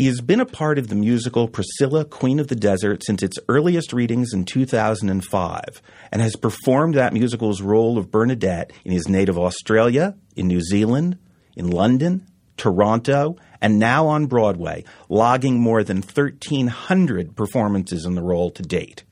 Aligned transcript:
He 0.00 0.06
has 0.06 0.22
been 0.22 0.40
a 0.40 0.46
part 0.46 0.78
of 0.78 0.88
the 0.88 0.94
musical 0.94 1.46
Priscilla, 1.46 2.06
Queen 2.06 2.40
of 2.40 2.48
the 2.48 2.56
Desert 2.56 3.04
since 3.04 3.22
its 3.22 3.38
earliest 3.50 3.92
readings 3.92 4.32
in 4.32 4.46
2005 4.46 5.82
and 6.10 6.22
has 6.22 6.36
performed 6.36 6.94
that 6.94 7.12
musical's 7.12 7.60
role 7.60 7.98
of 7.98 8.10
Bernadette 8.10 8.72
in 8.82 8.92
his 8.92 9.08
native 9.10 9.38
Australia, 9.38 10.16
in 10.34 10.46
New 10.46 10.62
Zealand, 10.62 11.18
in 11.54 11.68
London, 11.68 12.26
Toronto, 12.56 13.36
and 13.60 13.78
now 13.78 14.06
on 14.06 14.24
Broadway, 14.24 14.84
logging 15.10 15.60
more 15.60 15.84
than 15.84 15.98
1,300 15.98 17.36
performances 17.36 18.06
in 18.06 18.14
the 18.14 18.22
role 18.22 18.50
to 18.52 18.62
date. 18.62 19.04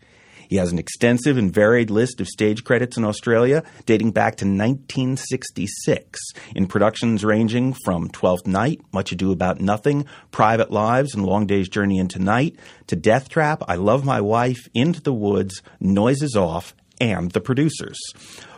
He 0.48 0.56
has 0.56 0.72
an 0.72 0.78
extensive 0.78 1.36
and 1.36 1.52
varied 1.52 1.90
list 1.90 2.20
of 2.20 2.26
stage 2.26 2.64
credits 2.64 2.96
in 2.96 3.04
Australia 3.04 3.62
dating 3.86 4.12
back 4.12 4.36
to 4.36 4.46
1966 4.46 6.18
in 6.56 6.66
productions 6.66 7.24
ranging 7.24 7.74
from 7.84 8.08
Twelfth 8.08 8.46
Night, 8.46 8.80
Much 8.90 9.12
Ado 9.12 9.30
About 9.30 9.60
Nothing, 9.60 10.06
Private 10.30 10.70
Lives, 10.70 11.14
and 11.14 11.24
Long 11.24 11.46
Day's 11.46 11.68
Journey 11.68 11.98
into 11.98 12.18
Night 12.18 12.56
to 12.86 12.96
Death 12.96 13.28
Trap, 13.28 13.62
I 13.68 13.76
Love 13.76 14.04
My 14.04 14.20
Wife, 14.22 14.68
Into 14.72 15.02
the 15.02 15.12
Woods, 15.12 15.62
Noises 15.80 16.34
Off, 16.34 16.74
and 17.00 17.30
The 17.30 17.40
Producers. 17.40 17.98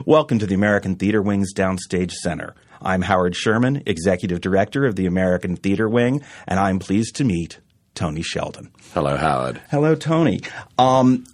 Welcome 0.07 0.39
to 0.39 0.47
the 0.47 0.55
American 0.55 0.95
Theater 0.95 1.21
Wing's 1.21 1.53
Downstage 1.53 2.13
Center. 2.13 2.55
I'm 2.81 3.03
Howard 3.03 3.35
Sherman, 3.37 3.83
Executive 3.85 4.41
Director 4.41 4.87
of 4.87 4.97
the 4.97 5.07
American 5.07 5.57
Theater 5.57 5.89
Wing, 5.89 6.23
and 6.47 6.59
I'm 6.59 6.79
pleased 6.79 7.17
to 7.17 7.25
meet 7.25 7.59
Tony 7.95 8.23
Sheldon. 8.23 8.71
Hello, 8.95 9.17
Howard. 9.17 9.61
Hello, 9.71 9.95
Tony. 9.95 10.41
Um, 10.79 11.25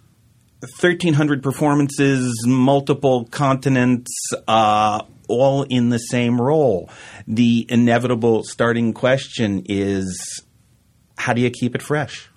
1,300 0.61 1.43
performances, 1.43 2.33
multiple 2.47 3.25
continents, 3.25 4.11
uh, 4.47 5.03
all 5.27 5.63
in 5.63 5.89
the 5.89 5.99
same 5.99 6.41
role. 6.41 6.89
The 7.27 7.65
inevitable 7.69 8.43
starting 8.43 8.93
question 8.93 9.63
is 9.67 10.41
how 11.17 11.33
do 11.33 11.41
you 11.41 11.49
keep 11.49 11.75
it 11.75 11.81
fresh? 11.81 12.29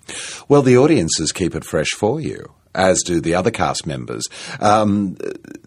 Well, 0.47 0.61
the 0.61 0.77
audiences 0.77 1.31
keep 1.31 1.55
it 1.55 1.63
fresh 1.63 1.89
for 1.97 2.19
you, 2.19 2.53
as 2.75 3.01
do 3.03 3.21
the 3.21 3.35
other 3.35 3.51
cast 3.51 3.85
members. 3.87 4.27
Um, 4.59 5.17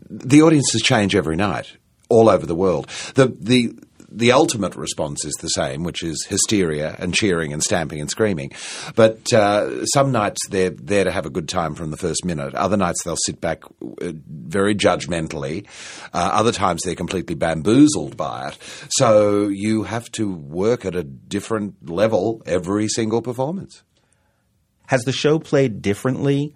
the 0.09 0.43
audiences 0.43 0.83
change 0.83 1.17
every 1.17 1.37
night 1.37 1.77
all 2.09 2.29
over 2.29 2.47
the 2.47 2.55
world. 2.55 2.89
The, 3.15 3.35
the, 3.41 3.75
the 4.15 4.33
ultimate 4.33 4.77
response 4.77 5.25
is 5.25 5.35
the 5.41 5.49
same, 5.49 5.83
which 5.83 6.03
is 6.03 6.25
hysteria 6.29 6.95
and 6.99 7.13
cheering 7.13 7.53
and 7.53 7.63
stamping 7.63 8.01
and 8.01 8.11
screaming. 8.11 8.53
But 8.95 9.33
uh, 9.33 9.85
some 9.87 10.13
nights 10.13 10.41
they're 10.49 10.71
there 10.71 11.05
to 11.05 11.11
have 11.11 11.27
a 11.27 11.31
good 11.31 11.49
time 11.49 11.75
from 11.75 11.91
the 11.91 11.97
first 11.97 12.25
minute. 12.25 12.55
Other 12.55 12.77
nights 12.77 13.03
they'll 13.03 13.17
sit 13.17 13.41
back 13.41 13.65
uh, 13.65 14.13
very 14.29 14.75
judgmentally. 14.75 15.67
Uh, 16.13 16.31
other 16.33 16.53
times 16.53 16.83
they're 16.83 16.95
completely 16.95 17.35
bamboozled 17.35 18.17
by 18.17 18.49
it. 18.49 18.59
So 18.91 19.49
you 19.49 19.83
have 19.83 20.11
to 20.13 20.33
work 20.33 20.85
at 20.85 20.95
a 20.95 21.03
different 21.03 21.91
level 21.91 22.43
every 22.47 22.89
single 22.89 23.23
performance. 23.23 23.83
Has 24.87 25.03
the 25.03 25.13
show 25.13 25.39
played 25.39 25.83
differently 25.83 26.55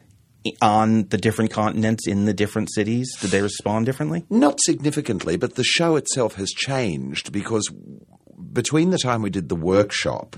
on 0.63 1.09
the 1.09 1.19
different 1.19 1.51
continents 1.51 2.07
in 2.07 2.25
the 2.25 2.35
different 2.35 2.73
cities? 2.73 3.15
Did 3.21 3.31
they 3.31 3.43
respond 3.43 3.87
differently? 3.87 4.25
Not 4.31 4.59
significantly, 4.61 5.37
but 5.37 5.55
the 5.55 5.65
show 5.65 5.97
itself 5.97 6.35
has 6.35 6.51
changed 6.51 7.33
because 7.33 7.71
between 8.53 8.91
the 8.91 8.99
time 8.99 9.23
we 9.23 9.31
did 9.31 9.49
the 9.49 9.57
workshop, 9.57 10.37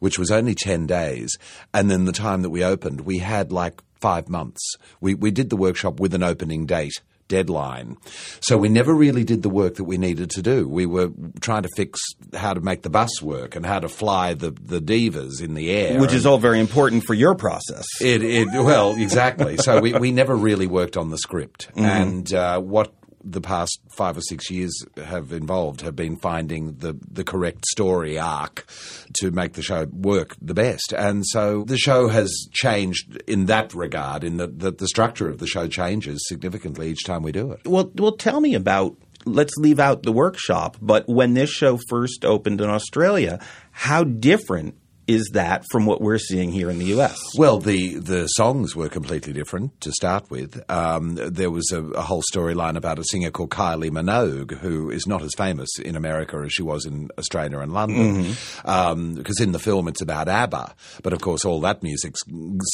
which 0.00 0.18
was 0.18 0.30
only 0.30 0.54
10 0.54 0.86
days, 0.86 1.36
and 1.74 1.90
then 1.90 2.04
the 2.04 2.12
time 2.12 2.42
that 2.42 2.50
we 2.50 2.64
opened, 2.64 3.02
we 3.02 3.18
had 3.18 3.52
like 3.52 3.82
five 4.00 4.28
months. 4.28 4.76
We, 5.00 5.14
we 5.14 5.30
did 5.30 5.50
the 5.50 5.56
workshop 5.56 5.98
with 5.98 6.14
an 6.14 6.22
opening 6.22 6.66
date 6.66 7.00
deadline. 7.28 7.96
So 8.40 8.56
we 8.58 8.68
never 8.68 8.92
really 8.94 9.24
did 9.24 9.42
the 9.42 9.48
work 9.48 9.76
that 9.76 9.84
we 9.84 9.98
needed 9.98 10.30
to 10.30 10.42
do. 10.42 10.68
We 10.68 10.86
were 10.86 11.10
trying 11.40 11.62
to 11.62 11.68
fix 11.76 12.00
how 12.34 12.54
to 12.54 12.60
make 12.60 12.82
the 12.82 12.90
bus 12.90 13.22
work 13.22 13.54
and 13.54 13.64
how 13.64 13.78
to 13.80 13.88
fly 13.88 14.34
the, 14.34 14.50
the 14.50 14.80
divas 14.80 15.42
in 15.42 15.54
the 15.54 15.70
air. 15.70 16.00
Which 16.00 16.12
is 16.12 16.26
all 16.26 16.38
very 16.38 16.60
important 16.60 17.04
for 17.04 17.14
your 17.14 17.34
process. 17.34 17.84
It, 18.00 18.22
it 18.22 18.48
well, 18.48 18.96
exactly. 18.96 19.56
so 19.58 19.80
we, 19.80 19.92
we 19.94 20.10
never 20.10 20.34
really 20.34 20.66
worked 20.66 20.96
on 20.96 21.10
the 21.10 21.18
script. 21.18 21.68
Mm-hmm. 21.70 21.84
And 21.84 22.34
uh, 22.34 22.60
what 22.60 22.92
the 23.22 23.40
past 23.40 23.80
five 23.90 24.16
or 24.16 24.20
six 24.20 24.50
years 24.50 24.84
have 24.96 25.32
involved 25.32 25.80
have 25.82 25.96
been 25.96 26.16
finding 26.16 26.74
the, 26.78 26.96
the 27.10 27.24
correct 27.24 27.66
story 27.66 28.18
arc 28.18 28.66
to 29.20 29.30
make 29.30 29.54
the 29.54 29.62
show 29.62 29.86
work 29.92 30.36
the 30.40 30.54
best. 30.54 30.92
And 30.92 31.24
so 31.26 31.64
the 31.64 31.78
show 31.78 32.08
has 32.08 32.32
changed 32.52 33.22
in 33.26 33.46
that 33.46 33.74
regard, 33.74 34.24
in 34.24 34.36
that 34.38 34.58
the, 34.58 34.72
the 34.72 34.88
structure 34.88 35.28
of 35.28 35.38
the 35.38 35.46
show 35.46 35.66
changes 35.68 36.24
significantly 36.28 36.90
each 36.90 37.04
time 37.04 37.22
we 37.22 37.32
do 37.32 37.52
it. 37.52 37.66
Well, 37.66 37.90
well, 37.94 38.12
tell 38.12 38.40
me 38.40 38.54
about 38.54 38.96
let's 39.24 39.56
leave 39.56 39.80
out 39.80 40.02
the 40.02 40.12
workshop, 40.12 40.76
but 40.80 41.08
when 41.08 41.34
this 41.34 41.50
show 41.50 41.78
first 41.88 42.24
opened 42.24 42.60
in 42.60 42.70
Australia, 42.70 43.40
how 43.72 44.04
different 44.04 44.76
is 45.08 45.30
that 45.32 45.64
from 45.70 45.86
what 45.86 46.02
we're 46.02 46.18
seeing 46.18 46.52
here 46.52 46.68
in 46.68 46.78
the 46.78 46.84
U.S.? 46.86 47.18
Well, 47.36 47.58
the 47.58 47.94
the 47.94 48.26
songs 48.26 48.76
were 48.76 48.90
completely 48.90 49.32
different 49.32 49.80
to 49.80 49.90
start 49.90 50.30
with. 50.30 50.62
Um, 50.70 51.14
there 51.14 51.50
was 51.50 51.72
a, 51.72 51.82
a 51.82 52.02
whole 52.02 52.22
storyline 52.32 52.76
about 52.76 52.98
a 52.98 53.04
singer 53.04 53.30
called 53.30 53.50
Kylie 53.50 53.90
Minogue, 53.90 54.58
who 54.58 54.90
is 54.90 55.06
not 55.06 55.22
as 55.22 55.32
famous 55.36 55.70
in 55.82 55.96
America 55.96 56.36
as 56.44 56.52
she 56.52 56.62
was 56.62 56.84
in 56.84 57.08
Australia 57.18 57.58
and 57.60 57.72
London, 57.72 58.24
mm-hmm. 58.24 58.68
um, 58.68 59.14
because 59.14 59.40
in 59.40 59.52
the 59.52 59.58
film 59.58 59.88
it's 59.88 60.02
about 60.02 60.28
ABBA, 60.28 60.74
but 61.02 61.14
of 61.14 61.22
course 61.22 61.44
all 61.44 61.60
that 61.60 61.82
music's 61.82 62.20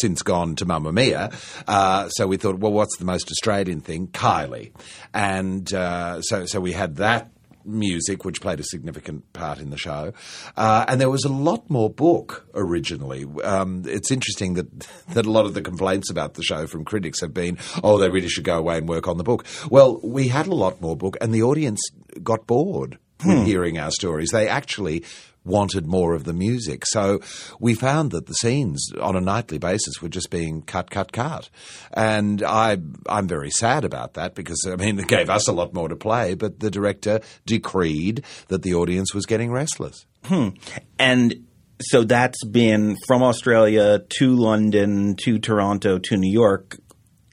since 0.00 0.22
gone 0.22 0.56
to 0.56 0.66
Mamma 0.66 0.92
Mia. 0.92 1.30
Uh, 1.68 2.08
so 2.08 2.26
we 2.26 2.36
thought, 2.36 2.58
well, 2.58 2.72
what's 2.72 2.96
the 2.98 3.04
most 3.04 3.30
Australian 3.30 3.80
thing? 3.80 4.08
Kylie, 4.08 4.72
and 5.14 5.72
uh, 5.72 6.20
so 6.20 6.46
so 6.46 6.60
we 6.60 6.72
had 6.72 6.96
that 6.96 7.30
music, 7.64 8.24
which 8.24 8.40
played 8.40 8.60
a 8.60 8.64
significant 8.64 9.32
part 9.32 9.58
in 9.58 9.70
the 9.70 9.76
show. 9.76 10.12
Uh, 10.56 10.84
and 10.88 11.00
there 11.00 11.10
was 11.10 11.24
a 11.24 11.32
lot 11.32 11.68
more 11.70 11.90
book 11.90 12.46
originally. 12.54 13.26
Um, 13.42 13.82
it's 13.86 14.10
interesting 14.10 14.54
that 14.54 14.80
that 15.10 15.26
a 15.26 15.30
lot 15.30 15.46
of 15.46 15.54
the 15.54 15.62
complaints 15.62 16.10
about 16.10 16.34
the 16.34 16.42
show 16.42 16.66
from 16.66 16.84
critics 16.84 17.20
have 17.20 17.34
been, 17.34 17.58
oh, 17.82 17.98
they 17.98 18.08
really 18.08 18.28
should 18.28 18.44
go 18.44 18.58
away 18.58 18.78
and 18.78 18.88
work 18.88 19.08
on 19.08 19.18
the 19.18 19.24
book. 19.24 19.44
Well, 19.70 20.00
we 20.02 20.28
had 20.28 20.46
a 20.46 20.54
lot 20.54 20.80
more 20.80 20.96
book, 20.96 21.16
and 21.20 21.32
the 21.34 21.42
audience 21.42 21.80
got 22.22 22.46
bored 22.46 22.98
hmm. 23.20 23.28
with 23.28 23.46
hearing 23.46 23.78
our 23.78 23.90
stories. 23.90 24.30
They 24.30 24.48
actually 24.48 25.04
wanted 25.44 25.86
more 25.86 26.14
of 26.14 26.24
the 26.24 26.32
music. 26.32 26.84
So 26.86 27.20
we 27.60 27.74
found 27.74 28.10
that 28.12 28.26
the 28.26 28.34
scenes 28.34 28.90
on 29.00 29.16
a 29.16 29.20
nightly 29.20 29.58
basis 29.58 30.00
were 30.00 30.08
just 30.08 30.30
being 30.30 30.62
cut, 30.62 30.90
cut, 30.90 31.12
cut. 31.12 31.50
And 31.92 32.42
I, 32.42 32.78
I'm 33.08 33.28
very 33.28 33.50
sad 33.50 33.84
about 33.84 34.14
that 34.14 34.34
because, 34.34 34.66
I 34.66 34.76
mean, 34.76 34.98
it 35.00 35.08
gave 35.08 35.30
us 35.30 35.48
a 35.48 35.52
lot 35.52 35.74
more 35.74 35.88
to 35.88 35.96
play, 35.96 36.34
but 36.34 36.60
the 36.60 36.70
director 36.70 37.20
decreed 37.46 38.24
that 38.48 38.62
the 38.62 38.74
audience 38.74 39.14
was 39.14 39.26
getting 39.26 39.52
restless. 39.52 40.06
Hmm. 40.24 40.50
And 40.98 41.46
so 41.80 42.04
that's 42.04 42.42
been 42.44 42.96
from 43.06 43.22
Australia 43.22 43.98
to 43.98 44.34
London 44.34 45.16
to 45.24 45.38
Toronto 45.38 45.98
to 45.98 46.16
New 46.16 46.32
York. 46.32 46.78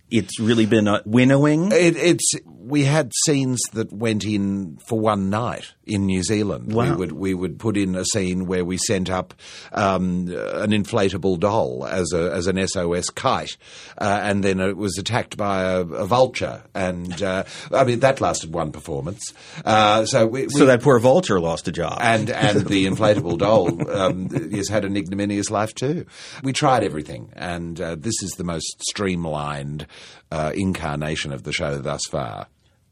It's 0.10 0.40
really 0.40 0.66
been 0.66 0.88
a 0.90 1.02
winnowing. 1.06 1.72
It, 1.72 1.96
it's 1.96 2.34
we 2.64 2.84
had 2.84 3.12
scenes 3.26 3.60
that 3.74 3.92
went 3.92 4.26
in 4.26 4.78
for 4.88 5.00
one 5.00 5.30
night 5.30 5.74
in 5.86 6.06
New 6.06 6.24
Zealand. 6.24 6.74
Wow. 6.74 6.84
We 6.84 6.96
would 6.96 7.12
we 7.12 7.34
would 7.34 7.60
put 7.60 7.78
in 7.78 7.96
a 7.96 8.06
scene 8.06 8.46
where 8.46 8.64
we 8.64 8.78
sent 8.78 9.10
up 9.10 9.34
um, 9.72 10.28
an 10.30 10.72
inflatable 10.72 11.40
doll 11.40 11.86
as 11.86 12.12
a 12.14 12.32
as 12.32 12.48
an 12.48 12.66
SOS 12.68 13.10
kite, 13.10 13.58
uh, 13.98 14.20
and 14.24 14.44
then 14.44 14.60
it 14.60 14.78
was 14.78 14.98
attacked 14.98 15.38
by 15.38 15.64
a, 15.64 15.82
a 15.82 16.06
vulture, 16.06 16.64
and 16.74 17.22
uh, 17.22 17.44
I 17.72 17.84
mean 17.84 18.00
that 18.00 18.22
lasted 18.22 18.54
one 18.54 18.72
performance. 18.72 19.34
Uh, 19.66 20.06
so 20.06 20.28
we, 20.28 20.44
we, 20.44 20.50
so 20.50 20.66
that 20.66 20.82
poor 20.82 21.00
vulture 21.00 21.40
lost 21.40 21.68
a 21.68 21.72
job, 21.72 21.98
and 22.02 22.30
and 22.30 22.66
the 22.68 22.86
inflatable 22.88 23.38
doll 23.38 23.90
um, 23.92 24.30
has 24.52 24.70
had 24.70 24.86
an 24.86 24.96
ignominious 24.96 25.50
life 25.50 25.74
too. 25.74 26.06
We 26.44 26.54
tried 26.54 26.84
everything, 26.84 27.32
and 27.34 27.80
uh, 27.80 27.96
this 27.96 28.22
is 28.22 28.32
the 28.32 28.44
most 28.44 28.82
streamlined 28.82 29.88
uh, 30.32 30.52
incarnation 30.56 31.32
of 31.32 31.44
the 31.44 31.52
show 31.52 31.78
thus 31.78 32.02
far. 32.10 32.48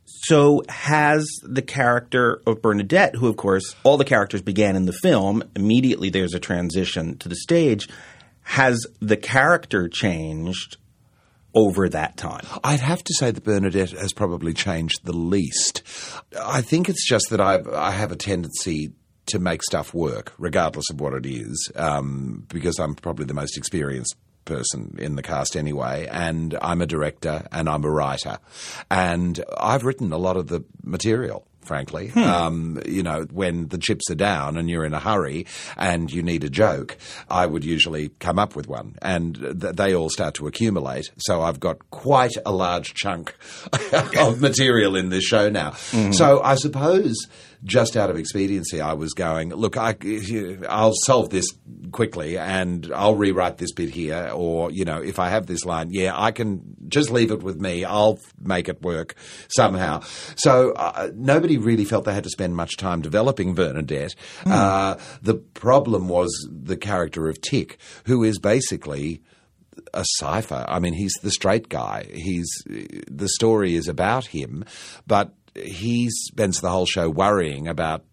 So 0.05 0.63
has 0.67 1.25
the 1.43 1.61
character 1.61 2.41
of 2.45 2.61
Bernadette, 2.61 3.15
who 3.15 3.27
of 3.27 3.37
course 3.37 3.75
all 3.83 3.97
the 3.97 4.05
characters 4.05 4.41
began 4.41 4.75
in 4.75 4.85
the 4.85 4.93
film, 4.93 5.43
immediately 5.55 6.09
there's 6.09 6.33
a 6.33 6.39
transition 6.39 7.17
to 7.19 7.29
the 7.29 7.35
stage. 7.35 7.87
Has 8.41 8.85
the 8.99 9.17
character 9.17 9.87
changed 9.87 10.77
over 11.53 11.87
that 11.89 12.17
time? 12.17 12.45
I'd 12.63 12.79
have 12.79 13.03
to 13.03 13.13
say 13.13 13.31
that 13.31 13.43
Bernadette 13.43 13.91
has 13.91 14.11
probably 14.11 14.53
changed 14.53 14.99
the 15.03 15.13
least. 15.13 15.83
I 16.39 16.61
think 16.61 16.89
it's 16.89 17.07
just 17.07 17.29
that 17.29 17.39
I, 17.39 17.59
I 17.73 17.91
have 17.91 18.11
a 18.11 18.15
tendency 18.15 18.93
to 19.27 19.39
make 19.39 19.61
stuff 19.61 19.93
work, 19.93 20.33
regardless 20.39 20.89
of 20.89 20.99
what 20.99 21.13
it 21.13 21.25
is, 21.25 21.71
um, 21.75 22.45
because 22.49 22.79
I'm 22.79 22.95
probably 22.95 23.25
the 23.25 23.35
most 23.35 23.57
experienced 23.57 24.15
person 24.49 24.95
in 24.99 25.15
the 25.15 25.23
cast 25.23 25.55
anyway, 25.55 26.07
and 26.11 26.57
I'm 26.61 26.81
a 26.81 26.85
director 26.85 27.47
and 27.51 27.69
I'm 27.69 27.85
a 27.85 27.89
writer. 27.89 28.39
And 28.91 29.43
I've 29.57 29.85
written 29.85 30.11
a 30.11 30.17
lot 30.17 30.35
of 30.35 30.47
the 30.47 30.63
material 30.83 31.45
frankly. 31.69 32.11
Um, 32.15 32.81
you 32.87 33.03
know, 33.03 33.27
when 33.31 33.67
the 33.67 33.77
chips 33.77 34.09
are 34.09 34.15
down 34.15 34.57
and 34.57 34.69
you're 34.69 34.85
in 34.85 34.93
a 34.95 34.99
hurry 34.99 35.45
and 35.77 36.11
you 36.11 36.23
need 36.23 36.43
a 36.43 36.49
joke, 36.49 36.97
I 37.29 37.45
would 37.45 37.63
usually 37.63 38.09
come 38.19 38.39
up 38.39 38.55
with 38.55 38.67
one, 38.67 38.95
and 39.03 39.35
th- 39.35 39.75
they 39.75 39.93
all 39.93 40.09
start 40.09 40.33
to 40.35 40.47
accumulate. 40.47 41.11
So 41.19 41.41
I've 41.41 41.59
got 41.59 41.91
quite 41.91 42.33
a 42.43 42.51
large 42.51 42.95
chunk 42.95 43.35
of 44.17 44.41
material 44.41 44.95
in 44.95 45.09
this 45.09 45.23
show 45.23 45.49
now. 45.49 45.73
So 46.11 46.41
I 46.41 46.55
suppose 46.55 47.15
just 47.63 47.97
out 47.97 48.09
of 48.09 48.17
expediency, 48.17 48.79
I 48.79 48.93
was 48.93 49.13
going, 49.13 49.49
look, 49.49 49.77
I, 49.77 49.95
I'll 50.69 50.93
solve 51.05 51.29
this 51.29 51.45
quickly 51.91 52.37
and 52.37 52.91
I'll 52.95 53.15
rewrite 53.15 53.57
this 53.57 53.73
bit 53.73 53.89
here. 53.89 54.31
Or, 54.33 54.71
you 54.71 54.85
know, 54.85 55.01
if 55.01 55.19
I 55.19 55.29
have 55.29 55.45
this 55.45 55.65
line, 55.65 55.89
yeah, 55.91 56.13
I 56.15 56.31
can 56.31 56.75
just 56.87 57.11
leave 57.11 57.31
it 57.31 57.43
with 57.43 57.59
me. 57.59 57.83
I'll 57.83 58.19
make 58.41 58.69
it 58.69 58.81
work 58.81 59.15
somehow. 59.49 60.01
So 60.35 60.71
uh, 60.71 61.11
nobody 61.15 61.57
really 61.57 61.85
felt 61.85 62.05
they 62.05 62.13
had 62.13 62.23
to 62.23 62.29
spend 62.29 62.55
much 62.55 62.77
time 62.77 63.01
developing 63.01 63.55
Bernadette. 63.55 64.15
Uh, 64.45 64.95
the 65.21 65.35
problem 65.35 66.07
was 66.07 66.47
the 66.49 66.77
character 66.77 67.27
of 67.27 67.41
Tick, 67.41 67.77
who 68.05 68.23
is 68.23 68.39
basically 68.39 69.21
a 69.93 70.03
cipher. 70.17 70.65
I 70.67 70.79
mean, 70.79 70.93
he's 70.93 71.13
the 71.21 71.31
straight 71.31 71.69
guy. 71.69 72.05
He's 72.13 72.49
the 72.65 73.29
story 73.29 73.75
is 73.75 73.87
about 73.87 74.25
him, 74.27 74.65
but 75.07 75.33
he 75.55 76.09
spends 76.09 76.61
the 76.61 76.69
whole 76.69 76.85
show 76.85 77.09
worrying 77.09 77.67
about 77.67 78.03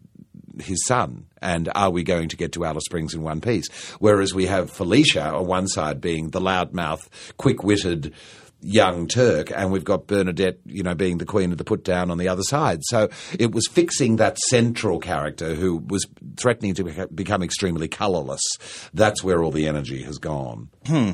his 0.58 0.84
son 0.86 1.26
and 1.42 1.70
are 1.74 1.90
we 1.90 2.02
going 2.02 2.28
to 2.28 2.36
get 2.36 2.52
to 2.52 2.64
Alice 2.64 2.84
Springs 2.86 3.14
in 3.14 3.22
one 3.22 3.40
piece? 3.40 3.68
Whereas 3.98 4.34
we 4.34 4.46
have 4.46 4.70
Felicia 4.70 5.32
on 5.34 5.46
one 5.46 5.68
side 5.68 6.00
being 6.00 6.30
the 6.30 6.40
loudmouth, 6.40 7.08
quick-witted 7.36 8.14
young 8.60 9.06
Turk, 9.06 9.52
and 9.54 9.70
we've 9.70 9.84
got 9.84 10.06
Bernadette, 10.06 10.58
you 10.64 10.82
know, 10.82 10.94
being 10.94 11.18
the 11.18 11.24
queen 11.24 11.52
of 11.52 11.58
the 11.58 11.64
put 11.64 11.84
down 11.84 12.10
on 12.10 12.18
the 12.18 12.28
other 12.28 12.42
side. 12.42 12.80
So 12.84 13.08
it 13.38 13.52
was 13.52 13.68
fixing 13.68 14.16
that 14.16 14.38
central 14.38 14.98
character 14.98 15.54
who 15.54 15.76
was 15.86 16.06
threatening 16.36 16.74
to 16.74 17.06
become 17.14 17.42
extremely 17.42 17.86
colourless. 17.86 18.42
That's 18.92 19.22
where 19.22 19.42
all 19.42 19.50
the 19.50 19.68
energy 19.68 20.02
has 20.02 20.18
gone. 20.18 20.70
Hmm. 20.86 21.12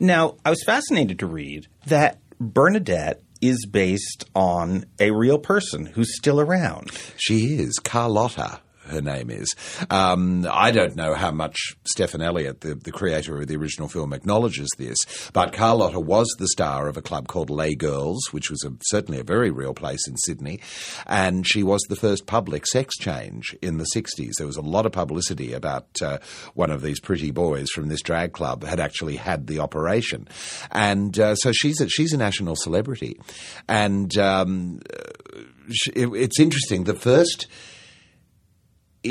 Now, 0.00 0.36
I 0.44 0.50
was 0.50 0.62
fascinated 0.64 1.18
to 1.18 1.26
read 1.26 1.66
that 1.86 2.20
Bernadette 2.38 3.22
is 3.48 3.66
based 3.66 4.24
on 4.34 4.86
a 4.98 5.10
real 5.10 5.38
person 5.38 5.86
who's 5.86 6.16
still 6.16 6.40
around. 6.40 6.90
She 7.16 7.56
is 7.58 7.78
Carlotta. 7.78 8.60
Her 8.86 9.00
name 9.00 9.30
is. 9.30 9.54
Um, 9.90 10.46
I 10.50 10.70
don't 10.70 10.96
know 10.96 11.14
how 11.14 11.30
much 11.30 11.56
Stephan 11.84 12.22
Elliott, 12.22 12.60
the, 12.60 12.74
the 12.74 12.92
creator 12.92 13.40
of 13.40 13.48
the 13.48 13.56
original 13.56 13.88
film, 13.88 14.12
acknowledges 14.12 14.68
this, 14.78 14.96
but 15.32 15.52
Carlotta 15.52 16.00
was 16.00 16.28
the 16.38 16.48
star 16.48 16.88
of 16.88 16.96
a 16.96 17.02
club 17.02 17.28
called 17.28 17.50
Les 17.50 17.74
Girls, 17.74 18.20
which 18.30 18.50
was 18.50 18.62
a, 18.64 18.72
certainly 18.82 19.20
a 19.20 19.24
very 19.24 19.50
real 19.50 19.74
place 19.74 20.06
in 20.06 20.16
Sydney, 20.18 20.60
and 21.06 21.46
she 21.46 21.62
was 21.62 21.82
the 21.82 21.96
first 21.96 22.26
public 22.26 22.66
sex 22.66 22.96
change 22.96 23.56
in 23.60 23.78
the 23.78 23.86
60s. 23.94 24.32
There 24.38 24.46
was 24.46 24.56
a 24.56 24.62
lot 24.62 24.86
of 24.86 24.92
publicity 24.92 25.52
about 25.52 25.88
uh, 26.02 26.18
one 26.54 26.70
of 26.70 26.82
these 26.82 27.00
pretty 27.00 27.30
boys 27.30 27.70
from 27.70 27.88
this 27.88 28.02
drag 28.02 28.32
club 28.32 28.64
had 28.64 28.80
actually 28.80 29.16
had 29.16 29.46
the 29.46 29.58
operation, 29.58 30.28
and 30.70 31.18
uh, 31.18 31.34
so 31.34 31.52
she's 31.52 31.80
a, 31.80 31.88
she's 31.88 32.12
a 32.12 32.18
national 32.18 32.56
celebrity, 32.56 33.18
and 33.68 34.16
um, 34.18 34.80
it, 35.94 36.08
it's 36.08 36.40
interesting. 36.40 36.84
The 36.84 36.94
first 36.94 37.46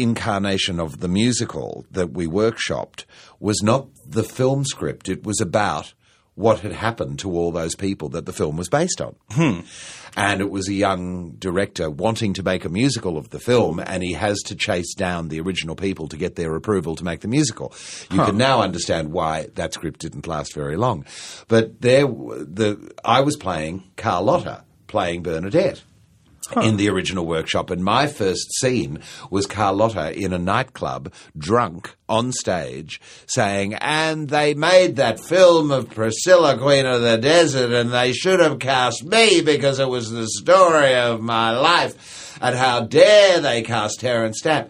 incarnation 0.01 0.79
of 0.79 0.99
the 0.99 1.07
musical 1.07 1.85
that 1.91 2.11
we 2.11 2.27
workshopped 2.27 3.05
was 3.39 3.61
not 3.61 3.87
the 4.05 4.23
film 4.23 4.65
script. 4.65 5.09
It 5.09 5.23
was 5.23 5.41
about 5.41 5.93
what 6.35 6.59
had 6.59 6.73
happened 6.73 7.17
to 7.19 7.31
all 7.31 7.51
those 7.51 7.75
people 7.75 8.09
that 8.09 8.25
the 8.25 8.33
film 8.33 8.57
was 8.57 8.67
based 8.67 8.99
on. 8.99 9.15
Hmm. 9.31 9.61
And 10.17 10.41
it 10.41 10.49
was 10.49 10.67
a 10.69 10.73
young 10.73 11.31
director 11.31 11.89
wanting 11.89 12.33
to 12.33 12.43
make 12.43 12.65
a 12.65 12.69
musical 12.69 13.17
of 13.17 13.29
the 13.29 13.39
film, 13.39 13.79
and 13.79 14.03
he 14.03 14.13
has 14.13 14.41
to 14.43 14.55
chase 14.55 14.93
down 14.93 15.29
the 15.29 15.39
original 15.39 15.75
people 15.75 16.07
to 16.09 16.17
get 16.17 16.35
their 16.35 16.55
approval 16.55 16.95
to 16.95 17.03
make 17.03 17.21
the 17.21 17.27
musical. 17.27 17.73
You 18.11 18.23
can 18.23 18.37
now 18.37 18.61
understand 18.61 19.11
why 19.11 19.47
that 19.55 19.73
script 19.73 20.01
didn't 20.01 20.27
last 20.27 20.53
very 20.53 20.77
long. 20.77 21.05
But 21.47 21.81
there, 21.81 22.05
the 22.05 22.93
I 23.03 23.21
was 23.21 23.35
playing 23.35 23.83
Carlotta, 23.97 24.63
playing 24.87 25.23
Bernadette 25.23 25.83
in 26.61 26.77
the 26.77 26.89
original 26.89 27.25
workshop. 27.25 27.69
And 27.69 27.83
my 27.83 28.07
first 28.07 28.53
scene 28.59 28.99
was 29.29 29.45
Carlotta 29.45 30.17
in 30.17 30.33
a 30.33 30.37
nightclub, 30.37 31.11
drunk, 31.37 31.95
on 32.07 32.31
stage, 32.31 33.01
saying, 33.25 33.73
And 33.75 34.29
they 34.29 34.53
made 34.53 34.95
that 34.97 35.19
film 35.19 35.71
of 35.71 35.89
Priscilla, 35.89 36.57
Queen 36.57 36.85
of 36.85 37.01
the 37.01 37.17
Desert, 37.17 37.71
and 37.71 37.91
they 37.91 38.13
should 38.13 38.39
have 38.39 38.59
cast 38.59 39.03
me 39.03 39.41
because 39.41 39.79
it 39.79 39.89
was 39.89 40.11
the 40.11 40.27
story 40.27 40.95
of 40.95 41.21
my 41.21 41.57
life. 41.57 42.37
And 42.41 42.55
how 42.55 42.81
dare 42.81 43.39
they 43.39 43.61
cast 43.61 43.99
Terence 43.99 44.39
Stamp? 44.39 44.69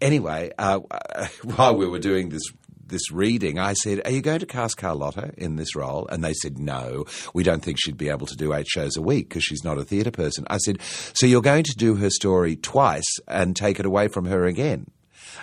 Anyway, 0.00 0.52
uh, 0.58 0.78
while 1.42 1.76
we 1.76 1.86
were 1.86 1.98
doing 1.98 2.28
this 2.28 2.42
this 2.88 3.10
reading, 3.10 3.58
I 3.58 3.74
said, 3.74 4.02
Are 4.04 4.10
you 4.10 4.20
going 4.20 4.40
to 4.40 4.46
cast 4.46 4.76
Carlotta 4.76 5.32
in 5.36 5.56
this 5.56 5.74
role? 5.74 6.06
And 6.08 6.24
they 6.24 6.34
said, 6.34 6.58
No, 6.58 7.04
we 7.34 7.42
don't 7.42 7.62
think 7.62 7.78
she'd 7.80 7.96
be 7.96 8.08
able 8.08 8.26
to 8.26 8.36
do 8.36 8.52
eight 8.52 8.68
shows 8.68 8.96
a 8.96 9.02
week 9.02 9.28
because 9.28 9.44
she's 9.44 9.64
not 9.64 9.78
a 9.78 9.84
theatre 9.84 10.10
person. 10.10 10.44
I 10.48 10.58
said, 10.58 10.80
So 10.82 11.26
you're 11.26 11.42
going 11.42 11.64
to 11.64 11.74
do 11.76 11.96
her 11.96 12.10
story 12.10 12.56
twice 12.56 13.08
and 13.26 13.54
take 13.54 13.78
it 13.80 13.86
away 13.86 14.08
from 14.08 14.26
her 14.26 14.44
again? 14.44 14.90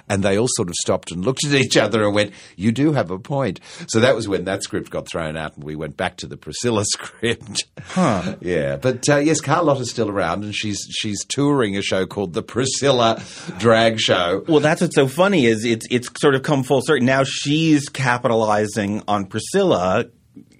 And 0.10 0.24
they 0.24 0.38
all 0.38 0.48
sort 0.56 0.70
of 0.70 0.76
stopped 0.76 1.12
and 1.12 1.24
looked 1.24 1.46
at 1.46 1.54
each 1.56 1.78
other 1.78 2.04
and 2.04 2.14
went, 2.14 2.34
You 2.56 2.72
do 2.72 2.94
have 2.94 3.12
a 3.12 3.20
point. 3.20 3.60
So 3.88 4.00
that 4.00 4.16
was 4.16 4.28
when 4.28 4.46
that 4.46 4.64
script 4.64 4.90
got 4.90 5.08
thrown 5.08 5.38
out 5.38 5.56
and 5.56 5.64
we 5.64 5.76
went 5.76 5.98
back 5.98 6.18
to 6.18 6.28
the 6.28 6.38
Priscilla 6.38 6.84
script. 6.92 7.66
Huh. 7.82 8.36
Yeah. 8.42 8.76
But 8.78 9.08
uh, 9.10 9.18
yes, 9.18 9.42
Carlotta's 9.42 9.90
still 9.90 10.10
around 10.10 10.44
and 10.44 10.54
she's 10.54 10.80
she's 10.92 11.24
touring 11.26 11.78
a 11.78 11.82
show 11.82 12.06
called 12.06 12.34
the 12.34 12.44
Priscilla 12.44 13.22
Drag 13.58 14.00
Show. 14.00 14.44
Well, 14.48 14.60
that's 14.60 14.82
what's 14.82 14.96
so 14.96 15.08
funny 15.08 15.46
is 15.46 15.66
it's 15.66 15.86
it's 15.90 16.10
sort 16.20 16.36
of 16.36 16.44
come 16.44 16.64
full 16.64 16.82
circle. 16.82 17.06
Now 17.06 17.24
she's 17.24 17.90
capitalizing 17.90 19.04
on 19.08 19.26
Priscilla, 19.26 20.06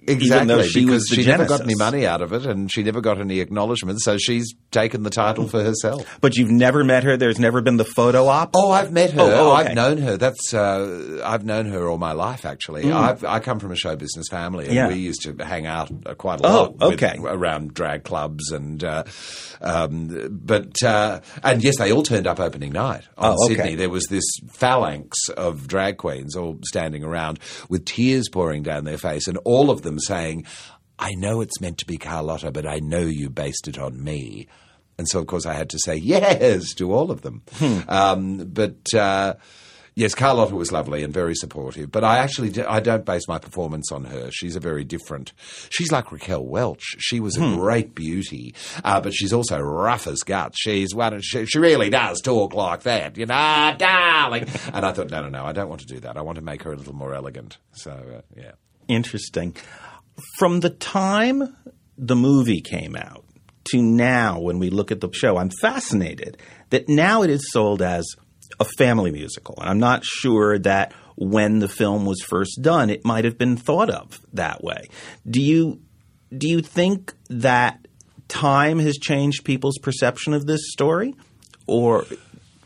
though 0.06 0.62
she 0.62 0.84
because 0.84 1.06
she 1.08 1.24
never 1.24 1.44
got 1.46 1.60
any 1.60 1.74
money 1.76 2.06
out 2.06 2.22
of 2.22 2.32
it 2.32 2.46
and 2.46 2.70
she 2.72 2.82
never 2.82 3.00
got 3.00 3.20
any 3.20 3.40
acknowledgement, 3.40 4.00
so 4.00 4.16
she's 4.18 4.54
taken 4.70 5.02
the 5.02 5.10
title 5.10 5.48
for 5.48 5.62
herself. 5.62 6.18
But 6.20 6.36
you've 6.36 6.50
never 6.50 6.84
met 6.84 7.04
her. 7.04 7.16
There's 7.16 7.38
never 7.38 7.60
been 7.60 7.76
the 7.76 7.84
photo 7.84 8.26
op. 8.26 8.50
Oh, 8.54 8.70
I've 8.70 8.92
met 8.92 9.10
her. 9.12 9.20
Oh, 9.20 9.30
oh, 9.52 9.56
okay. 9.60 9.68
I've 9.70 9.74
known 9.74 9.98
her. 9.98 10.16
That's 10.16 10.54
uh, 10.54 11.20
I've 11.24 11.44
known 11.44 11.66
her 11.66 11.88
all 11.88 11.98
my 11.98 12.12
life. 12.12 12.44
Actually, 12.46 12.90
I've, 12.90 13.24
I 13.24 13.40
come 13.40 13.58
from 13.58 13.72
a 13.72 13.76
show 13.76 13.96
business 13.96 14.26
family, 14.30 14.64
and 14.66 14.72
Mm. 14.72 14.76
Yeah. 14.76 14.88
we 14.88 14.94
used 14.96 15.22
to 15.22 15.44
hang 15.44 15.66
out 15.66 15.90
uh, 16.04 16.14
quite 16.14 16.40
a 16.40 16.46
Oh, 16.46 16.74
lot. 16.78 16.90
with- 16.90 17.02
around 17.24 17.74
drag 17.74 18.04
clubs 18.04 18.50
and, 18.52 18.82
uh, 18.84 19.04
um, 19.60 20.28
but 20.30 20.82
uh, 20.82 21.20
and 21.42 21.62
yes, 21.62 21.78
they 21.78 21.92
all 21.92 22.02
turned 22.02 22.26
up 22.26 22.40
opening 22.40 22.72
night 22.72 23.04
on 23.16 23.36
Oh, 23.38 23.44
okay. 23.46 23.54
Sydney. 23.56 23.74
There 23.76 23.90
was 23.90 24.04
this 24.10 24.24
phalanx 24.50 25.16
of 25.36 25.66
drag 25.66 25.96
queens 25.98 26.36
all 26.36 26.58
standing 26.64 27.04
around 27.04 27.38
with 27.68 27.84
tears 27.84 28.28
pouring 28.30 28.62
down 28.62 28.84
their 28.84 28.98
face, 28.98 29.26
and 29.26 29.38
all 29.44 29.70
of 29.70 29.82
them 29.82 29.95
saying, 29.98 30.44
"I 30.98 31.14
know 31.14 31.40
it's 31.40 31.60
meant 31.60 31.78
to 31.78 31.86
be 31.86 31.98
Carlotta, 31.98 32.50
but 32.50 32.66
I 32.66 32.78
know 32.78 33.00
you 33.00 33.30
based 33.30 33.68
it 33.68 33.78
on 33.78 34.02
me." 34.02 34.46
And 34.98 35.06
so, 35.08 35.18
of 35.18 35.26
course, 35.26 35.44
I 35.44 35.52
had 35.52 35.70
to 35.70 35.78
say 35.78 35.96
yes 35.96 36.72
to 36.74 36.92
all 36.92 37.10
of 37.10 37.22
them. 37.22 37.42
Um, 37.88 38.38
but 38.46 38.94
uh, 38.94 39.34
yes, 39.94 40.14
Carlotta 40.14 40.54
was 40.54 40.72
lovely 40.72 41.02
and 41.02 41.12
very 41.12 41.34
supportive. 41.34 41.92
But 41.92 42.02
I 42.02 42.18
actually 42.18 42.48
do, 42.48 42.64
I 42.66 42.80
don't 42.80 43.04
base 43.04 43.28
my 43.28 43.38
performance 43.38 43.92
on 43.92 44.04
her. 44.04 44.30
She's 44.30 44.56
a 44.56 44.60
very 44.60 44.84
different. 44.84 45.34
She's 45.68 45.92
like 45.92 46.12
Raquel 46.12 46.46
Welch. 46.46 46.96
She 46.98 47.20
was 47.20 47.36
a 47.36 47.40
great 47.40 47.94
beauty, 47.94 48.54
uh, 48.84 49.00
but 49.02 49.12
she's 49.12 49.34
also 49.34 49.58
rough 49.58 50.06
as 50.06 50.20
guts. 50.20 50.56
She's 50.58 50.94
one. 50.94 51.20
She, 51.20 51.44
she 51.44 51.58
really 51.58 51.90
does 51.90 52.22
talk 52.22 52.54
like 52.54 52.84
that, 52.84 53.18
you 53.18 53.26
know, 53.26 53.34
ah, 53.34 53.74
darling. 53.78 54.46
and 54.72 54.86
I 54.86 54.92
thought, 54.92 55.10
no, 55.10 55.22
no, 55.22 55.28
no, 55.28 55.44
I 55.44 55.52
don't 55.52 55.68
want 55.68 55.82
to 55.82 55.86
do 55.86 56.00
that. 56.00 56.16
I 56.16 56.22
want 56.22 56.36
to 56.36 56.42
make 56.42 56.62
her 56.62 56.72
a 56.72 56.76
little 56.76 56.94
more 56.94 57.14
elegant. 57.14 57.58
So 57.72 57.90
uh, 57.90 58.20
yeah. 58.34 58.52
Interesting. 58.88 59.56
From 60.38 60.60
the 60.60 60.70
time 60.70 61.56
the 61.98 62.16
movie 62.16 62.60
came 62.60 62.96
out 62.96 63.24
to 63.72 63.82
now, 63.82 64.40
when 64.40 64.58
we 64.58 64.70
look 64.70 64.90
at 64.90 65.00
the 65.00 65.10
show, 65.12 65.36
I'm 65.36 65.50
fascinated 65.50 66.38
that 66.70 66.88
now 66.88 67.22
it 67.22 67.30
is 67.30 67.50
sold 67.52 67.82
as 67.82 68.06
a 68.60 68.64
family 68.78 69.10
musical. 69.10 69.56
And 69.60 69.68
I'm 69.68 69.78
not 69.78 70.04
sure 70.04 70.58
that 70.60 70.92
when 71.16 71.58
the 71.58 71.68
film 71.68 72.06
was 72.06 72.22
first 72.22 72.60
done, 72.62 72.90
it 72.90 73.04
might 73.04 73.24
have 73.24 73.38
been 73.38 73.56
thought 73.56 73.90
of 73.90 74.20
that 74.32 74.62
way. 74.62 74.88
Do 75.28 75.42
you 75.42 75.80
do 76.36 76.48
you 76.48 76.60
think 76.60 77.14
that 77.30 77.86
time 78.28 78.78
has 78.80 78.96
changed 78.96 79.44
people's 79.44 79.78
perception 79.78 80.34
of 80.34 80.46
this 80.46 80.60
story, 80.72 81.14
or 81.66 82.04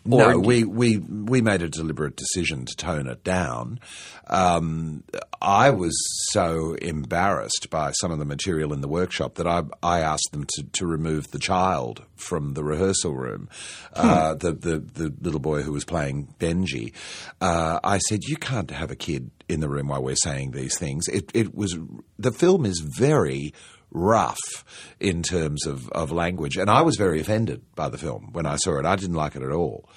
or 0.08 0.32
No, 0.32 0.38
we, 0.38 0.64
we 0.64 0.98
we 0.98 1.40
made 1.40 1.62
a 1.62 1.68
deliberate 1.68 2.16
decision 2.16 2.64
to 2.64 2.76
tone 2.76 3.06
it 3.06 3.22
down. 3.24 3.80
Um, 4.26 5.04
I 5.42 5.70
was 5.70 5.96
so 6.30 6.74
embarrassed 6.74 7.68
by 7.70 7.92
some 7.92 8.10
of 8.12 8.18
the 8.18 8.24
material 8.24 8.72
in 8.72 8.80
the 8.80 8.88
workshop 8.88 9.34
that 9.34 9.46
I, 9.46 9.62
I 9.82 10.00
asked 10.00 10.28
them 10.32 10.44
to, 10.56 10.62
to 10.62 10.86
remove 10.86 11.28
the 11.32 11.38
child 11.38 12.04
from 12.16 12.54
the 12.54 12.62
rehearsal 12.62 13.14
room. 13.14 13.48
Uh, 13.92 14.34
the, 14.34 14.52
the 14.52 14.78
the 14.78 15.14
little 15.20 15.40
boy 15.40 15.62
who 15.62 15.72
was 15.72 15.84
playing 15.84 16.34
Benji. 16.38 16.92
Uh, 17.40 17.80
I 17.82 17.98
said, 17.98 18.20
"You 18.24 18.36
can't 18.36 18.70
have 18.70 18.90
a 18.90 18.96
kid 18.96 19.30
in 19.48 19.60
the 19.60 19.68
room 19.68 19.88
while 19.88 20.02
we're 20.02 20.16
saying 20.16 20.52
these 20.52 20.78
things." 20.78 21.08
It 21.08 21.30
it 21.34 21.54
was 21.54 21.76
the 22.18 22.32
film 22.32 22.64
is 22.64 22.80
very 22.80 23.52
rough 23.90 24.64
in 24.98 25.22
terms 25.22 25.66
of, 25.66 25.88
of 25.90 26.12
language. 26.12 26.56
And 26.56 26.70
I 26.70 26.82
was 26.82 26.96
very 26.96 27.20
offended 27.20 27.62
by 27.74 27.88
the 27.88 27.98
film 27.98 28.30
when 28.32 28.46
I 28.46 28.56
saw 28.56 28.78
it. 28.78 28.86
I 28.86 28.96
didn't 28.96 29.16
like 29.16 29.36
it 29.36 29.42
at 29.42 29.52
all. 29.52 29.88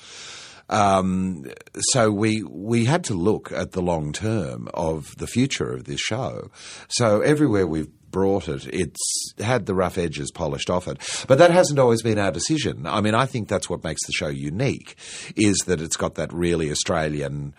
Um, 0.70 1.46
so 1.92 2.10
we 2.10 2.42
we 2.44 2.86
had 2.86 3.04
to 3.06 3.14
look 3.14 3.52
at 3.52 3.74
the 3.74 3.82
long 3.82 4.14
term 4.14 4.70
of 4.74 5.16
the 5.18 5.28
future 5.28 5.72
of 5.72 5.84
this 5.84 6.00
show. 6.00 6.50
So 6.88 7.22
everywhere 7.22 7.68
we've 7.68 7.92
brought 8.10 8.48
it, 8.48 8.66
it's 8.68 9.34
had 9.40 9.66
the 9.66 9.76
rough 9.76 9.98
edges 9.98 10.32
polished 10.32 10.70
off 10.70 10.88
it. 10.88 10.98
But 11.28 11.38
that 11.40 11.52
hasn't 11.52 11.80
always 11.80 12.02
been 12.02 12.18
our 12.18 12.32
decision. 12.32 12.88
I 12.88 13.02
mean, 13.02 13.14
I 13.16 13.26
think 13.26 13.50
that's 13.50 13.70
what 13.70 13.84
makes 13.84 14.06
the 14.06 14.14
show 14.14 14.30
unique, 14.30 14.96
is 15.36 15.58
that 15.66 15.82
it's 15.82 15.98
got 15.98 16.16
that 16.16 16.32
really 16.32 16.72
Australian 16.72 17.54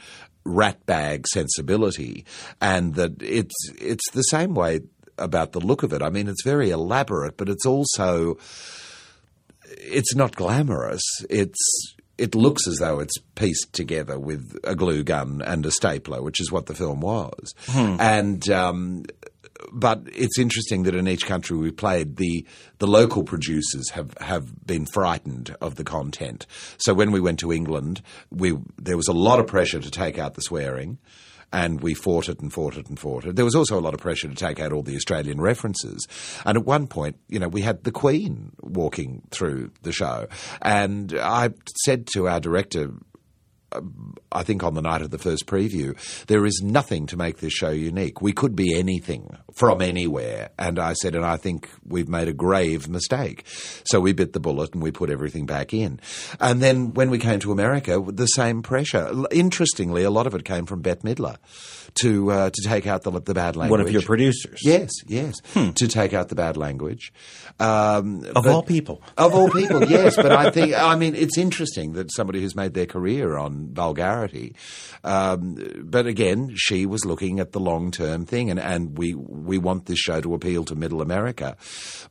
rat 0.47 0.85
bag 0.87 1.27
sensibility, 1.29 2.25
and 2.61 2.95
that 2.95 3.23
it's 3.23 3.55
it's 3.79 4.11
the 4.13 4.23
same 4.23 4.55
way 4.55 4.81
about 5.19 5.53
the 5.53 5.61
look 5.61 5.83
of 5.83 5.93
it. 5.93 6.03
I 6.03 6.11
mean, 6.11 6.29
it's 6.29 6.45
very 6.45 6.71
elaborate, 6.71 7.37
but 7.37 7.49
it's 7.49 7.67
also 7.67 8.39
it's 9.67 10.15
not 10.15 10.37
glamorous. 10.37 11.03
It's 11.31 11.95
it 12.17 12.35
looks 12.35 12.69
as 12.69 12.77
though 12.77 13.01
it's 13.01 13.19
pieced 13.35 13.73
together 13.73 14.19
with 14.19 14.57
a 14.63 14.75
glue 14.75 15.03
gun 15.03 15.43
and 15.45 15.67
a 15.67 15.71
stapler, 15.71 16.23
which 16.23 16.41
is 16.41 16.53
what 16.53 16.67
the 16.67 16.75
film 16.75 17.01
was. 17.01 17.55
Hmm. 17.67 17.97
And 17.99 18.49
um, 18.51 19.05
but 19.73 20.03
it's 20.13 20.39
interesting 20.39 20.85
that 20.85 20.95
in 20.95 21.09
each 21.09 21.27
country 21.27 21.57
we 21.57 21.71
played, 21.71 22.17
the 22.17 22.47
the 22.79 22.87
local 22.87 23.25
producers 23.25 23.91
have, 23.91 24.17
have 24.21 24.67
been 24.67 24.87
frightened 24.87 25.57
of 25.61 25.77
the 25.77 25.85
content. 25.85 26.47
So 26.79 26.95
when 26.95 27.13
we 27.13 27.21
went 27.21 27.39
to 27.41 27.53
England, 27.53 28.03
we 28.31 28.57
there 28.79 28.97
was 28.97 29.09
a 29.09 29.13
lot 29.13 29.41
of 29.41 29.47
pressure 29.47 29.81
to 29.81 29.91
take 29.91 30.19
out 30.19 30.35
the 30.35 30.43
swearing. 30.43 30.99
And 31.55 31.81
we 31.81 31.95
fought 31.95 32.29
it 32.29 32.41
and 32.41 32.53
fought 32.53 32.77
it 32.77 32.89
and 32.89 32.99
fought 32.99 33.27
it. 33.27 33.37
There 33.37 33.45
was 33.45 33.55
also 33.55 33.79
a 33.79 33.81
lot 33.81 33.95
of 33.95 34.01
pressure 34.01 34.27
to 34.27 34.35
take 34.35 34.59
out 34.59 34.73
all 34.73 34.83
the 34.83 34.97
Australian 34.97 35.41
references. 35.41 36.05
And 36.45 36.59
at 36.59 36.65
one 36.65 36.89
point, 36.89 37.17
you 37.29 37.39
know, 37.39 37.47
we 37.47 37.63
had 37.63 37.85
the 37.85 37.93
Queen 37.93 38.51
walking 38.61 39.23
through 39.31 39.71
the 39.83 39.93
show. 39.93 40.27
And 40.61 41.17
I 41.17 41.51
said 41.85 42.09
to 42.15 42.27
our 42.27 42.41
director, 42.41 42.91
I 44.33 44.43
think 44.43 44.63
on 44.63 44.75
the 44.75 44.83
night 44.83 45.03
of 45.03 45.11
the 45.11 45.19
first 45.19 45.47
preview, 45.47 45.97
there 46.27 46.45
is 46.45 46.61
nothing 46.63 47.07
to 47.07 47.17
make 47.17 47.39
this 47.39 47.53
show 47.53 47.71
unique. 47.71 48.21
We 48.21 48.33
could 48.33 48.57
be 48.57 48.75
anything 48.79 49.37
from 49.55 49.81
anywhere. 49.81 50.51
And 50.59 50.79
I 50.79 50.95
said, 50.95 51.15
and 51.15 51.25
I 51.25 51.37
think 51.37 51.69
we've 51.87 52.09
made 52.09 52.29
a 52.29 52.33
grave 52.33 52.89
mistake. 52.89 53.45
So 53.85 54.01
we 54.01 54.13
bit 54.13 54.33
the 54.33 54.41
bullet 54.41 54.75
and 54.75 54.83
we 54.83 54.91
put 54.91 55.11
everything 55.11 55.47
back 55.47 55.73
in. 55.73 56.01
And 56.41 56.61
then 56.61 56.95
when 56.95 57.11
we 57.11 57.19
came 57.19 57.39
to 57.41 57.53
America, 57.53 58.03
the 58.07 58.27
same 58.27 58.63
pressure. 58.63 59.13
Interestingly, 59.31 60.03
a 60.03 60.11
lot 60.11 60.27
of 60.27 60.35
it 60.35 60.45
came 60.45 60.67
from 60.67 60.83
Bette 60.83 61.03
Midler 61.03 61.37
to 61.95 62.31
uh, 62.33 62.51
to 62.53 62.63
take 62.69 62.89
out 62.89 63.03
the, 63.03 63.13
the 63.21 63.35
bad 63.35 63.55
language. 63.55 63.71
One 63.71 63.81
of 63.81 63.93
your 63.93 64.03
producers. 64.03 64.59
Yes, 64.65 64.91
yes. 65.07 65.37
To 65.55 65.87
take 65.89 66.13
out 66.13 66.29
the 66.29 66.35
bad 66.35 66.57
language. 66.57 67.13
Um, 67.61 68.25
Of 68.35 68.45
but- 68.45 68.47
all 68.47 68.63
people. 68.65 69.03
of 69.17 69.33
all 69.35 69.49
people, 69.51 69.85
yes. 69.85 70.17
But 70.17 70.33
I 70.33 70.51
think, 70.51 70.75
I 70.75 70.97
mean, 70.97 71.15
it's 71.15 71.39
interesting 71.39 71.93
that 71.93 72.13
somebody 72.13 72.41
who's 72.41 72.57
made 72.57 72.75
their 72.75 72.87
career 72.87 73.37
on 73.37 73.64
vulgarity. 73.73 74.55
Um, 75.03 75.59
but 75.83 76.07
again, 76.07 76.53
she 76.55 76.87
was 76.87 77.05
looking 77.05 77.41
at 77.41 77.53
the 77.53 77.61
long 77.61 77.91
term 77.91 78.27
thing, 78.27 78.51
and, 78.51 78.61
and 78.61 78.97
we, 78.99 79.15
we 79.15 79.59
want 79.59 79.87
this 79.87 79.99
show 79.99 80.21
to 80.21 80.35
appeal 80.35 80.65
to 80.65 80.75
middle 80.75 81.03
America. 81.03 81.57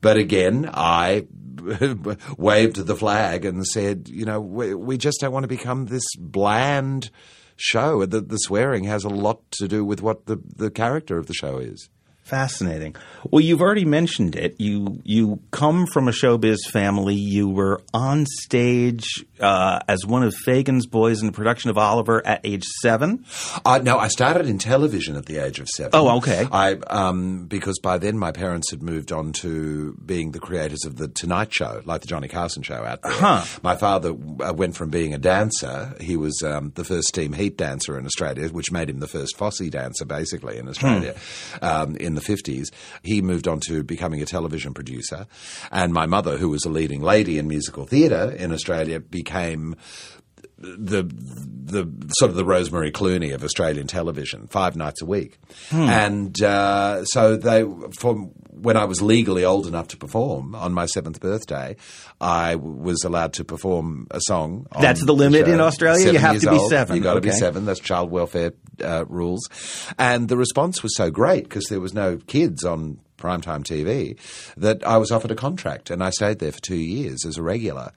But 0.02 0.18
again, 0.18 0.70
I 0.74 1.28
waved 2.38 2.78
the 2.78 2.96
flag 2.96 3.46
and 3.46 3.66
said, 3.66 4.10
you 4.10 4.26
know, 4.26 4.40
we, 4.40 4.74
we 4.74 4.98
just 4.98 5.20
don't 5.22 5.32
want 5.32 5.44
to 5.44 5.48
become 5.48 5.86
this 5.86 6.06
bland 6.18 7.10
show. 7.56 8.06
The, 8.06 8.22
the 8.22 8.38
swearing 8.38 8.84
has 8.86 9.04
a 9.04 9.10
lot 9.10 9.40
to 9.52 9.68
do 9.68 9.86
with 9.86 10.02
what 10.02 10.26
the, 10.26 10.42
the 10.56 10.72
character 10.72 11.18
of 11.18 11.28
the 11.28 11.34
show 11.34 11.58
is. 11.58 11.90
Fascinating. 12.24 12.96
Well, 13.30 13.42
you've 13.42 13.62
already 13.62 13.84
mentioned 13.84 14.36
it. 14.36 14.56
You 14.58 15.02
you 15.04 15.40
come 15.52 15.86
from 15.86 16.08
a 16.08 16.12
showbiz 16.12 16.60
family. 16.72 17.16
You 17.16 17.50
were 17.50 17.82
on 17.94 18.26
stage 18.26 19.26
uh, 19.42 19.82
as 19.90 20.06
one 20.06 20.24
of 20.24 20.34
Fagin's 20.46 20.86
boys 20.86 21.20
in 21.20 21.28
the 21.28 21.34
production 21.34 21.70
of 21.70 21.78
Oliver 21.78 22.26
at 22.26 22.40
age 22.46 22.64
seven. 22.82 23.26
Uh, 23.66 23.80
no, 23.84 23.98
I 23.98 24.08
started 24.08 24.48
in 24.48 24.58
television 24.58 25.18
at 25.18 25.26
the 25.26 25.38
age 25.38 25.60
of 25.60 25.68
seven. 25.68 25.92
Oh, 25.94 26.18
okay. 26.18 26.48
I 26.50 26.76
um, 26.88 27.46
because 27.48 27.80
by 27.80 27.98
then 27.98 28.18
my 28.18 28.32
parents 28.32 28.72
had 28.72 28.82
moved 28.82 29.12
on 29.12 29.34
to 29.34 29.94
being 30.06 30.32
the 30.32 30.40
creators 30.40 30.86
of 30.86 30.96
the 30.96 31.10
Tonight 31.10 31.54
Show, 31.54 31.82
like 31.84 32.02
the 32.02 32.08
Johnny 32.08 32.30
Carson 32.30 32.64
show 32.64 32.86
out 32.86 33.02
there. 33.02 33.12
Huh. 33.12 33.44
My 33.64 33.76
father 33.76 34.12
uh, 34.12 34.54
went 34.54 34.78
from 34.78 34.90
being 34.90 35.14
a 35.14 35.18
dancer; 35.18 35.94
he 36.00 36.16
was 36.16 36.42
um, 36.42 36.72
the 36.76 36.86
first 36.86 37.10
steam 37.10 37.34
heat 37.34 37.58
dancer 37.58 37.98
in 37.98 38.06
Australia, 38.06 38.48
which 38.48 38.72
made 38.72 38.90
him 38.90 39.02
the 39.02 39.08
first 39.08 39.36
Fosse 39.36 39.70
dancer, 39.70 40.06
basically 40.06 40.58
in 40.58 40.70
Australia 40.70 41.16
um, 41.62 41.96
in 41.98 42.13
the 42.16 42.22
fifties. 42.22 42.72
He 43.04 43.22
moved 43.22 43.48
on 43.48 43.60
to 43.68 43.84
becoming 43.84 44.22
a 44.22 44.26
television 44.26 44.74
producer, 44.74 45.28
and 45.72 45.94
my 45.94 46.06
mother, 46.06 46.38
who 46.38 46.50
was 46.50 46.66
a 46.66 46.70
leading 46.70 47.02
lady 47.02 47.38
in 47.38 47.48
musical 47.48 47.86
theatre 47.86 48.32
in 48.32 48.52
Australia, 48.52 49.00
became 49.00 49.76
the 50.64 51.04
the 51.66 51.90
sort 52.20 52.30
of 52.30 52.36
the 52.36 52.46
Rosemary 52.46 52.92
Clooney 52.92 53.34
of 53.34 53.44
Australian 53.44 53.88
television, 53.88 54.48
five 54.48 54.76
nights 54.76 55.02
a 55.02 55.06
week, 55.06 55.38
and 55.72 56.42
uh, 56.42 57.04
so 57.06 57.36
they 57.36 57.66
from 57.98 58.32
when 58.50 58.78
I 58.78 58.86
was 58.86 59.02
legally 59.02 59.44
old 59.44 59.68
enough 59.68 59.90
to 59.90 59.98
perform 59.98 60.56
on 60.56 60.72
my 60.74 60.86
seventh 60.86 61.20
birthday, 61.20 61.76
I 62.22 62.54
w- 62.54 62.76
was 62.78 63.04
allowed 63.04 63.34
to 63.34 63.44
perform 63.44 64.08
a 64.12 64.20
song. 64.22 64.68
on 64.72 64.82
That's 64.82 65.04
the 65.04 65.14
limit 65.14 65.48
show. 65.48 65.54
in 65.54 65.60
Australia? 65.60 66.14
You 66.14 66.20
have 66.20 66.40
to 66.40 66.50
be 66.50 66.58
old. 66.58 66.70
seven. 66.70 66.96
You 66.96 67.02
got 67.04 67.16
to 67.16 67.22
be 67.22 67.32
seven. 67.32 67.66
That's 67.66 67.80
child 67.82 68.10
welfare 68.12 68.54
uh, 68.82 69.06
rules, 69.08 69.50
and 70.00 70.30
the 70.30 70.38
response 70.38 70.82
was 70.84 70.96
so 70.96 71.10
great 71.12 71.44
because 71.44 71.66
there 71.66 71.82
was 71.82 71.94
no 71.94 72.18
kids 72.18 72.64
on 72.64 73.00
primetime 73.18 73.64
TV 73.64 74.18
that 74.58 74.86
I 74.86 74.98
was 74.98 75.12
offered 75.12 75.32
a 75.32 75.36
contract, 75.36 75.90
and 75.90 76.04
I 76.04 76.10
stayed 76.12 76.40
there 76.40 76.52
for 76.52 76.62
two 76.62 76.76
years 76.76 77.26
as 77.26 77.38
a 77.38 77.42
regular. 77.44 77.92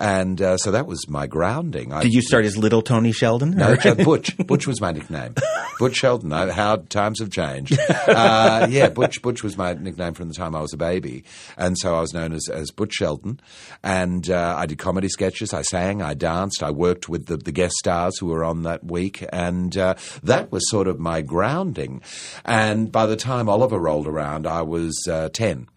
And 0.00 0.40
uh, 0.40 0.56
so 0.56 0.70
that 0.70 0.86
was 0.86 1.08
my 1.10 1.26
grounding. 1.26 1.92
I, 1.92 2.02
Did 2.02 2.14
you 2.14 2.22
start 2.22 2.46
as 2.46 2.56
little 2.56 2.80
Tony 2.80 3.12
Sheldon? 3.12 3.50
no, 3.50 3.76
Butch. 4.04 4.34
Butch 4.38 4.66
was 4.66 4.80
my 4.80 4.92
nickname. 4.92 5.34
Butch 5.78 5.96
Sheldon. 5.96 6.32
I, 6.32 6.50
how 6.50 6.76
times 6.76 7.20
have 7.20 7.30
changed. 7.30 7.78
Uh, 8.10 8.66
yeah, 8.70 8.88
Butch. 8.88 9.20
Butch 9.22 9.42
was 9.42 9.56
my 9.56 9.74
nickname 9.74 10.14
from 10.14 10.28
the 10.28 10.34
time 10.34 10.56
I 10.56 10.60
was 10.60 10.72
a 10.72 10.76
baby, 10.76 11.24
and 11.56 11.78
so 11.78 11.94
I 11.94 12.00
was 12.00 12.12
known 12.14 12.32
as, 12.32 12.48
as 12.48 12.70
Butch 12.70 12.94
Sheldon. 12.94 13.40
And 13.84 14.28
uh, 14.30 14.54
I 14.56 14.66
did 14.66 14.78
comedy 14.78 15.08
sketches. 15.08 15.52
I 15.52 15.62
sang. 15.62 16.02
I 16.02 16.14
danced. 16.14 16.62
I 16.62 16.70
worked 16.70 17.08
with 17.08 17.26
the, 17.26 17.36
the 17.36 17.52
guest 17.52 17.74
stars 17.76 18.18
who 18.18 18.26
were 18.26 18.42
on 18.42 18.62
that 18.62 18.84
week, 18.84 19.24
and 19.32 19.76
uh, 19.76 19.94
that 20.22 20.50
was 20.50 20.68
sort 20.70 20.88
of 20.88 20.98
my 20.98 21.20
grounding. 21.20 22.02
And 22.44 22.90
by 22.90 23.06
the 23.06 23.16
time 23.16 23.48
Oliver 23.48 23.78
rolled 23.78 24.08
around, 24.08 24.46
I 24.46 24.62
was 24.62 24.96
uh, 25.08 25.28
ten. 25.32 25.68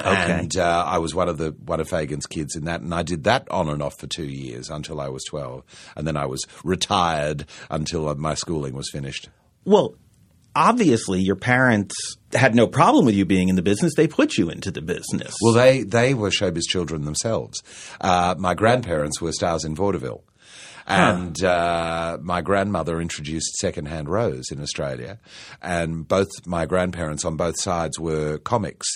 Okay. 0.00 0.32
And 0.32 0.56
uh, 0.56 0.84
I 0.86 0.98
was 0.98 1.14
one 1.14 1.28
of 1.28 1.38
the 1.38 1.50
one 1.64 1.80
of 1.80 1.88
Fagin's 1.88 2.26
kids 2.26 2.54
in 2.54 2.64
that, 2.66 2.80
and 2.80 2.94
I 2.94 3.02
did 3.02 3.24
that 3.24 3.50
on 3.50 3.68
and 3.68 3.82
off 3.82 3.98
for 3.98 4.06
two 4.06 4.26
years 4.26 4.70
until 4.70 5.00
I 5.00 5.08
was 5.08 5.24
twelve, 5.24 5.64
and 5.96 6.06
then 6.06 6.16
I 6.16 6.26
was 6.26 6.44
retired 6.62 7.46
until 7.70 8.14
my 8.14 8.34
schooling 8.34 8.74
was 8.74 8.88
finished. 8.90 9.28
Well, 9.64 9.96
obviously, 10.54 11.20
your 11.20 11.36
parents 11.36 11.94
had 12.32 12.54
no 12.54 12.66
problem 12.66 13.06
with 13.06 13.14
you 13.14 13.24
being 13.24 13.48
in 13.48 13.56
the 13.56 13.62
business. 13.62 13.94
They 13.96 14.06
put 14.06 14.36
you 14.36 14.50
into 14.50 14.70
the 14.70 14.82
business. 14.82 15.34
Well, 15.42 15.54
they 15.54 15.82
they 15.82 16.14
were 16.14 16.30
showbiz 16.30 16.62
children 16.68 17.04
themselves. 17.04 17.62
Uh, 18.00 18.34
my 18.38 18.54
grandparents 18.54 19.20
were 19.20 19.32
stars 19.32 19.64
in 19.64 19.74
vaudeville. 19.74 20.22
And 20.90 21.44
uh, 21.44 22.16
my 22.22 22.40
grandmother 22.40 22.98
introduced 22.98 23.56
Secondhand 23.56 24.08
Rose 24.08 24.50
in 24.50 24.58
Australia, 24.62 25.18
and 25.60 26.08
both 26.08 26.28
my 26.46 26.64
grandparents 26.64 27.26
on 27.26 27.36
both 27.36 27.60
sides 27.60 28.00
were 28.00 28.38
comics. 28.38 28.86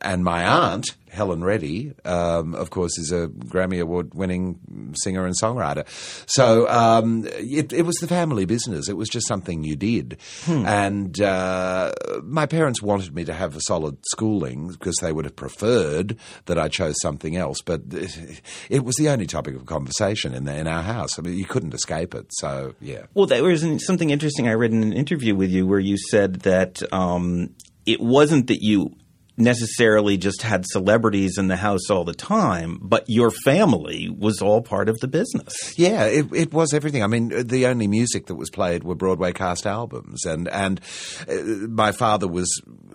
And 0.00 0.24
my 0.24 0.44
aunt, 0.44 0.96
Helen 1.10 1.42
Reddy, 1.42 1.92
um, 2.04 2.54
of 2.54 2.70
course, 2.70 2.98
is 2.98 3.12
a 3.12 3.28
Grammy 3.28 3.80
Award 3.80 4.14
winning 4.14 4.94
singer 5.02 5.26
and 5.26 5.34
songwriter. 5.40 5.86
So 6.28 6.68
um, 6.68 7.26
it, 7.26 7.72
it 7.72 7.82
was 7.82 7.96
the 7.96 8.06
family 8.06 8.44
business. 8.44 8.88
It 8.88 8.96
was 8.96 9.08
just 9.08 9.26
something 9.26 9.64
you 9.64 9.76
did. 9.76 10.18
And 10.46 11.20
uh, 11.20 11.92
my 12.22 12.46
parents 12.46 12.82
wanted 12.82 13.14
me 13.14 13.24
to 13.24 13.34
have 13.34 13.56
a 13.56 13.60
solid 13.62 13.98
schooling 14.12 14.68
because 14.68 14.96
they 15.00 15.12
would 15.12 15.24
have 15.24 15.36
preferred 15.36 16.16
that 16.46 16.58
I 16.58 16.68
chose 16.68 16.94
something 17.02 17.36
else. 17.36 17.60
But 17.62 17.82
it 18.70 18.84
was 18.84 18.96
the 18.96 19.08
only 19.08 19.26
topic 19.26 19.56
of 19.56 19.66
conversation 19.66 20.34
in, 20.34 20.44
the, 20.44 20.56
in 20.56 20.66
our 20.66 20.82
house. 20.82 21.18
I 21.18 21.22
mean, 21.22 21.36
you 21.36 21.46
couldn't 21.46 21.74
escape 21.74 22.14
it. 22.14 22.26
So, 22.30 22.74
yeah. 22.80 23.06
Well, 23.14 23.26
there 23.26 23.42
was 23.42 23.64
something 23.84 24.10
interesting 24.10 24.48
I 24.48 24.52
read 24.52 24.72
in 24.72 24.82
an 24.82 24.92
interview 24.92 25.34
with 25.34 25.50
you 25.50 25.66
where 25.66 25.80
you 25.80 25.96
said 25.96 26.40
that 26.42 26.80
um, 26.92 27.54
it 27.86 28.00
wasn't 28.00 28.48
that 28.48 28.62
you 28.62 28.94
necessarily 29.38 30.16
just 30.16 30.42
had 30.42 30.64
celebrities 30.66 31.38
in 31.38 31.48
the 31.48 31.56
house 31.56 31.90
all 31.90 32.04
the 32.04 32.14
time, 32.14 32.78
but 32.82 33.04
your 33.08 33.30
family 33.30 34.08
was 34.08 34.42
all 34.42 34.62
part 34.62 34.88
of 34.88 34.98
the 34.98 35.08
business. 35.08 35.54
Yeah, 35.76 36.04
it, 36.04 36.26
it 36.34 36.52
was 36.52 36.74
everything. 36.74 37.02
I 37.02 37.06
mean, 37.06 37.46
the 37.46 37.66
only 37.66 37.86
music 37.86 38.26
that 38.26 38.34
was 38.34 38.50
played 38.50 38.84
were 38.84 38.94
Broadway 38.94 39.32
cast 39.32 39.66
albums, 39.66 40.24
and 40.24 40.48
and 40.48 40.80
uh, 41.28 41.34
my 41.68 41.92
father 41.92 42.28
was 42.28 42.48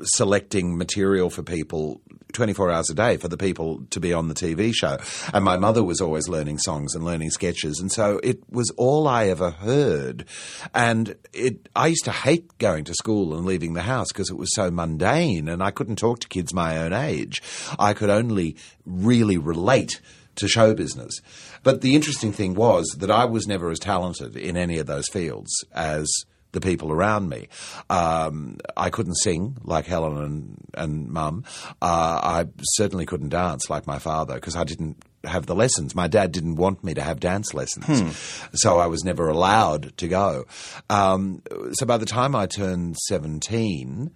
selecting 0.03 0.77
material 0.77 1.29
for 1.29 1.43
people 1.43 2.01
24 2.33 2.71
hours 2.71 2.89
a 2.89 2.93
day 2.93 3.17
for 3.17 3.27
the 3.27 3.37
people 3.37 3.83
to 3.91 3.99
be 3.99 4.13
on 4.13 4.27
the 4.27 4.33
TV 4.33 4.73
show. 4.73 4.97
And 5.33 5.45
my 5.45 5.57
mother 5.57 5.83
was 5.83 6.01
always 6.01 6.27
learning 6.27 6.57
songs 6.59 6.95
and 6.95 7.03
learning 7.03 7.31
sketches. 7.31 7.79
And 7.79 7.91
so 7.91 8.19
it 8.23 8.39
was 8.49 8.71
all 8.71 9.07
I 9.07 9.27
ever 9.27 9.51
heard. 9.51 10.25
And 10.73 11.15
it, 11.31 11.69
I 11.75 11.87
used 11.87 12.05
to 12.05 12.11
hate 12.11 12.57
going 12.57 12.83
to 12.85 12.93
school 12.93 13.35
and 13.35 13.45
leaving 13.45 13.73
the 13.73 13.83
house 13.83 14.07
because 14.09 14.29
it 14.29 14.37
was 14.37 14.53
so 14.53 14.71
mundane 14.71 15.47
and 15.47 15.63
I 15.63 15.71
couldn't 15.71 15.97
talk 15.97 16.19
to 16.19 16.27
kids 16.27 16.53
my 16.53 16.77
own 16.77 16.93
age. 16.93 17.41
I 17.79 17.93
could 17.93 18.09
only 18.09 18.55
really 18.85 19.37
relate 19.37 20.01
to 20.35 20.47
show 20.47 20.73
business. 20.73 21.21
But 21.63 21.81
the 21.81 21.95
interesting 21.95 22.31
thing 22.31 22.55
was 22.55 22.87
that 22.97 23.11
I 23.11 23.25
was 23.25 23.47
never 23.47 23.69
as 23.69 23.79
talented 23.79 24.35
in 24.35 24.57
any 24.57 24.79
of 24.79 24.87
those 24.87 25.07
fields 25.07 25.51
as 25.73 26.09
the 26.53 26.61
people 26.61 26.91
around 26.91 27.27
me. 27.27 27.49
Um, 27.89 28.57
I 28.77 28.89
couldn't 28.89 29.15
sing 29.15 29.57
like 29.63 29.85
Helen 29.85 30.17
and, 30.17 30.57
and 30.75 31.09
Mum. 31.09 31.43
Uh, 31.81 32.19
I 32.23 32.45
certainly 32.75 33.05
couldn't 33.05 33.29
dance 33.29 33.69
like 33.69 33.85
my 33.85 33.99
father 33.99 34.35
because 34.35 34.55
I 34.55 34.63
didn't 34.63 35.03
have 35.25 35.45
the 35.45 35.55
lessons. 35.55 35.95
My 35.95 36.07
dad 36.07 36.31
didn't 36.31 36.55
want 36.55 36.83
me 36.83 36.93
to 36.93 37.01
have 37.01 37.19
dance 37.19 37.53
lessons, 37.53 37.85
hmm. 37.85 38.47
so 38.53 38.77
I 38.77 38.87
was 38.87 39.03
never 39.03 39.29
allowed 39.29 39.95
to 39.97 40.07
go. 40.07 40.45
Um, 40.89 41.41
so 41.73 41.85
by 41.85 41.97
the 41.97 42.05
time 42.05 42.35
I 42.35 42.45
turned 42.45 42.97
17, 42.97 44.11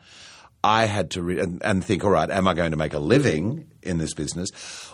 I 0.64 0.86
had 0.86 1.12
to 1.12 1.22
re- 1.22 1.40
and, 1.40 1.62
and, 1.64 1.84
think, 1.84 2.04
all 2.04 2.12
right, 2.12 2.30
am 2.30 2.48
I 2.48 2.54
going 2.54 2.72
to 2.72 2.78
make 2.78 2.94
a 2.94 3.00
living 3.00 3.68
in 3.82 4.00
this 4.00 4.14
business? 4.14 4.50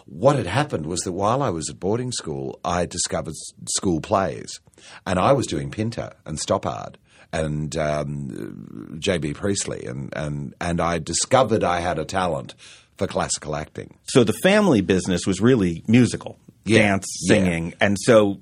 What 0.05 0.35
had 0.35 0.45
happened 0.45 0.85
was 0.85 1.01
that 1.01 1.13
while 1.13 1.41
I 1.41 1.49
was 1.49 1.69
at 1.69 1.79
boarding 1.79 2.11
school, 2.11 2.59
I 2.63 2.85
discovered 2.85 3.33
school 3.77 3.99
plays, 3.99 4.59
and 5.07 5.17
I 5.17 5.33
was 5.33 5.47
doing 5.47 5.71
Pinter 5.71 6.11
and 6.25 6.37
Stoppard 6.37 6.95
and 7.33 7.75
um, 7.75 8.95
J.B. 8.99 9.33
Priestley, 9.33 9.85
and, 9.85 10.13
and, 10.15 10.53
and 10.61 10.79
I 10.79 10.99
discovered 10.99 11.63
I 11.63 11.79
had 11.79 11.99
a 11.99 12.05
talent 12.05 12.53
for 12.95 13.07
classical 13.07 13.55
acting. 13.55 13.97
So 14.03 14.23
the 14.23 14.33
family 14.43 14.81
business 14.81 15.25
was 15.25 15.41
really 15.41 15.83
musical, 15.87 16.37
yeah. 16.63 16.79
dance, 16.79 17.07
singing, 17.27 17.69
yeah. 17.69 17.75
and 17.81 17.97
so 17.99 18.39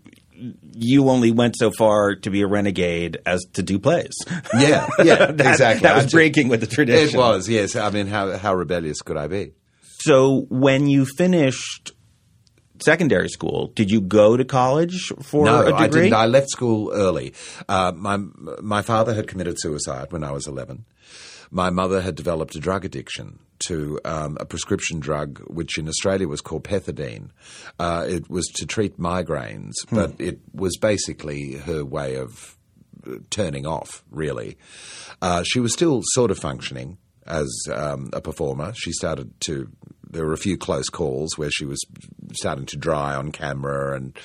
you 0.73 1.09
only 1.09 1.31
went 1.31 1.55
so 1.57 1.71
far 1.71 2.15
to 2.15 2.29
be 2.29 2.41
a 2.41 2.47
renegade 2.47 3.19
as 3.25 3.45
to 3.53 3.63
do 3.63 3.79
plays. 3.79 4.13
Yeah, 4.53 4.89
yeah, 5.03 5.25
that, 5.31 5.39
exactly. 5.39 5.83
That 5.83 5.95
was 5.95 6.11
breaking 6.11 6.49
with 6.49 6.61
the 6.61 6.67
tradition. 6.67 7.15
It 7.15 7.21
was, 7.21 7.47
yes. 7.47 7.75
I 7.75 7.89
mean, 7.91 8.07
how 8.07 8.37
how 8.37 8.55
rebellious 8.55 9.01
could 9.01 9.17
I 9.17 9.27
be? 9.27 9.53
So 9.99 10.47
when 10.49 10.87
you 10.87 11.05
finished 11.05 11.91
secondary 12.83 13.29
school. 13.29 13.67
Did 13.75 13.91
you 13.91 14.01
go 14.01 14.37
to 14.37 14.45
college 14.45 15.11
for 15.21 15.45
no, 15.45 15.61
a 15.61 15.65
degree? 15.65 15.83
I 15.83 15.87
didn't. 15.87 16.13
I 16.13 16.25
left 16.25 16.49
school 16.49 16.91
early. 16.93 17.33
Uh, 17.67 17.91
my 17.95 18.17
my 18.61 18.81
father 18.81 19.13
had 19.13 19.27
committed 19.27 19.59
suicide 19.59 20.11
when 20.11 20.23
I 20.23 20.31
was 20.31 20.47
eleven. 20.47 20.85
My 21.53 21.69
mother 21.69 22.01
had 22.01 22.15
developed 22.15 22.55
a 22.55 22.59
drug 22.59 22.85
addiction 22.85 23.39
to 23.67 23.99
um, 24.05 24.37
a 24.39 24.45
prescription 24.45 25.01
drug, 25.01 25.39
which 25.47 25.77
in 25.77 25.89
Australia 25.89 26.27
was 26.27 26.39
called 26.39 26.63
pethidine. 26.63 27.29
Uh, 27.77 28.05
it 28.07 28.29
was 28.29 28.47
to 28.55 28.65
treat 28.65 28.97
migraines, 28.97 29.73
hmm. 29.89 29.95
but 29.95 30.15
it 30.17 30.39
was 30.53 30.77
basically 30.77 31.55
her 31.55 31.83
way 31.83 32.15
of 32.15 32.57
uh, 33.05 33.15
turning 33.29 33.67
off, 33.67 34.03
really. 34.09 34.57
Uh, 35.21 35.43
she 35.43 35.59
was 35.59 35.73
still 35.73 36.01
sort 36.13 36.31
of 36.31 36.39
functioning 36.39 36.97
as 37.27 37.49
um, 37.71 38.09
a 38.13 38.21
performer. 38.21 38.73
She 38.73 38.91
started 38.93 39.39
to 39.41 39.69
there 40.11 40.25
were 40.25 40.33
a 40.33 40.37
few 40.37 40.57
close 40.57 40.89
calls 40.89 41.37
where 41.37 41.49
she 41.51 41.65
was 41.65 41.79
starting 42.33 42.65
to 42.67 42.77
dry 42.77 43.15
on 43.15 43.31
camera 43.31 43.95
and 43.95 44.17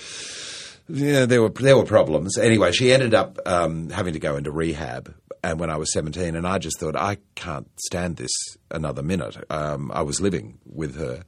yeah, 0.88 1.26
there 1.26 1.42
were 1.42 1.48
there 1.48 1.76
were 1.76 1.84
problems. 1.84 2.38
Anyway, 2.38 2.72
she 2.72 2.92
ended 2.92 3.14
up 3.14 3.38
um, 3.46 3.90
having 3.90 4.12
to 4.12 4.20
go 4.20 4.36
into 4.36 4.52
rehab. 4.52 5.14
And 5.42 5.60
when 5.60 5.70
I 5.70 5.76
was 5.76 5.92
seventeen, 5.92 6.34
and 6.36 6.46
I 6.46 6.58
just 6.58 6.78
thought 6.78 6.96
I 6.96 7.18
can't 7.34 7.68
stand 7.80 8.16
this 8.16 8.30
another 8.70 9.02
minute. 9.02 9.36
Um, 9.50 9.90
I 9.92 10.02
was 10.02 10.20
living 10.20 10.58
with 10.64 10.96
her, 10.96 11.24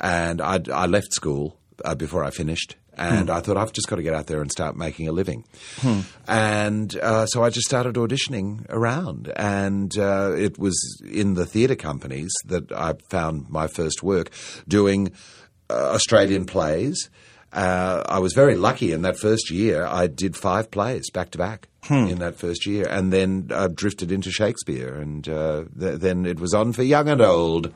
and 0.00 0.40
I, 0.40 0.60
I 0.72 0.86
left 0.86 1.12
school 1.12 1.58
uh, 1.84 1.94
before 1.94 2.24
I 2.24 2.30
finished, 2.30 2.76
and 2.98 3.28
hmm. 3.28 3.34
I 3.34 3.40
thought 3.40 3.56
I've 3.56 3.72
just 3.72 3.88
got 3.88 3.96
to 3.96 4.02
get 4.02 4.14
out 4.14 4.26
there 4.26 4.40
and 4.40 4.50
start 4.50 4.76
making 4.76 5.08
a 5.08 5.12
living. 5.12 5.44
Hmm. 5.78 6.00
And 6.26 6.96
uh, 6.96 7.26
so 7.26 7.42
I 7.42 7.50
just 7.50 7.66
started 7.66 7.94
auditioning 7.94 8.66
around, 8.68 9.32
and 9.36 9.96
uh, 9.96 10.32
it 10.36 10.58
was 10.58 11.02
in 11.08 11.34
the 11.34 11.46
theatre 11.46 11.76
companies 11.76 12.32
that 12.46 12.72
I 12.72 12.94
found 13.08 13.48
my 13.48 13.66
first 13.66 14.02
work 14.02 14.30
doing 14.66 15.12
uh, 15.70 15.92
Australian 15.94 16.44
plays. 16.44 17.08
Uh, 17.52 18.02
I 18.06 18.18
was 18.18 18.34
very 18.34 18.56
lucky 18.56 18.92
in 18.92 19.02
that 19.02 19.18
first 19.18 19.50
year. 19.50 19.86
I 19.86 20.06
did 20.06 20.36
five 20.36 20.70
plays 20.70 21.10
back 21.10 21.30
to 21.30 21.38
back 21.38 21.68
hmm. 21.84 22.06
in 22.08 22.18
that 22.18 22.36
first 22.36 22.66
year, 22.66 22.86
and 22.88 23.12
then 23.12 23.48
uh, 23.50 23.68
drifted 23.68 24.12
into 24.12 24.30
Shakespeare, 24.30 24.94
and 24.94 25.26
uh, 25.28 25.64
th- 25.78 26.00
then 26.00 26.26
it 26.26 26.40
was 26.40 26.52
on 26.52 26.72
for 26.72 26.82
young 26.82 27.08
and 27.08 27.20
old. 27.20 27.72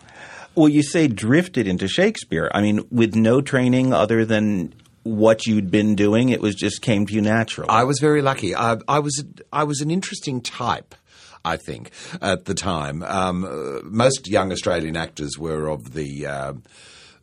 Well, 0.54 0.68
you 0.68 0.82
say 0.82 1.08
drifted 1.08 1.66
into 1.66 1.88
Shakespeare. 1.88 2.50
I 2.52 2.60
mean, 2.60 2.86
with 2.90 3.14
no 3.14 3.40
training 3.40 3.94
other 3.94 4.26
than 4.26 4.74
what 5.02 5.46
you'd 5.46 5.70
been 5.70 5.94
doing, 5.94 6.28
it 6.28 6.40
was 6.40 6.54
just 6.54 6.82
came 6.82 7.06
to 7.06 7.14
you 7.14 7.20
naturally. 7.20 7.68
I 7.68 7.84
was 7.84 7.98
very 7.98 8.22
lucky. 8.22 8.54
I, 8.54 8.78
I 8.88 8.98
was 9.00 9.24
I 9.52 9.64
was 9.64 9.80
an 9.80 9.90
interesting 9.90 10.40
type. 10.40 10.94
I 11.44 11.56
think 11.56 11.90
at 12.20 12.44
the 12.44 12.54
time, 12.54 13.02
um, 13.02 13.80
most 13.84 14.28
young 14.28 14.52
Australian 14.52 14.96
actors 14.96 15.36
were 15.36 15.68
of 15.68 15.92
the 15.92 16.26
uh, 16.26 16.52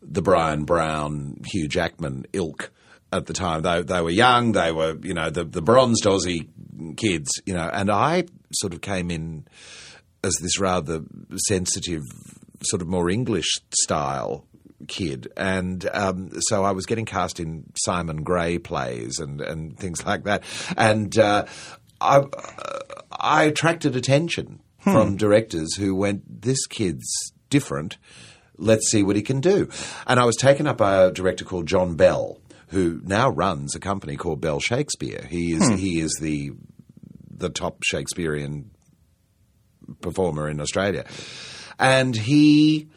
the 0.01 0.21
Bryan 0.21 0.65
Brown, 0.65 1.37
Hugh 1.45 1.67
Jackman 1.67 2.25
ilk 2.33 2.71
at 3.13 3.27
the 3.27 3.33
time. 3.33 3.61
They 3.61 3.81
they 3.81 4.01
were 4.01 4.09
young. 4.09 4.51
They 4.51 4.71
were 4.71 4.97
you 5.01 5.13
know 5.13 5.29
the 5.29 5.45
the 5.45 5.61
bronzed 5.61 6.03
Aussie 6.03 6.47
kids. 6.97 7.29
You 7.45 7.53
know, 7.53 7.69
and 7.71 7.89
I 7.89 8.25
sort 8.53 8.73
of 8.73 8.81
came 8.81 9.09
in 9.09 9.45
as 10.21 10.35
this 10.41 10.59
rather 10.59 11.01
sensitive, 11.47 12.03
sort 12.63 12.81
of 12.81 12.89
more 12.89 13.09
English 13.09 13.47
style 13.81 14.45
kid, 14.87 15.27
and 15.35 15.87
um, 15.93 16.29
so 16.41 16.63
I 16.63 16.71
was 16.71 16.85
getting 16.85 17.05
cast 17.05 17.39
in 17.39 17.71
Simon 17.75 18.23
Gray 18.23 18.57
plays 18.57 19.19
and 19.19 19.41
and 19.41 19.77
things 19.77 20.05
like 20.05 20.23
that, 20.23 20.43
and 20.77 21.17
uh, 21.17 21.45
I 21.99 22.23
I 23.11 23.43
attracted 23.43 23.95
attention 23.95 24.61
hmm. 24.81 24.91
from 24.91 25.17
directors 25.17 25.75
who 25.75 25.95
went, 25.95 26.41
"This 26.41 26.65
kid's 26.67 27.33
different. 27.49 27.97
Let's 28.57 28.89
see 28.89 29.03
what 29.03 29.15
he 29.15 29.21
can 29.21 29.41
do." 29.41 29.69
And 30.07 30.19
I 30.19 30.25
was 30.25 30.35
taken 30.35 30.67
up 30.67 30.77
by 30.77 31.03
a 31.03 31.11
director 31.11 31.45
called 31.45 31.67
John 31.67 31.95
Bell, 31.95 32.39
who 32.67 33.01
now 33.03 33.29
runs 33.29 33.75
a 33.75 33.79
company 33.79 34.15
called 34.15 34.41
Bell 34.41 34.59
Shakespeare. 34.59 35.25
He 35.29 35.53
is 35.53 35.67
hmm. 35.67 35.75
he 35.75 35.99
is 35.99 36.17
the 36.21 36.51
the 37.29 37.49
top 37.49 37.83
Shakespearean 37.83 38.71
performer 40.01 40.49
in 40.49 40.59
Australia, 40.59 41.05
and 41.77 42.15
he 42.15 42.89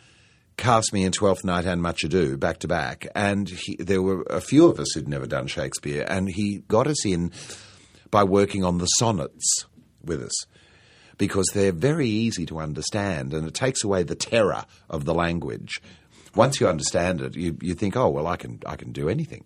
cast 0.62 0.92
me 0.92 1.04
in 1.04 1.10
Twelfth 1.10 1.44
Night 1.44 1.66
and 1.66 1.82
Much 1.82 2.04
Ado 2.04 2.36
back 2.36 2.58
to 2.58 2.68
back, 2.68 3.08
and 3.16 3.48
he, 3.48 3.74
there 3.80 4.00
were 4.00 4.22
a 4.30 4.40
few 4.40 4.68
of 4.68 4.78
us 4.78 4.92
who'd 4.92 5.08
never 5.08 5.26
done 5.26 5.48
Shakespeare, 5.48 6.06
and 6.08 6.28
he 6.28 6.62
got 6.68 6.86
us 6.86 7.04
in 7.04 7.32
by 8.12 8.22
working 8.22 8.62
on 8.62 8.78
the 8.78 8.86
sonnets 8.86 9.66
with 10.04 10.22
us 10.22 10.46
because 11.18 11.48
they're 11.52 11.72
very 11.72 12.06
easy 12.06 12.46
to 12.46 12.60
understand, 12.60 13.34
and 13.34 13.44
it 13.44 13.54
takes 13.54 13.82
away 13.82 14.04
the 14.04 14.14
terror 14.14 14.64
of 14.88 15.04
the 15.04 15.12
language. 15.12 15.80
Once 16.36 16.60
you 16.60 16.68
understand 16.68 17.20
it, 17.20 17.34
you, 17.34 17.58
you 17.60 17.74
think, 17.74 17.96
oh 17.96 18.08
well, 18.08 18.28
I 18.28 18.36
can 18.36 18.60
I 18.64 18.76
can 18.76 18.92
do 18.92 19.08
anything. 19.08 19.44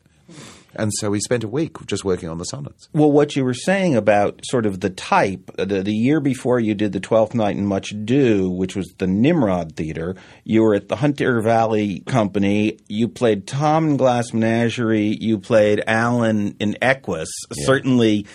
And 0.78 0.92
so 0.94 1.10
we 1.10 1.20
spent 1.20 1.44
a 1.44 1.48
week 1.48 1.84
just 1.86 2.04
working 2.04 2.28
on 2.28 2.38
the 2.38 2.44
sonnets. 2.44 2.88
Well, 2.92 3.10
what 3.10 3.36
you 3.36 3.44
were 3.44 3.54
saying 3.54 3.96
about 3.96 4.40
sort 4.44 4.66
of 4.66 4.80
the 4.80 4.90
type, 4.90 5.50
uh, 5.58 5.64
the, 5.64 5.82
the 5.82 5.92
year 5.92 6.20
before 6.20 6.60
you 6.60 6.74
did 6.74 6.92
the 6.92 7.00
Twelfth 7.00 7.34
Night 7.34 7.56
and 7.56 7.66
Much 7.66 7.92
Ado, 7.92 8.50
which 8.50 8.76
was 8.76 8.94
the 8.98 9.06
Nimrod 9.06 9.76
Theater, 9.76 10.16
you 10.44 10.62
were 10.62 10.74
at 10.74 10.88
the 10.88 10.96
Hunter 10.96 11.40
Valley 11.40 12.00
Company. 12.00 12.78
You 12.88 13.08
played 13.08 13.46
Tom 13.46 13.88
in 13.90 13.96
Glass 13.96 14.32
Menagerie. 14.32 15.16
You 15.20 15.38
played 15.38 15.82
Alan 15.86 16.56
in 16.60 16.76
Equus. 16.82 17.28
Yeah. 17.56 17.66
Certainly 17.66 18.26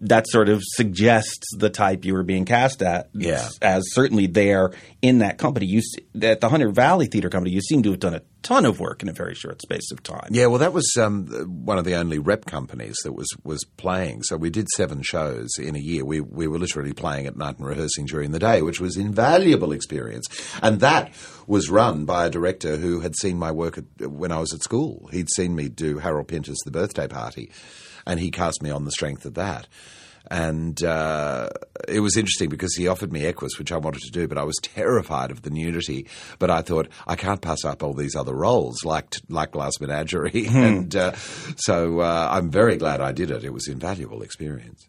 that 0.00 0.26
sort 0.28 0.48
of 0.48 0.62
suggests 0.62 1.46
the 1.56 1.70
type 1.70 2.04
you 2.04 2.14
were 2.14 2.22
being 2.22 2.44
cast 2.44 2.82
at 2.82 3.10
yeah. 3.14 3.48
as 3.62 3.84
certainly 3.92 4.26
there 4.26 4.72
in 5.02 5.18
that 5.18 5.38
company. 5.38 5.66
You 5.66 5.82
at 6.22 6.40
the 6.40 6.48
Hunter 6.48 6.70
Valley 6.70 7.06
Theater 7.06 7.30
Company, 7.30 7.52
you 7.54 7.60
seem 7.60 7.82
to 7.84 7.90
have 7.90 8.00
done 8.00 8.14
a 8.14 8.22
ton 8.42 8.66
of 8.66 8.78
work 8.78 9.02
in 9.02 9.08
a 9.08 9.12
very 9.12 9.34
short 9.34 9.60
space 9.62 9.90
of 9.90 10.02
time. 10.02 10.28
Yeah, 10.30 10.46
well, 10.46 10.58
that 10.58 10.72
was 10.72 10.90
um, 11.00 11.26
one 11.64 11.78
of 11.78 11.84
the 11.84 11.94
only 11.94 12.18
rep 12.18 12.44
companies 12.44 12.96
that 13.04 13.12
was 13.12 13.28
was 13.44 13.64
playing. 13.76 14.22
So 14.24 14.36
we 14.36 14.50
did 14.50 14.68
seven 14.70 15.02
shows 15.02 15.50
in 15.58 15.76
a 15.76 15.80
year. 15.80 16.04
We 16.04 16.20
we 16.20 16.46
were 16.46 16.58
literally 16.58 16.92
playing 16.92 17.26
at 17.26 17.36
night 17.36 17.58
and 17.58 17.66
rehearsing 17.66 18.06
during 18.06 18.32
the 18.32 18.38
day, 18.38 18.62
which 18.62 18.80
was 18.80 18.96
invaluable 18.96 19.72
experience. 19.72 20.26
And 20.62 20.80
that 20.80 21.12
was 21.46 21.70
run 21.70 22.04
by 22.04 22.26
a 22.26 22.30
director 22.30 22.76
who 22.76 23.00
had 23.00 23.14
seen 23.16 23.38
my 23.38 23.50
work 23.50 23.78
at, 23.78 24.10
when 24.10 24.32
I 24.32 24.40
was 24.40 24.52
at 24.52 24.62
school. 24.62 25.08
He'd 25.12 25.30
seen 25.30 25.54
me 25.54 25.68
do 25.68 25.98
Harold 25.98 26.28
Pinter's 26.28 26.60
The 26.64 26.70
Birthday 26.70 27.08
Party 27.08 27.50
and 28.06 28.20
he 28.20 28.30
cast 28.30 28.62
me 28.62 28.70
on 28.70 28.84
the 28.84 28.90
strength 28.90 29.24
of 29.24 29.34
that. 29.34 29.68
And 30.30 30.82
uh, 30.82 31.50
it 31.86 32.00
was 32.00 32.16
interesting 32.16 32.48
because 32.48 32.74
he 32.74 32.88
offered 32.88 33.12
me 33.12 33.26
Equus, 33.26 33.58
which 33.58 33.70
I 33.70 33.76
wanted 33.76 34.00
to 34.02 34.10
do, 34.10 34.26
but 34.26 34.38
I 34.38 34.44
was 34.44 34.56
terrified 34.62 35.30
of 35.30 35.42
the 35.42 35.50
nudity. 35.50 36.06
But 36.38 36.50
I 36.50 36.62
thought 36.62 36.88
I 37.06 37.14
can't 37.14 37.42
pass 37.42 37.62
up 37.64 37.82
all 37.82 37.92
these 37.92 38.16
other 38.16 38.34
roles, 38.34 38.84
like 38.84 39.14
like 39.28 39.50
Glass 39.52 39.72
Menagerie, 39.80 40.46
hmm. 40.48 40.56
and 40.56 40.96
uh, 40.96 41.12
so 41.56 42.00
uh, 42.00 42.28
I'm 42.30 42.50
very 42.50 42.78
glad 42.78 43.02
I 43.02 43.12
did 43.12 43.30
it. 43.30 43.44
It 43.44 43.52
was 43.52 43.68
invaluable 43.68 44.22
experience 44.22 44.88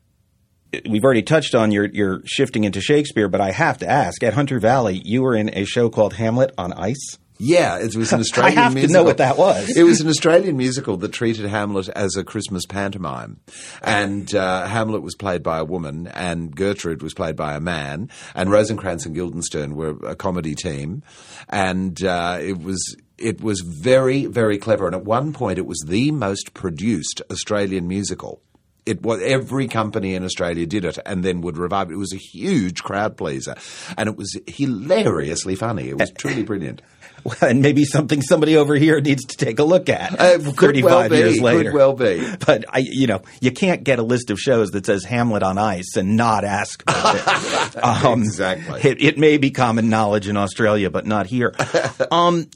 we've 0.89 1.03
already 1.03 1.23
touched 1.23 1.55
on 1.55 1.71
your 1.71 1.85
your 1.85 2.21
shifting 2.25 2.63
into 2.63 2.81
Shakespeare, 2.81 3.27
but 3.27 3.41
I 3.41 3.51
have 3.51 3.77
to 3.79 3.89
ask: 3.89 4.23
at 4.23 4.33
Hunter 4.33 4.59
Valley, 4.59 5.01
you 5.03 5.21
were 5.21 5.35
in 5.35 5.49
a 5.55 5.65
show 5.65 5.89
called 5.89 6.13
Hamlet 6.13 6.53
on 6.57 6.73
Ice. 6.73 7.17
Yeah, 7.37 7.79
it 7.79 7.95
was 7.95 8.13
an 8.13 8.19
Australian 8.21 8.57
I 8.57 8.61
have 8.61 8.73
musical. 8.73 8.93
to 8.93 8.99
know 8.99 9.03
what 9.03 9.17
that 9.17 9.37
was. 9.37 9.75
It 9.75 9.83
was 9.83 10.01
an 10.01 10.07
Australian 10.07 10.57
musical 10.57 10.97
that 10.97 11.11
treated 11.11 11.45
Hamlet 11.45 11.89
as 11.89 12.15
a 12.15 12.23
Christmas 12.23 12.65
pantomime. 12.65 13.39
And 13.81 14.33
uh, 14.33 14.65
Hamlet 14.67 15.01
was 15.01 15.15
played 15.15 15.43
by 15.43 15.57
a 15.59 15.65
woman, 15.65 16.07
and 16.07 16.55
Gertrude 16.55 17.03
was 17.03 17.13
played 17.13 17.35
by 17.35 17.53
a 17.55 17.59
man, 17.59 18.09
and 18.33 18.49
Rosencrantz 18.51 19.05
and 19.05 19.13
Guildenstern 19.13 19.75
were 19.75 19.95
a 20.05 20.15
comedy 20.15 20.55
team. 20.55 21.03
And 21.49 22.03
uh, 22.03 22.39
it 22.41 22.59
was. 22.61 22.95
It 23.17 23.39
was 23.39 23.61
very, 23.61 24.25
very 24.25 24.57
clever, 24.57 24.87
and 24.87 24.93
at 24.93 25.05
one 25.05 25.31
point, 25.31 25.57
it 25.57 25.65
was 25.65 25.81
the 25.87 26.11
most 26.11 26.53
produced 26.53 27.21
Australian 27.31 27.87
musical. 27.87 28.41
It 28.85 29.01
was 29.01 29.21
every 29.23 29.69
company 29.69 30.15
in 30.15 30.25
Australia 30.25 30.65
did 30.65 30.83
it, 30.83 30.99
and 31.05 31.23
then 31.23 31.39
would 31.39 31.57
revive 31.57 31.89
it. 31.89 31.93
It 31.93 31.97
was 31.97 32.11
a 32.11 32.17
huge 32.17 32.83
crowd 32.83 33.15
pleaser, 33.15 33.55
and 33.97 34.09
it 34.09 34.17
was 34.17 34.37
hilariously 34.47 35.55
funny. 35.55 35.87
It 35.87 35.97
was 35.97 36.11
truly 36.17 36.43
brilliant. 36.43 36.81
and 37.41 37.61
maybe 37.61 37.85
something 37.85 38.21
somebody 38.21 38.55
over 38.55 38.75
here 38.75 38.99
needs 39.01 39.25
to 39.25 39.37
take 39.37 39.59
a 39.59 39.63
look 39.63 39.89
at. 39.89 40.19
Uh, 40.19 40.39
35 40.39 40.83
well 40.83 41.09
be, 41.09 41.17
years 41.17 41.33
could 41.35 41.43
later. 41.43 41.73
well 41.73 41.93
be. 41.93 42.23
But 42.45 42.65
I, 42.69 42.79
you 42.79 43.07
know, 43.07 43.21
you 43.41 43.51
can't 43.51 43.83
get 43.83 43.99
a 43.99 44.03
list 44.03 44.29
of 44.29 44.39
shows 44.39 44.71
that 44.71 44.85
says 44.85 45.03
Hamlet 45.05 45.43
on 45.43 45.57
Ice 45.57 45.95
and 45.95 46.15
not 46.15 46.43
ask 46.43 46.81
about 46.83 47.15
it. 47.15 47.55
Um, 47.85 48.21
Exactly. 48.21 48.81
It, 48.89 49.01
it 49.01 49.17
may 49.17 49.37
be 49.37 49.51
common 49.51 49.89
knowledge 49.89 50.27
in 50.27 50.37
Australia, 50.37 50.89
but 50.89 51.05
not 51.05 51.25
here. 51.25 51.53
um, 52.11 52.47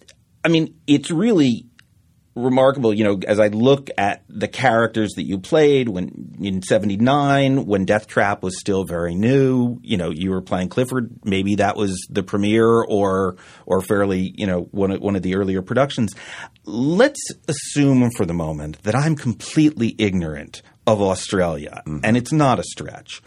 I 0.43 0.47
mean, 0.47 0.75
it's 0.87 1.11
really 1.11 1.65
remarkable, 2.39 2.93
you 2.93 3.03
know, 3.03 3.19
as 3.27 3.39
I 3.39 3.47
look 3.47 3.89
at 3.97 4.23
the 4.29 4.47
characters 4.47 5.13
that 5.15 5.23
you 5.23 5.39
played 5.39 5.89
when 5.89 6.35
in 6.41 6.61
79, 6.61 7.65
when 7.65 7.85
Death 7.85 8.07
Trap 8.07 8.43
was 8.43 8.59
still 8.59 8.83
very 8.83 9.15
new, 9.15 9.79
you 9.81 9.97
know, 9.97 10.09
you 10.09 10.31
were 10.31 10.41
playing 10.41 10.69
Clifford, 10.69 11.11
maybe 11.23 11.55
that 11.55 11.75
was 11.75 11.95
the 12.09 12.23
premiere 12.23 12.83
or 12.83 13.35
or 13.65 13.81
fairly, 13.81 14.33
you 14.35 14.47
know, 14.47 14.61
one 14.71 14.91
of, 14.91 15.01
one 15.01 15.15
of 15.15 15.21
the 15.21 15.35
earlier 15.35 15.61
productions. 15.61 16.13
Let's 16.65 17.21
assume 17.47 18.09
for 18.17 18.25
the 18.25 18.33
moment 18.33 18.81
that 18.83 18.95
I'm 18.95 19.15
completely 19.15 19.95
ignorant 19.97 20.61
of 20.87 21.01
Australia, 21.01 21.83
mm-hmm. 21.85 21.99
and 22.03 22.17
it's 22.17 22.31
not 22.31 22.59
a 22.59 22.63
stretch. 22.63 23.21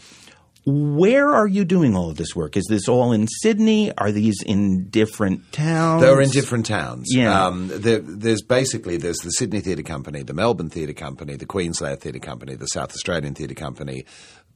Where 0.65 1.29
are 1.29 1.47
you 1.47 1.65
doing 1.65 1.97
all 1.97 2.11
of 2.11 2.17
this 2.17 2.37
work? 2.37 2.57
Is 2.57 2.67
this 2.69 2.89
all 2.89 3.13
in 3.13 3.27
Sydney? 3.27 3.93
Are 3.99 4.13
these 4.13 4.43
in 4.43 4.89
different 4.91 5.53
towns? 5.53 6.03
They're 6.03 6.21
in 6.21 6.31
different 6.31 6.67
towns. 6.67 7.09
Yeah. 7.11 7.47
Um, 7.47 7.69
there, 7.73 7.99
there's 7.99 8.43
basically 8.43 8.97
there's 8.97 9.19
the 9.19 9.31
Sydney 9.31 9.61
Theatre 9.61 9.83
Company, 9.83 10.23
the 10.23 10.35
Melbourne 10.35 10.71
Theatre 10.71 10.93
Company, 10.93 11.35
the 11.35 11.47
Queensland 11.47 12.01
Theatre 12.01 12.21
Company, 12.21 12.55
the 12.55 12.67
South 12.67 12.91
Australian 12.91 13.35
Theatre 13.35 13.55
Company, 13.55 14.05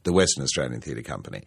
the 0.03 0.13
Western 0.13 0.43
Australian 0.43 0.79
Theatre 0.79 1.01
Company, 1.01 1.43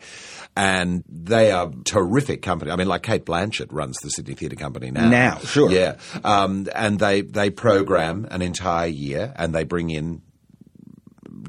and 0.55 1.03
they 1.09 1.51
are 1.51 1.73
terrific 1.85 2.43
company. 2.43 2.71
I 2.71 2.77
mean, 2.77 2.89
like 2.89 3.03
Cate 3.03 3.25
Blanchett 3.25 3.69
runs 3.71 3.97
the 4.03 4.11
Sydney 4.11 4.35
Theatre 4.35 4.57
Company 4.57 4.91
now. 4.91 5.09
Now, 5.09 5.39
sure. 5.39 5.71
Yeah, 5.71 5.97
um, 6.23 6.69
and 6.75 6.99
they 6.99 7.23
they 7.23 7.49
program 7.49 8.29
an 8.31 8.43
entire 8.43 8.89
year, 8.89 9.33
and 9.37 9.55
they 9.55 9.65
bring 9.65 9.89
in 9.89 10.21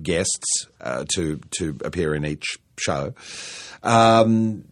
guests 0.01 0.67
uh, 0.79 1.03
to 1.15 1.41
to 1.57 1.77
appear 1.83 2.15
in 2.15 2.25
each 2.25 2.57
show. 2.81 3.13
Um, 3.83 4.65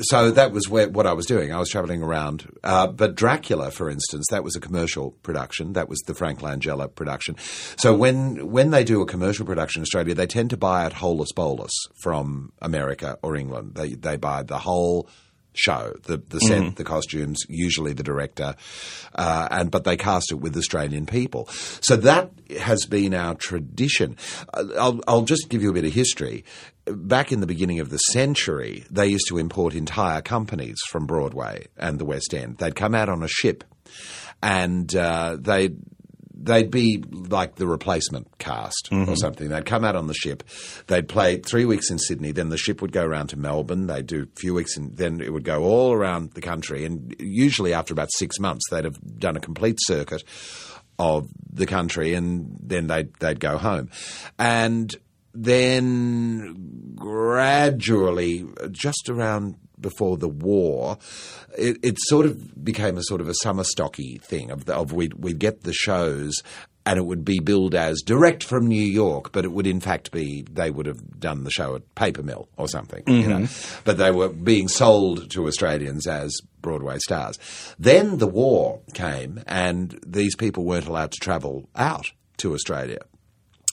so 0.00 0.30
that 0.30 0.52
was 0.52 0.68
where, 0.68 0.88
what 0.88 1.06
I 1.06 1.12
was 1.12 1.26
doing. 1.26 1.52
I 1.52 1.58
was 1.58 1.68
traveling 1.68 2.02
around. 2.02 2.50
Uh, 2.64 2.86
but 2.86 3.14
Dracula, 3.14 3.70
for 3.70 3.90
instance, 3.90 4.26
that 4.30 4.42
was 4.42 4.56
a 4.56 4.60
commercial 4.60 5.12
production. 5.22 5.74
That 5.74 5.88
was 5.88 6.00
the 6.06 6.14
Frank 6.14 6.40
Langella 6.40 6.92
production. 6.92 7.36
So 7.76 7.94
when 7.94 8.50
when 8.50 8.70
they 8.70 8.84
do 8.84 9.00
a 9.00 9.06
commercial 9.06 9.46
production 9.46 9.80
in 9.80 9.82
Australia, 9.82 10.14
they 10.14 10.26
tend 10.26 10.50
to 10.50 10.56
buy 10.56 10.86
it 10.86 10.92
holus 10.94 11.32
bolus 11.32 11.72
from 12.02 12.52
America 12.60 13.18
or 13.22 13.36
England. 13.36 13.74
They 13.74 13.94
they 13.94 14.16
buy 14.16 14.42
the 14.42 14.58
whole 14.58 15.08
show, 15.58 15.94
the 16.04 16.18
the 16.18 16.38
set, 16.40 16.76
the 16.76 16.84
costumes, 16.84 17.38
usually 17.48 17.92
the 17.92 18.02
director, 18.02 18.54
uh, 19.14 19.48
and 19.50 19.70
but 19.70 19.84
they 19.84 19.96
cast 19.96 20.32
it 20.32 20.36
with 20.36 20.56
Australian 20.56 21.06
people. 21.06 21.46
So 21.80 21.96
that 21.96 22.30
has 22.60 22.86
been 22.86 23.14
our 23.14 23.34
tradition. 23.34 24.16
Uh, 24.54 24.64
I'll, 24.78 25.00
I'll 25.06 25.22
just 25.22 25.48
give 25.48 25.62
you 25.62 25.70
a 25.70 25.74
bit 25.74 25.84
of 25.84 25.92
history. 25.92 26.44
Back 26.86 27.32
in 27.32 27.40
the 27.40 27.46
beginning 27.46 27.80
of 27.80 27.90
the 27.90 27.98
century, 27.98 28.84
they 28.90 29.08
used 29.08 29.26
to 29.28 29.38
import 29.38 29.74
entire 29.74 30.22
companies 30.22 30.78
from 30.90 31.06
Broadway 31.06 31.66
and 31.76 31.98
the 31.98 32.06
West 32.06 32.32
End. 32.32 32.58
They'd 32.58 32.74
come 32.74 32.94
out 32.94 33.08
on 33.10 33.22
a 33.22 33.28
ship, 33.28 33.64
and 34.42 34.94
uh, 34.96 35.36
they'd 35.38 35.76
they'd 36.40 36.70
be 36.70 37.02
like 37.10 37.56
the 37.56 37.66
replacement 37.66 38.38
cast 38.38 38.88
or 38.90 38.98
mm-hmm. 38.98 39.14
something. 39.14 39.48
They'd 39.48 39.66
come 39.66 39.84
out 39.84 39.96
on 39.96 40.06
the 40.06 40.14
ship. 40.14 40.44
They'd 40.86 41.08
play 41.08 41.38
three 41.38 41.64
weeks 41.64 41.90
in 41.90 41.98
Sydney. 41.98 42.32
Then 42.32 42.48
the 42.48 42.56
ship 42.56 42.80
would 42.80 42.92
go 42.92 43.04
around 43.04 43.28
to 43.28 43.38
Melbourne. 43.38 43.86
They'd 43.86 44.06
do 44.06 44.22
a 44.22 44.40
few 44.40 44.54
weeks, 44.54 44.76
and 44.76 44.96
then 44.96 45.20
it 45.20 45.32
would 45.32 45.44
go 45.44 45.64
all 45.64 45.92
around 45.92 46.32
the 46.32 46.40
country. 46.40 46.84
And 46.84 47.14
usually, 47.18 47.74
after 47.74 47.92
about 47.92 48.12
six 48.12 48.38
months, 48.38 48.64
they'd 48.70 48.84
have 48.84 48.98
done 49.18 49.36
a 49.36 49.40
complete 49.40 49.78
circuit 49.80 50.22
of 50.98 51.28
the 51.52 51.66
country, 51.66 52.14
and 52.14 52.56
then 52.62 52.86
they'd 52.86 53.12
they'd 53.14 53.40
go 53.40 53.58
home. 53.58 53.90
And 54.38 54.94
then 55.34 56.94
gradually, 56.94 58.46
just 58.70 59.08
around 59.08 59.56
before 59.80 60.16
the 60.16 60.28
war, 60.28 60.98
it, 61.56 61.78
it 61.82 61.96
sort 61.98 62.26
of 62.26 62.64
became 62.64 62.96
a 62.96 63.02
sort 63.04 63.20
of 63.20 63.28
a 63.28 63.34
summer 63.42 63.64
stocky 63.64 64.18
thing 64.18 64.50
of, 64.50 64.64
the, 64.64 64.74
of 64.74 64.92
we'd, 64.92 65.14
we'd 65.14 65.38
get 65.38 65.62
the 65.62 65.72
shows 65.72 66.42
and 66.88 66.98
it 66.98 67.04
would 67.04 67.22
be 67.22 67.38
billed 67.38 67.74
as 67.74 68.00
direct 68.00 68.42
from 68.42 68.66
New 68.66 68.82
York, 68.82 69.30
but 69.30 69.44
it 69.44 69.52
would 69.52 69.66
in 69.66 69.78
fact 69.78 70.10
be 70.10 70.42
they 70.50 70.70
would 70.70 70.86
have 70.86 71.20
done 71.20 71.44
the 71.44 71.50
show 71.50 71.74
at 71.74 71.94
Paper 71.94 72.22
Mill 72.22 72.48
or 72.56 72.66
something, 72.66 73.02
you 73.06 73.28
know. 73.28 73.40
Mm-hmm. 73.40 73.80
But 73.84 73.98
they 73.98 74.10
were 74.10 74.30
being 74.30 74.68
sold 74.68 75.30
to 75.32 75.46
Australians 75.46 76.06
as 76.06 76.34
Broadway 76.62 76.96
stars. 76.98 77.38
Then 77.78 78.16
the 78.16 78.26
war 78.26 78.80
came, 78.94 79.42
and 79.46 79.98
these 80.06 80.34
people 80.34 80.64
weren't 80.64 80.86
allowed 80.86 81.12
to 81.12 81.20
travel 81.20 81.68
out 81.76 82.06
to 82.38 82.54
Australia. 82.54 83.00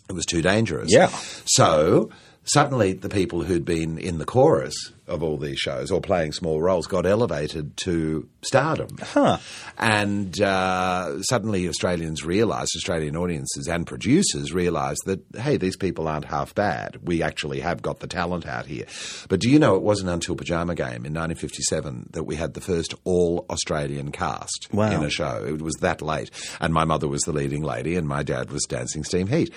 It 0.09 0.13
was 0.13 0.25
too 0.25 0.41
dangerous. 0.41 0.91
Yeah. 0.91 1.07
So 1.45 2.09
suddenly 2.43 2.93
the 2.93 3.09
people 3.09 3.43
who'd 3.43 3.63
been 3.63 3.97
in 3.97 4.17
the 4.17 4.25
chorus 4.25 4.75
of 5.07 5.21
all 5.23 5.37
these 5.37 5.59
shows 5.59 5.91
or 5.91 6.01
playing 6.01 6.31
small 6.31 6.61
roles 6.61 6.87
got 6.87 7.05
elevated 7.05 7.75
to 7.77 8.27
stardom. 8.41 8.89
Huh. 9.01 9.37
And 9.77 10.39
uh, 10.41 11.21
suddenly 11.23 11.67
Australians 11.67 12.23
realised, 12.23 12.71
Australian 12.75 13.15
audiences 13.15 13.67
and 13.67 13.85
producers 13.85 14.53
realised 14.53 15.01
that, 15.05 15.21
hey, 15.37 15.57
these 15.57 15.77
people 15.77 16.07
aren't 16.07 16.25
half 16.25 16.55
bad. 16.55 16.97
We 17.03 17.21
actually 17.21 17.59
have 17.59 17.81
got 17.81 17.99
the 17.99 18.07
talent 18.07 18.45
out 18.47 18.65
here. 18.65 18.85
But 19.29 19.39
do 19.41 19.49
you 19.49 19.59
know 19.59 19.75
it 19.75 19.81
wasn't 19.83 20.09
until 20.09 20.35
Pajama 20.35 20.75
Game 20.75 21.05
in 21.05 21.13
1957 21.13 22.09
that 22.11 22.23
we 22.23 22.35
had 22.35 22.53
the 22.53 22.61
first 22.61 22.93
all 23.03 23.45
Australian 23.49 24.11
cast 24.11 24.67
Wow. 24.71 24.91
in 24.91 25.03
a 25.03 25.09
show? 25.09 25.43
It 25.47 25.61
was 25.61 25.75
that 25.81 26.01
late. 26.01 26.31
And 26.59 26.73
my 26.73 26.85
mother 26.85 27.07
was 27.07 27.21
the 27.21 27.31
leading 27.33 27.61
lady 27.63 27.95
and 27.95 28.07
my 28.07 28.23
dad 28.23 28.49
was 28.51 28.63
Dancing 28.67 29.03
Steam 29.03 29.27
Heat. 29.27 29.53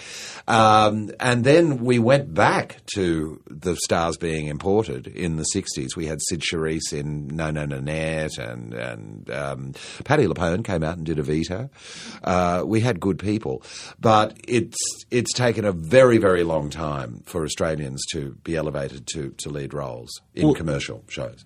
Um, 0.46 1.10
and 1.20 1.44
then 1.44 1.78
we 1.84 1.98
went 1.98 2.34
back 2.34 2.80
to 2.94 3.40
the 3.48 3.76
stars 3.76 4.16
being 4.16 4.46
imported 4.46 5.06
in 5.06 5.36
the 5.38 5.46
60s. 5.54 5.96
We 5.96 6.06
had 6.06 6.18
Cyd 6.28 6.40
Charisse 6.42 6.92
in 6.92 7.28
No 7.28 7.50
No 7.50 7.64
Nanette 7.64 8.38
and, 8.38 8.74
and 8.74 9.30
um, 9.30 9.72
Patti 10.04 10.26
LuPone 10.26 10.64
came 10.64 10.82
out 10.82 10.96
and 10.98 11.06
did 11.06 11.18
Evita. 11.18 11.70
Uh, 12.22 12.62
we 12.66 12.80
had 12.80 13.00
good 13.00 13.18
people. 13.18 13.62
But 14.00 14.36
it's, 14.46 14.76
it's 15.10 15.32
taken 15.32 15.64
a 15.64 15.72
very, 15.72 16.18
very 16.18 16.44
long 16.44 16.70
time 16.70 17.22
for 17.26 17.44
Australians 17.44 18.04
to 18.12 18.32
be 18.44 18.56
elevated 18.56 19.06
to, 19.14 19.30
to 19.38 19.48
lead 19.48 19.72
roles 19.74 20.10
in 20.34 20.46
Well- 20.46 20.54
commercial 20.54 21.04
shows. 21.08 21.44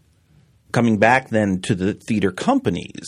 coming 0.72 0.98
back 0.98 1.28
then 1.28 1.60
to 1.60 1.74
the 1.74 1.94
theater 1.94 2.32
companies 2.32 3.06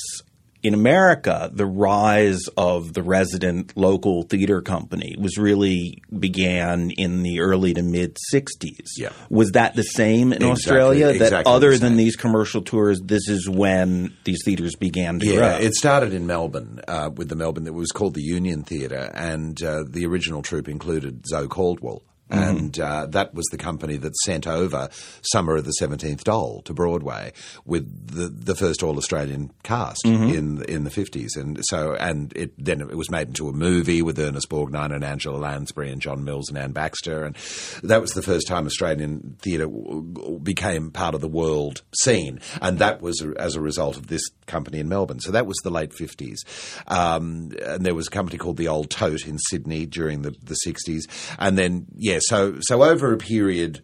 in 0.64 0.74
America, 0.74 1.50
the 1.52 1.66
rise 1.66 2.40
of 2.56 2.94
the 2.94 3.02
resident 3.02 3.76
local 3.76 4.22
theater 4.24 4.62
company 4.62 5.14
was 5.18 5.36
really 5.38 6.02
began 6.18 6.90
in 6.90 7.22
the 7.22 7.40
early 7.40 7.74
to 7.74 7.82
mid 7.82 8.16
'60s. 8.32 8.88
Yeah. 8.96 9.10
was 9.30 9.50
that 9.52 9.76
the 9.76 9.82
same 9.82 10.32
in 10.32 10.42
Exactly- 10.42 10.50
Australia? 10.50 11.06
that 11.06 11.14
exactly 11.16 11.52
other 11.52 11.70
the 11.72 11.78
than 11.78 11.96
these 11.96 12.16
commercial 12.16 12.62
tours, 12.62 13.00
this 13.04 13.28
is 13.28 13.48
when 13.48 14.12
these 14.24 14.38
theaters 14.44 14.74
began 14.74 15.18
to 15.20 15.26
Yeah, 15.26 15.36
grow. 15.36 15.58
it 15.66 15.74
started 15.74 16.14
in 16.14 16.26
Melbourne 16.26 16.80
uh, 16.88 17.10
with 17.14 17.28
the 17.28 17.36
Melbourne. 17.36 17.64
that 17.64 17.72
was 17.74 17.92
called 17.92 18.14
the 18.14 18.22
Union 18.22 18.62
Theatre, 18.64 19.10
and 19.14 19.62
uh, 19.62 19.84
the 19.88 20.06
original 20.06 20.42
troupe 20.42 20.68
included 20.68 21.24
Zoe 21.26 21.46
Caldwell. 21.46 22.02
And 22.30 22.80
uh, 22.80 23.06
that 23.10 23.34
was 23.34 23.44
the 23.50 23.58
company 23.58 23.96
that 23.98 24.16
sent 24.24 24.46
over 24.46 24.88
Summer 25.22 25.56
of 25.56 25.66
the 25.66 25.72
Seventeenth 25.72 26.24
Doll 26.24 26.62
to 26.62 26.72
Broadway 26.72 27.32
with 27.66 27.86
the 28.08 28.28
the 28.28 28.54
first 28.54 28.82
all 28.82 28.96
Australian 28.96 29.50
cast 29.62 30.04
in 30.04 30.62
in 30.64 30.84
the 30.84 30.90
fifties, 30.90 31.36
and 31.36 31.60
so 31.64 31.94
and 31.94 32.32
it 32.34 32.52
then 32.56 32.80
it 32.80 32.96
was 32.96 33.10
made 33.10 33.28
into 33.28 33.48
a 33.48 33.52
movie 33.52 34.00
with 34.00 34.18
Ernest 34.18 34.48
Borgnine 34.48 34.94
and 34.94 35.04
Angela 35.04 35.36
Lansbury 35.36 35.92
and 35.92 36.00
John 36.00 36.24
Mills 36.24 36.48
and 36.48 36.56
Anne 36.56 36.72
Baxter, 36.72 37.24
and 37.24 37.36
that 37.82 38.00
was 38.00 38.12
the 38.12 38.22
first 38.22 38.48
time 38.48 38.66
Australian 38.66 39.36
theatre 39.42 39.66
w- 39.66 40.40
became 40.42 40.90
part 40.90 41.14
of 41.14 41.20
the 41.20 41.28
world 41.28 41.82
scene, 42.02 42.40
and 42.62 42.78
that 42.78 43.02
was 43.02 43.22
as 43.38 43.54
a 43.54 43.60
result 43.60 43.96
of 43.96 44.06
this 44.06 44.22
company 44.46 44.78
in 44.80 44.88
Melbourne. 44.88 45.20
So 45.20 45.30
that 45.32 45.46
was 45.46 45.58
the 45.62 45.70
late 45.70 45.92
fifties, 45.92 46.42
um, 46.88 47.52
and 47.64 47.84
there 47.84 47.94
was 47.94 48.08
a 48.08 48.10
company 48.10 48.38
called 48.38 48.56
the 48.56 48.68
Old 48.68 48.90
Tote 48.90 49.26
in 49.26 49.38
Sydney 49.38 49.84
during 49.86 50.22
the 50.22 50.34
the 50.42 50.54
sixties, 50.54 51.06
and 51.38 51.58
then 51.58 51.86
yeah, 51.96 52.13
so 52.20 52.56
so 52.60 52.82
over 52.82 53.12
a 53.12 53.18
period 53.18 53.82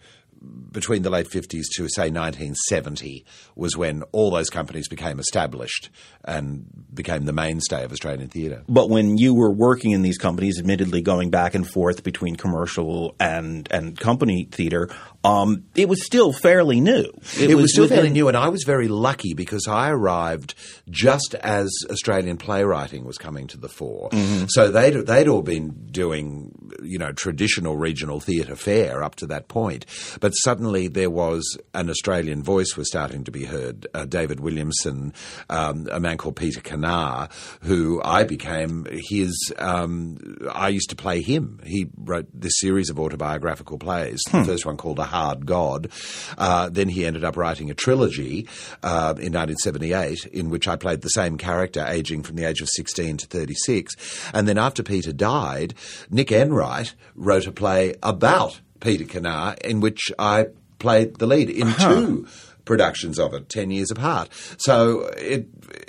between 0.72 1.03
the 1.03 1.11
late 1.11 1.29
50s 1.29 1.64
to 1.76 1.88
say 1.88 2.11
1970 2.11 3.24
was 3.57 3.76
when 3.76 4.03
all 4.12 4.31
those 4.31 4.48
companies 4.48 4.88
became 4.88 5.18
established 5.18 5.90
and 6.24 6.66
became 6.94 7.24
the 7.24 7.33
mainstay 7.33 7.85
of 7.85 7.92
Australian 7.92 8.29
theatre. 8.29 8.62
But 8.68 8.88
when 8.88 9.18
you 9.18 9.35
were 9.35 9.53
working 9.53 9.90
in 9.90 10.03
these 10.03 10.18
companies, 10.18 10.59
admittedly 10.59 11.03
going 11.03 11.31
back 11.31 11.55
and 11.55 11.68
forth 11.68 12.03
between 12.03 12.37
commercial 12.37 13.14
and 13.20 13.68
and 13.70 13.98
company 13.98 14.48
theatre, 14.50 14.88
um, 15.24 15.64
it 15.74 15.88
was 15.88 16.05
still 16.05 16.33
fairly 16.33 16.81
new. 16.81 17.05
It, 17.38 17.55
was, 17.55 17.72
still 17.72 17.88
fairly 17.88 18.11
new, 18.11 18.29
and 18.29 18.37
I 18.37 18.48
was 18.48 18.64
very 18.64 18.88
lucky 18.88 19.35
because 19.35 19.66
I 19.68 19.90
arrived 19.90 20.55
just 20.88 21.35
as 21.35 21.70
Australian 21.90 22.38
playwriting 22.38 23.05
was 23.05 23.18
coming 23.18 23.46
to 23.48 23.59
the 23.59 23.68
fore. 23.68 24.09
So 24.48 24.70
they'd 24.70 24.94
they'd 25.07 25.29
all 25.29 25.42
been 25.42 25.88
doing 25.90 26.70
you 26.83 26.98
know 26.98 27.12
traditional 27.12 27.76
regional 27.76 28.20
theatre 28.20 28.57
fare 28.57 29.03
up 29.03 29.16
to 29.16 29.26
that 29.26 29.48
point, 29.48 29.85
but 30.20 30.30
suddenly 30.35 30.88
there 30.88 31.11
was 31.11 31.59
an 31.75 31.90
Australian 31.90 32.43
voice 32.43 32.77
was 32.77 32.88
starting 32.88 33.25
to 33.25 33.31
be 33.31 33.45
heard. 33.45 33.87
Uh, 33.95 34.05
David 34.05 34.40
Williamson, 34.40 35.12
um, 35.49 35.88
a 35.90 36.01
man 36.01 36.16
called 36.16 36.37
Peter 36.37 36.61
Kenna, 36.61 37.29
who 37.62 38.01
I 38.05 38.25
became 38.25 38.87
his. 38.90 39.53
Um, 39.59 40.19
I 40.53 40.69
used 40.69 40.90
to 40.90 40.97
play 40.97 41.23
him. 41.23 41.61
He 41.64 41.88
wrote 41.97 42.29
this 42.33 42.59
series 42.59 42.90
of 42.90 42.99
autobiographical 42.99 43.79
plays. 43.79 44.21
The 44.31 44.45
first 44.45 44.66
one 44.66 44.77
called 44.77 44.99
A 44.99 45.05
Hard 45.05 45.47
God. 45.47 45.90
Uh, 46.38 46.69
then 46.71 46.88
he 46.88 47.07
ended 47.07 47.25
up 47.25 47.37
writing 47.37 47.71
a 47.71 47.75
trilogy 47.75 48.47
uh, 48.83 49.14
in 49.19 49.33
1978 49.33 50.27
in 50.27 50.51
which 50.51 50.69
I 50.69 50.77
played 50.77 51.03
the 51.03 51.09
same 51.09 51.38
character, 51.38 51.85
aging 51.87 52.23
from 52.23 52.37
the 52.37 52.45
age 52.45 52.61
of 52.61 52.69
16 52.69 53.19
to 53.19 53.27
36. 53.27 53.95
And 54.33 54.49
then 54.49 54.59
after 54.59 54.83
Peter 54.83 55.12
died, 55.12 55.75
Nick 56.11 56.33
Enright 56.33 56.95
wrote 57.14 57.47
a 57.47 57.53
play 57.53 57.95
about 58.03 58.61
Peter 58.81 59.05
Kenna 59.05 59.57
in 59.64 59.81
which 59.81 60.11
I 60.19 60.47
played 60.79 61.19
the 61.19 61.27
lead 61.27 61.51
in 61.51 61.69
uh-huh. 61.69 61.95
two 61.95 62.29
productions 62.64 63.19
of 63.19 63.35
it, 63.35 63.49
10 63.49 63.71
years 63.71 63.90
apart. 63.90 64.29
So 64.59 65.07
it, 65.16 65.49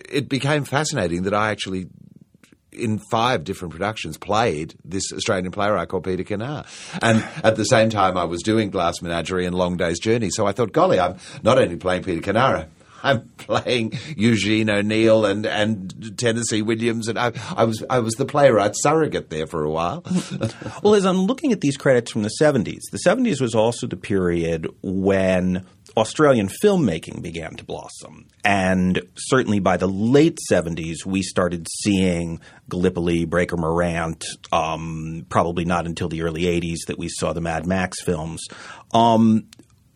it 0.10 0.30
became 0.30 0.64
fascinating 0.64 1.24
that 1.24 1.34
I 1.34 1.52
actually 1.52 1.88
in 2.72 3.00
five 3.12 3.44
different 3.44 3.74
productions 3.74 4.18
played 4.18 4.76
this 4.86 5.12
Australian 5.14 5.52
playwright 5.52 5.90
called 5.90 6.06
Peter 6.06 6.24
Kenna. 6.24 6.66
And 7.02 7.24
at 7.44 7.56
the 7.56 7.66
same 7.66 7.90
time, 7.90 8.18
I 8.18 8.24
was 8.24 8.42
doing 8.42 8.70
Glass 8.70 9.02
Menagerie 9.02 9.46
and 9.46 9.56
Long 9.56 9.78
Day's 9.78 10.00
Journey. 10.00 10.30
So 10.30 10.48
I 10.48 10.54
thought, 10.54 10.72
golly, 10.72 11.00
I'm 11.00 11.18
not 11.44 11.58
only 11.58 11.76
playing 11.76 12.04
Peter 12.04 12.22
Kenna, 12.22 12.70
I'm 13.04 13.30
playing 13.38 13.94
Eugene 14.16 14.70
O'Neill 14.70 15.26
and, 15.26 15.46
and 15.46 16.18
Tennessee 16.18 16.62
Williams, 16.62 17.08
and 17.08 17.18
I, 17.18 17.32
I 17.56 17.64
was 17.64 17.84
I 17.90 18.00
was 18.00 18.16
the 18.16 18.26
playwright 18.26 18.74
surrogate 18.76 19.30
there 19.30 19.48
for 19.48 19.64
a 19.64 19.70
while. 19.70 20.04
Well, 20.84 20.96
as 20.96 21.06
I'm 21.06 21.26
looking 21.26 21.52
at 21.52 21.62
these 21.62 21.78
credits 21.78 22.12
from 22.12 22.24
the 22.24 22.32
70s, 22.42 22.80
the 22.92 23.00
70s 23.06 23.40
was 23.40 23.54
also 23.54 23.88
the 23.88 23.98
period 23.98 24.68
when 24.82 25.66
Australian 25.98 26.50
filmmaking 26.64 27.22
began 27.22 27.56
to 27.56 27.64
blossom. 27.64 28.28
And 28.44 29.02
certainly 29.16 29.60
by 29.60 29.78
the 29.78 29.88
late 29.88 30.38
70s, 30.52 31.06
we 31.06 31.22
started 31.22 31.68
seeing 31.84 32.40
Gallipoli, 32.70 33.26
Breaker 33.26 33.58
Morant, 33.58 34.24
um, 34.52 35.26
probably 35.30 35.66
not 35.66 35.86
until 35.86 36.10
the 36.10 36.22
early 36.22 36.44
80s 36.44 36.88
that 36.88 36.98
we 36.98 37.10
saw 37.10 37.34
the 37.34 37.42
Mad 37.42 37.66
Max 37.66 38.02
films. 38.02 38.42
Um, 38.94 39.48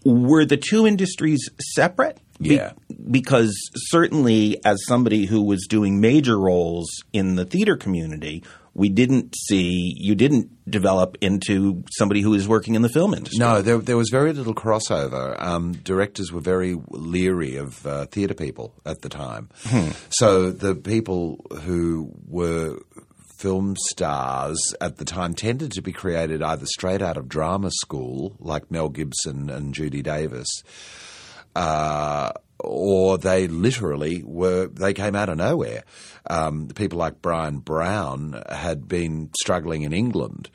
were 0.03 0.45
the 0.45 0.57
two 0.57 0.85
industries 0.85 1.49
separate? 1.73 2.19
Be- 2.41 2.55
Yeah. 2.55 2.73
because 3.09 3.55
certainly, 3.75 4.59
as 4.65 4.77
somebody 4.87 5.25
who 5.25 5.41
was 5.43 5.65
doing 5.69 6.01
major 6.01 6.37
roles 6.37 6.89
in 7.13 7.35
the 7.35 7.45
theater 7.45 7.77
community, 7.77 8.43
we 8.73 8.89
didn't 8.89 9.33
see 9.47 9.93
you 9.97 10.15
didn't 10.15 10.49
develop 10.69 11.17
into 11.21 11.81
somebody 11.97 12.19
who 12.19 12.33
is 12.33 12.45
working 12.45 12.75
in 12.75 12.81
the 12.81 12.89
film 12.89 13.13
industry. 13.13 13.39
No, 13.39 13.61
there, 13.61 13.77
there 13.77 13.95
was 13.95 14.09
very 14.09 14.33
little 14.33 14.53
crossover. 14.53 15.41
Um, 15.41 15.71
directors 15.73 16.33
were 16.33 16.41
very 16.41 16.75
leery 16.89 17.55
of 17.55 17.85
uh, 17.87 18.05
theatre 18.07 18.33
people 18.33 18.73
at 18.85 19.01
the 19.01 19.07
time. 19.07 19.47
So 20.09 20.51
the 20.51 20.75
people 20.75 21.39
who 21.63 22.11
were 22.27 22.79
film 23.39 23.75
stars 23.91 24.57
at 24.81 24.97
the 24.97 25.05
time 25.05 25.33
tended 25.35 25.71
to 25.73 25.81
be 25.81 25.91
created 25.93 26.41
either 26.41 26.65
straight 26.65 27.01
out 27.01 27.15
of 27.17 27.29
drama 27.29 27.69
school, 27.71 28.35
like 28.39 28.69
Mel 28.71 28.89
Gibson 28.89 29.49
and 29.49 29.73
Judy 29.73 30.01
Davis, 30.01 30.47
uh, 31.55 32.31
or 32.59 33.17
they 33.17 33.47
literally 33.47 34.23
were 34.23 34.67
they 34.67 34.93
came 34.93 35.15
out 35.15 35.29
of 35.29 35.37
nowhere. 35.37 35.83
Um, 36.29 36.69
people 36.69 36.99
like 36.99 37.21
Bryan 37.21 37.59
Brown 37.59 38.41
had 38.49 38.87
been 38.87 39.29
struggling 39.39 39.83
in 39.83 39.93
England, 39.93 40.49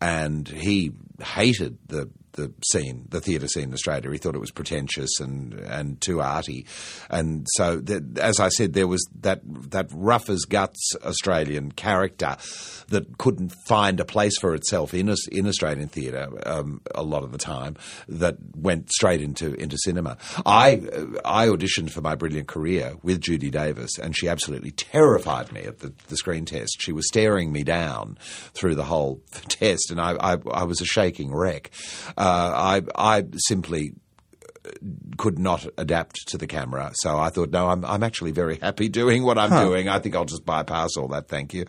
and 0.00 0.46
he 0.46 0.92
hated 1.22 1.78
the 1.86 2.10
the 2.34 2.52
scene, 2.70 3.06
the 3.08 3.20
theatre 3.20 3.48
scene 3.48 3.64
in 3.64 3.72
Australia. 3.72 4.10
He 4.10 4.18
thought 4.18 4.34
it 4.34 4.40
was 4.40 4.50
pretentious 4.50 5.20
and 5.20 5.54
and 5.54 6.00
too 6.00 6.20
arty, 6.20 6.66
and 7.10 7.46
so 7.56 7.78
that, 7.80 8.18
as 8.18 8.40
I 8.40 8.48
said, 8.48 8.74
there 8.74 8.86
was 8.86 9.04
that 9.20 9.40
that 9.70 9.88
rough 9.92 10.28
as 10.28 10.44
guts 10.44 10.94
Australian 11.04 11.72
character 11.72 12.36
that 12.88 13.18
couldn't 13.18 13.52
find 13.66 14.00
a 14.00 14.04
place 14.04 14.36
for 14.38 14.54
itself 14.54 14.94
in 14.94 15.12
in 15.30 15.46
Australian 15.46 15.88
theatre 15.88 16.28
um, 16.46 16.80
a 16.94 17.02
lot 17.02 17.24
of 17.24 17.32
the 17.32 17.38
time. 17.38 17.76
That 18.08 18.36
went 18.56 18.90
straight 18.90 19.20
into 19.20 19.54
into 19.54 19.76
cinema. 19.78 20.18
I 20.44 20.82
I 21.24 21.48
auditioned 21.48 21.90
for 21.90 22.00
my 22.00 22.14
brilliant 22.14 22.48
career 22.48 22.94
with 23.02 23.20
Judy 23.20 23.50
Davis, 23.50 23.98
and 23.98 24.16
she 24.16 24.28
absolutely 24.28 24.72
terrified 24.72 25.52
me 25.52 25.62
at 25.62 25.78
the, 25.78 25.92
the 26.08 26.16
screen 26.16 26.44
test. 26.44 26.76
She 26.80 26.92
was 26.92 27.06
staring 27.08 27.52
me 27.52 27.64
down 27.64 28.18
through 28.52 28.74
the 28.74 28.84
whole 28.84 29.22
test, 29.48 29.90
and 29.90 30.00
I 30.00 30.12
I, 30.14 30.36
I 30.52 30.64
was 30.64 30.80
a 30.80 30.86
shaking 30.86 31.34
wreck. 31.34 31.70
Uh, 32.16 32.23
Uh, 32.24 32.80
I 32.96 33.16
I 33.18 33.24
simply 33.36 33.92
uh, 34.64 34.70
could 35.18 35.38
not 35.38 35.66
adapt 35.76 36.26
to 36.28 36.38
the 36.38 36.46
camera. 36.46 36.90
So 36.94 37.18
I 37.18 37.28
thought, 37.28 37.50
no, 37.50 37.68
I'm 37.68 37.84
I'm 37.84 38.02
actually 38.02 38.32
very 38.32 38.56
happy 38.56 38.88
doing 38.88 39.24
what 39.24 39.36
I'm 39.38 39.50
doing. 39.50 39.88
I 39.88 39.98
think 39.98 40.16
I'll 40.16 40.24
just 40.24 40.46
bypass 40.46 40.96
all 40.96 41.08
that. 41.08 41.28
Thank 41.28 41.52
you. 41.52 41.66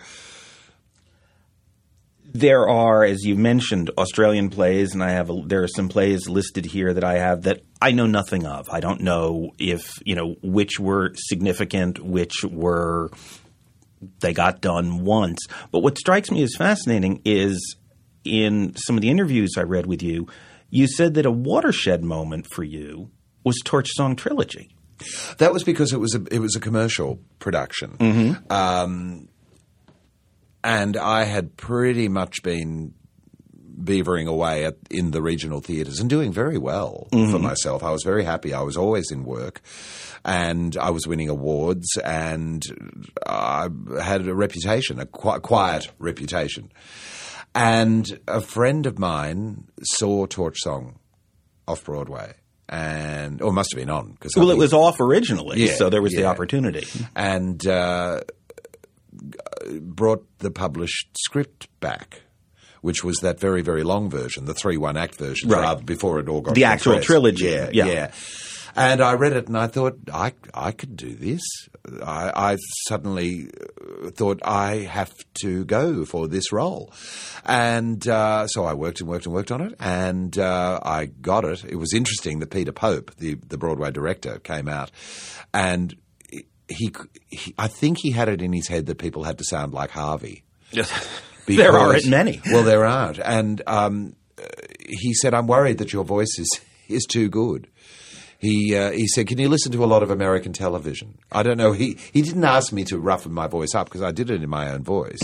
There 2.34 2.68
are, 2.68 3.04
as 3.06 3.24
you 3.24 3.36
mentioned, 3.36 3.92
Australian 3.98 4.50
plays, 4.50 4.94
and 4.94 5.02
I 5.02 5.12
have 5.12 5.30
a, 5.30 5.42
there 5.46 5.64
are 5.64 5.70
some 5.70 5.88
plays 5.88 6.28
listed 6.28 6.66
here 6.66 6.94
that 6.94 7.04
I 7.04 7.14
have 7.14 7.44
that 7.44 7.62
I 7.82 7.92
know 7.92 8.08
nothing 8.08 8.46
of. 8.46 8.68
I 8.70 8.80
don't 8.80 9.02
know 9.02 9.52
if 9.58 10.00
you 10.06 10.16
know 10.16 10.36
which 10.42 10.80
were 10.80 11.12
significant, 11.16 12.00
which 12.00 12.44
were 12.44 13.12
they 14.20 14.34
got 14.34 14.62
done 14.62 15.04
once. 15.04 15.48
But 15.72 15.80
what 15.80 15.98
strikes 15.98 16.32
me 16.32 16.44
as 16.44 16.56
fascinating 16.58 17.22
is 17.26 17.76
in 18.26 18.76
some 18.76 18.96
of 18.98 19.02
the 19.02 19.10
interviews 19.10 19.52
I 19.58 19.62
read 19.62 19.86
with 19.86 20.02
you, 20.04 20.28
you 20.70 20.88
said 20.88 21.14
that 21.14 21.26
a 21.26 21.32
watershed 21.32 22.04
moment 22.04 22.48
for 22.48 22.64
you 22.64 23.12
was 23.44 23.56
Torch 23.64 23.90
Song 23.94 24.16
Trilogy. 24.16 24.76
That 25.38 25.54
was 25.54 25.64
because 25.64 25.94
it 25.94 26.00
was 26.00 26.16
a 26.16 26.24
it 26.32 26.40
was 26.40 26.56
a 26.56 26.60
commercial 26.60 27.20
production, 27.40 27.98
um, 28.50 29.28
and 30.64 30.98
I 30.98 31.26
had 31.26 31.58
pretty 31.58 32.08
much 32.08 32.42
been 32.44 32.94
beavering 33.78 34.26
away 34.28 34.64
at, 34.64 34.78
in 34.90 35.12
the 35.12 35.22
regional 35.22 35.60
theatres 35.60 36.00
and 36.00 36.10
doing 36.10 36.32
very 36.32 36.58
well 36.58 37.08
for 37.12 37.40
myself. 37.40 37.84
I 37.84 37.92
was 37.92 38.04
very 38.06 38.24
happy. 38.24 38.54
I 38.54 38.62
was 38.62 38.78
always 38.78 39.12
in 39.12 39.26
work, 39.26 39.62
and 40.24 40.76
I 40.78 40.92
was 40.92 41.06
winning 41.06 41.28
awards, 41.30 41.86
and 42.04 42.64
I 43.28 43.68
had 44.02 44.26
a 44.28 44.34
reputation, 44.34 45.00
a 45.00 45.06
qui- 45.06 45.40
quiet 45.42 45.92
reputation. 46.00 46.72
And 47.56 48.20
a 48.28 48.42
friend 48.42 48.86
of 48.86 49.00
mine 49.00 49.66
saw 49.82 50.26
Torch 50.26 50.58
Song 50.60 51.00
off 51.68 51.86
Broadway. 51.86 52.34
And 52.68 53.42
or 53.44 53.54
must 53.54 53.72
have 53.74 53.80
been 53.80 53.92
on 53.92 54.12
because 54.14 54.34
Well, 54.36 54.50
it 54.50 54.58
was 54.58 54.74
off 54.74 55.00
originally, 55.00 55.66
Yeah, 55.68 55.76
so 55.76 55.90
there 55.92 56.02
was 56.02 56.14
the 56.14 56.26
opportunity. 56.26 56.88
and 57.16 57.66
uh, 57.68 58.22
brought 59.80 60.26
the 60.40 60.50
published 60.52 61.10
script 61.18 61.68
back, 61.80 62.22
which 62.82 63.04
was 63.04 63.18
that 63.18 63.40
very 63.40 63.62
very 63.62 63.84
long 63.84 64.10
version, 64.10 64.46
the 64.46 64.56
three 64.56 64.78
one 64.78 64.98
act 64.98 65.16
version, 65.16 65.50
Right. 65.50 65.62
rather 65.62 65.84
before 65.84 66.20
it 66.20 66.28
all 66.28 66.42
got 66.42 66.56
The 66.56 66.64
actual 66.64 67.00
trilogy, 67.02 67.46
Yeah, 67.46 67.70
yeah. 67.72 67.86
yeah. 67.86 68.12
And 68.76 69.02
I 69.02 69.14
read 69.14 69.34
it 69.34 69.48
and 69.48 69.58
I 69.58 69.68
thought 69.68 69.98
I 70.14 70.34
I 70.54 70.72
could 70.72 70.98
do 70.98 71.16
this. 71.16 71.42
I, 72.04 72.32
I 72.54 72.58
suddenly 72.88 73.48
uh, 74.04 74.10
thought 74.10 74.42
I 74.44 74.78
have 74.78 75.14
to 75.44 75.64
go 75.66 76.04
for 76.04 76.28
this 76.28 76.52
role, 76.52 76.92
and 77.46 78.06
uh, 78.08 78.48
so 78.48 78.66
I 78.66 78.74
worked 78.74 79.00
and 79.02 79.10
worked 79.10 79.26
and 79.28 79.34
worked 79.36 79.52
on 79.52 79.62
it, 79.62 79.76
and 79.80 80.38
uh, 80.38 80.80
I 80.84 81.06
got 81.06 81.46
it. 81.46 81.64
It 81.64 81.76
was 81.76 81.94
interesting 81.94 82.40
that 82.40 82.50
Peter 82.50 82.72
Pope, 82.72 83.16
the 83.18 83.36
the 83.36 83.58
Broadway 83.58 83.92
director, 83.92 84.40
came 84.40 84.68
out, 84.68 84.92
and 85.54 85.96
he, 86.68 86.92
he 87.30 87.54
I 87.58 87.68
think 87.68 88.00
he 88.00 88.12
had 88.12 88.28
it 88.30 88.42
in 88.42 88.52
his 88.52 88.68
head 88.68 88.88
that 88.88 88.98
people 88.98 89.24
had 89.24 89.38
to 89.38 89.44
sound 89.46 89.74
like 89.74 89.92
Harvey. 89.92 90.44
there 90.72 90.84
Because- 91.46 91.76
aren't 91.76 92.08
many. 92.08 92.42
Well, 92.52 92.64
there 92.64 92.84
aren't, 92.84 93.20
and 93.20 93.62
um, 93.68 94.16
he 94.90 95.14
said, 95.14 95.34
"I'm 95.36 95.48
worried 95.48 95.78
that 95.78 95.94
your 95.94 96.04
voice 96.04 96.36
is 96.40 96.50
is 96.90 97.06
too 97.06 97.30
good." 97.30 97.68
He 98.40 98.76
uh, 98.76 98.92
he 98.92 99.08
said, 99.08 99.28
"Can 99.28 99.40
you 99.40 99.50
listen 99.50 99.72
to 99.72 99.84
a 99.84 99.86
lot 99.88 100.04
of 100.04 100.12
American 100.12 100.54
television?" 100.54 101.18
I 101.32 101.44
don't 101.44 101.58
know. 101.58 101.72
He 101.72 101.98
he 102.12 102.22
didn't 102.22 102.44
ask 102.44 102.72
me 102.74 102.84
to 102.86 103.00
roughen 103.00 103.32
my 103.32 103.48
voice 103.48 103.74
up 103.74 103.88
because 103.88 104.02
I 104.02 104.12
did 104.12 104.30
it 104.30 104.44
in 104.44 104.50
my 104.50 104.72
own 104.72 104.84
voice, 104.84 105.20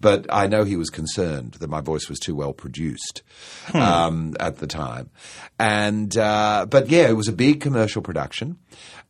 but 0.00 0.26
I 0.30 0.46
know 0.46 0.64
he 0.64 0.76
was 0.76 0.90
concerned 0.90 1.54
that 1.54 1.68
my 1.68 1.80
voice 1.80 2.08
was 2.08 2.18
too 2.18 2.34
well 2.34 2.52
produced 2.52 3.22
um, 3.74 4.34
at 4.40 4.56
the 4.58 4.66
time. 4.66 5.10
And 5.58 6.16
uh, 6.16 6.66
but 6.68 6.88
yeah, 6.88 7.08
it 7.08 7.16
was 7.16 7.28
a 7.28 7.32
big 7.32 7.60
commercial 7.60 8.02
production, 8.02 8.58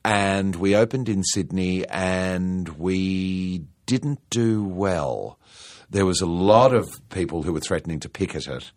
and 0.04 0.56
we 0.56 0.74
opened 0.76 1.09
in 1.09 1.22
Sydney, 1.24 1.87
and 1.87 2.68
we 2.70 3.64
didn't 3.87 4.20
do 4.30 4.64
well. 4.64 5.38
There 5.88 6.04
was 6.04 6.20
a 6.20 6.26
lot 6.26 6.74
of 6.74 6.85
people 7.11 7.44
who 7.44 7.52
were 7.52 7.61
threatening 7.61 8.00
to 8.00 8.09
picket 8.09 8.48
it. 8.48 8.72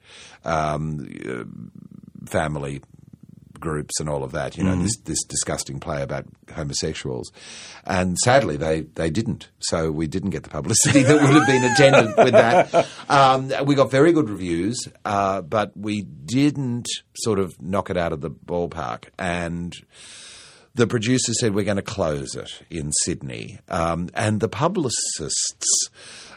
Um, 0.46 1.10
uh, 1.28 1.44
family 2.28 2.82
groups 3.60 4.00
and 4.00 4.10
all 4.10 4.24
of 4.24 4.32
that. 4.32 4.58
You 4.58 4.64
know, 4.64 4.76
this 4.76 4.98
this 5.06 5.24
disgusting 5.24 5.80
play 5.80 6.02
about 6.02 6.26
homosexuals, 6.54 7.32
and 7.86 8.18
sadly 8.20 8.58
they 8.58 8.82
they 8.82 9.10
didn't. 9.10 9.50
So 9.60 9.92
we 9.92 10.08
didn't 10.08 10.32
get 10.32 10.44
the 10.44 10.50
publicity 10.50 11.04
that 11.04 11.22
would 11.22 11.34
have 11.34 11.48
been 11.48 11.64
attendant 11.64 12.18
with 12.18 12.34
that. 12.34 12.88
Um, 13.10 13.52
we 13.66 13.76
got 13.76 13.92
very 13.92 14.12
good 14.12 14.30
reviews, 14.30 14.78
uh, 15.06 15.42
but 15.42 15.76
we 15.76 16.02
didn't 16.02 16.88
sort 17.16 17.40
of 17.40 17.62
knock 17.62 17.90
it 17.90 17.98
out 17.98 18.14
of 18.14 18.22
the 18.22 18.32
ballpark 18.32 19.06
and. 19.18 19.74
The 20.76 20.86
producer 20.88 21.34
said 21.34 21.56
we're 21.56 21.66
going 21.66 21.76
to 21.76 21.82
close 21.82 22.36
it 22.36 22.62
in 22.70 22.94
Sydney, 23.04 23.60
um, 23.68 24.10
and 24.14 24.40
the 24.40 24.48
publicists, 24.48 25.90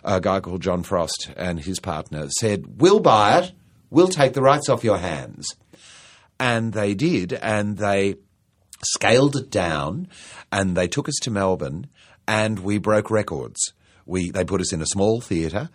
a 0.03 0.21
guy 0.21 0.41
called 0.41 0.63
John 0.63 0.83
Frost 0.83 1.31
and 1.37 1.61
his 1.61 1.79
partner, 1.79 2.29
said 2.41 2.81
we'll 2.81 2.99
buy 2.99 3.39
it, 3.39 3.53
we'll 3.91 4.09
take 4.09 4.33
the 4.33 4.43
rights 4.43 4.69
off 4.69 4.83
your 4.83 4.99
hands. 4.99 5.47
And 6.43 6.73
they 6.73 6.95
did, 6.95 7.33
and 7.33 7.79
they 7.79 8.17
scaled 8.85 9.37
it 9.37 9.49
down, 9.49 10.09
and 10.51 10.77
they 10.77 10.89
took 10.89 11.09
us 11.09 11.15
to 11.23 11.31
Melbourne, 11.31 11.87
and 12.27 12.59
we 12.59 12.79
broke 12.79 13.11
records. 13.13 13.73
We 14.07 14.31
they 14.33 14.45
put 14.45 14.61
us 14.61 14.73
in 14.73 14.83
a 14.83 14.87
small 14.87 15.21
theatre, 15.21 15.71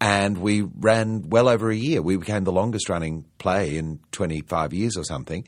and 0.00 0.38
we 0.38 0.62
ran 0.62 1.28
well 1.30 1.48
over 1.48 1.70
a 1.70 1.76
year. 1.76 2.02
We 2.02 2.16
became 2.16 2.42
the 2.42 2.50
longest 2.50 2.88
running 2.88 3.26
play 3.38 3.76
in 3.76 4.00
25 4.10 4.72
years 4.72 4.96
or 4.96 5.04
something. 5.04 5.46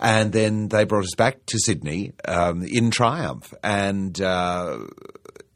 And 0.00 0.32
then 0.32 0.68
they 0.68 0.84
brought 0.84 1.04
us 1.04 1.14
back 1.14 1.44
to 1.46 1.58
Sydney 1.58 2.12
um, 2.26 2.62
in 2.62 2.90
triumph, 2.90 3.52
and 3.62 4.18
uh, 4.18 4.78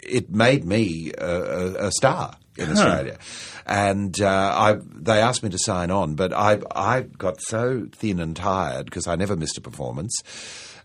it 0.03 0.31
made 0.31 0.67
me 0.67 1.13
a, 1.17 1.27
a, 1.27 1.87
a 1.87 1.91
star 1.93 2.37
in 2.57 2.71
Australia. 2.71 3.19
And 3.67 4.21
uh, 4.21 4.29
I, 4.29 4.77
they 4.81 5.21
asked 5.21 5.43
me 5.43 5.51
to 5.51 5.59
sign 5.59 5.91
on, 5.91 6.15
but 6.15 6.33
I, 6.33 6.61
I 6.75 7.03
got 7.03 7.41
so 7.41 7.87
thin 7.93 8.21
and 8.21 8.37
tired 8.37 8.87
because 8.87 9.07
I 9.07 9.17
never 9.17 9.37
missed 9.37 9.59
a 9.59 9.61
performance. 9.61 10.15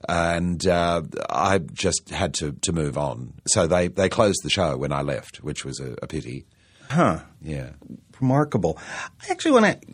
And 0.07 0.65
uh, 0.65 1.01
I 1.29 1.57
just 1.57 2.09
had 2.09 2.33
to, 2.35 2.53
to 2.53 2.71
move 2.71 2.97
on. 2.97 3.33
So 3.47 3.67
they, 3.67 3.89
they 3.89 4.07
closed 4.07 4.39
the 4.43 4.49
show 4.49 4.77
when 4.77 4.93
I 4.93 5.01
left, 5.01 5.43
which 5.43 5.65
was 5.65 5.79
a, 5.79 5.95
a 6.01 6.07
pity. 6.07 6.45
Huh. 6.89 7.19
Yeah. 7.41 7.71
Remarkable. 8.19 8.77
I 9.21 9.31
actually 9.31 9.51
want 9.51 9.81
to 9.81 9.87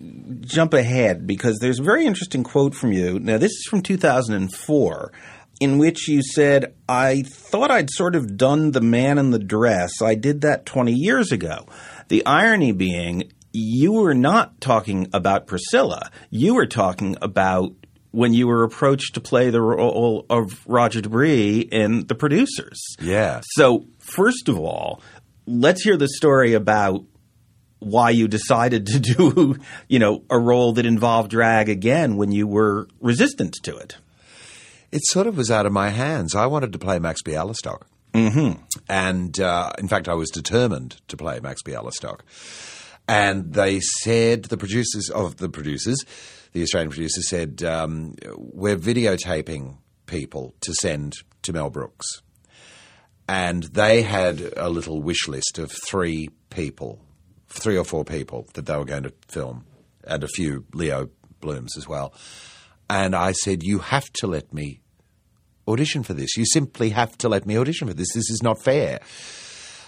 jump 0.47 0.73
ahead 0.73 1.27
because 1.27 1.57
there's 1.59 1.79
a 1.79 1.83
very 1.83 2.05
interesting 2.05 2.43
quote 2.43 2.73
from 2.73 2.91
you. 2.91 3.19
Now, 3.19 3.37
this 3.37 3.51
is 3.51 3.65
from 3.69 3.81
2004, 3.81 5.11
in 5.59 5.77
which 5.77 6.07
you 6.07 6.21
said, 6.21 6.73
I 6.87 7.23
thought 7.23 7.71
I'd 7.71 7.89
sort 7.89 8.15
of 8.15 8.37
done 8.37 8.71
the 8.71 8.81
man 8.81 9.17
in 9.17 9.31
the 9.31 9.39
dress. 9.39 10.01
I 10.01 10.15
did 10.15 10.41
that 10.41 10.65
20 10.65 10.91
years 10.91 11.31
ago. 11.31 11.65
The 12.09 12.25
irony 12.25 12.71
being, 12.71 13.31
you 13.53 13.93
were 13.93 14.13
not 14.13 14.59
talking 14.59 15.09
about 15.13 15.47
Priscilla. 15.47 16.11
You 16.29 16.55
were 16.55 16.67
talking 16.67 17.17
about 17.21 17.73
when 18.11 18.33
you 18.33 18.47
were 18.47 18.63
approached 18.63 19.13
to 19.15 19.21
play 19.21 19.49
the 19.49 19.61
role 19.61 20.25
of 20.29 20.65
Roger 20.65 21.01
De 21.01 21.09
Bris 21.09 21.65
in 21.71 22.07
The 22.07 22.15
Producers. 22.15 22.81
Yeah. 23.01 23.41
So, 23.43 23.87
first 23.99 24.47
of 24.47 24.57
all, 24.57 25.01
let's 25.45 25.83
hear 25.83 25.97
the 25.97 26.07
story 26.07 26.53
about 26.53 27.03
why 27.79 28.09
you 28.11 28.27
decided 28.27 28.87
to 28.87 28.99
do, 28.99 29.57
you 29.87 29.99
know, 29.99 30.23
a 30.29 30.39
role 30.39 30.73
that 30.73 30.85
involved 30.85 31.31
drag 31.31 31.69
again 31.69 32.15
when 32.15 32.31
you 32.31 32.47
were 32.47 32.87
resistant 32.99 33.55
to 33.63 33.75
it. 33.75 33.97
It 34.95 35.05
sort 35.07 35.27
of 35.27 35.35
was 35.35 35.51
out 35.51 35.65
of 35.65 35.73
my 35.73 35.89
hands. 35.89 36.35
I 36.35 36.45
wanted 36.45 36.71
to 36.71 36.79
play 36.79 36.99
Max 36.99 37.21
Bialystock. 37.21 37.81
Mm-hmm. 38.13 38.61
And 38.87 39.37
uh, 39.41 39.73
in 39.77 39.89
fact, 39.89 40.07
I 40.07 40.13
was 40.13 40.29
determined 40.29 41.01
to 41.09 41.17
play 41.17 41.41
Max 41.41 41.61
Bialystock. 41.61 42.21
And 43.05 43.51
they 43.51 43.81
said, 43.81 44.45
the 44.45 44.55
producers 44.55 45.09
of 45.09 45.35
the 45.35 45.49
producers, 45.49 45.97
the 46.53 46.61
Australian 46.61 46.91
producers 46.91 47.29
said, 47.29 47.61
um, 47.61 48.15
we're 48.37 48.77
videotaping 48.77 49.79
people 50.05 50.55
to 50.61 50.73
send 50.75 51.15
to 51.41 51.51
Mel 51.51 51.69
Brooks. 51.69 52.21
And 53.27 53.63
they 53.63 54.01
had 54.01 54.53
a 54.55 54.69
little 54.69 55.01
wish 55.01 55.27
list 55.27 55.59
of 55.59 55.73
three 55.85 56.29
people, 56.49 57.01
three 57.49 57.77
or 57.77 57.83
four 57.83 58.05
people 58.05 58.47
that 58.53 58.65
they 58.65 58.77
were 58.77 58.85
going 58.85 59.03
to 59.03 59.13
film, 59.27 59.65
and 60.05 60.23
a 60.23 60.29
few 60.29 60.63
Leo 60.73 61.09
Blooms 61.41 61.75
as 61.75 61.85
well. 61.85 62.13
And 62.89 63.13
I 63.13 63.33
said, 63.33 63.63
You 63.63 63.79
have 63.79 64.09
to 64.13 64.27
let 64.27 64.53
me 64.53 64.79
audition 65.67 66.03
for 66.03 66.13
this. 66.13 66.37
You 66.37 66.45
simply 66.45 66.89
have 66.89 67.17
to 67.19 67.29
let 67.29 67.45
me 67.45 67.57
audition 67.57 67.87
for 67.87 67.93
this. 67.93 68.13
This 68.13 68.29
is 68.29 68.41
not 68.43 68.61
fair. 68.61 68.99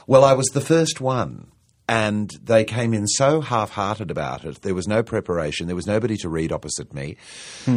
Well, 0.06 0.24
I 0.24 0.34
was 0.34 0.48
the 0.48 0.62
first 0.62 1.02
one. 1.02 1.48
And 1.90 2.30
they 2.44 2.66
came 2.66 2.94
in 2.94 3.08
so 3.08 3.40
half 3.40 3.70
hearted 3.72 4.12
about 4.12 4.44
it. 4.44 4.62
There 4.62 4.76
was 4.76 4.88
no 4.88 5.04
preparation. 5.04 5.68
There 5.68 5.76
was 5.76 5.88
nobody 5.88 6.18
to 6.18 6.28
read 6.28 6.52
opposite 6.52 6.94
me. 6.94 7.16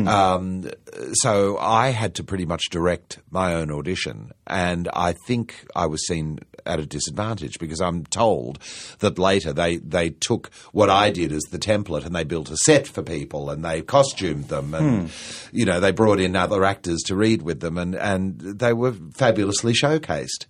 Um, 0.09 0.69
so 1.13 1.59
I 1.59 1.91
had 1.91 2.17
to 2.17 2.25
pretty 2.25 2.45
much 2.45 2.71
direct 2.71 3.21
my 3.31 3.55
own 3.55 3.71
audition. 3.71 4.33
And 4.49 4.89
I 4.93 5.15
think 5.27 5.65
I 5.77 5.87
was 5.87 6.05
seen 6.09 6.41
at 6.67 6.81
a 6.81 6.87
disadvantage 6.87 7.59
because 7.59 7.81
I'm 7.81 8.05
told 8.07 8.59
that 8.99 9.19
later 9.19 9.53
they, 9.53 9.77
they 9.77 10.11
took 10.11 10.51
what 10.73 10.91
I 10.91 11.11
did 11.11 11.33
as 11.33 11.43
the 11.45 11.59
template 11.59 12.05
and 12.05 12.15
they 12.15 12.25
built 12.25 12.51
a 12.51 12.57
set 12.57 12.87
for 12.87 13.03
people 13.03 13.49
and 13.51 13.65
they 13.65 13.81
costumed 13.83 14.49
them 14.49 14.75
and, 14.75 15.11
you 15.53 15.65
know, 15.65 15.81
they 15.81 15.93
brought 15.93 16.21
in 16.21 16.37
other 16.37 16.65
actors 16.65 17.01
to 17.07 17.17
read 17.17 17.43
with 17.43 17.61
them 17.61 17.79
and, 17.79 17.95
and 17.95 18.41
they 18.41 18.73
were 18.73 18.93
fabulously 19.15 19.73
showcased 19.73 20.47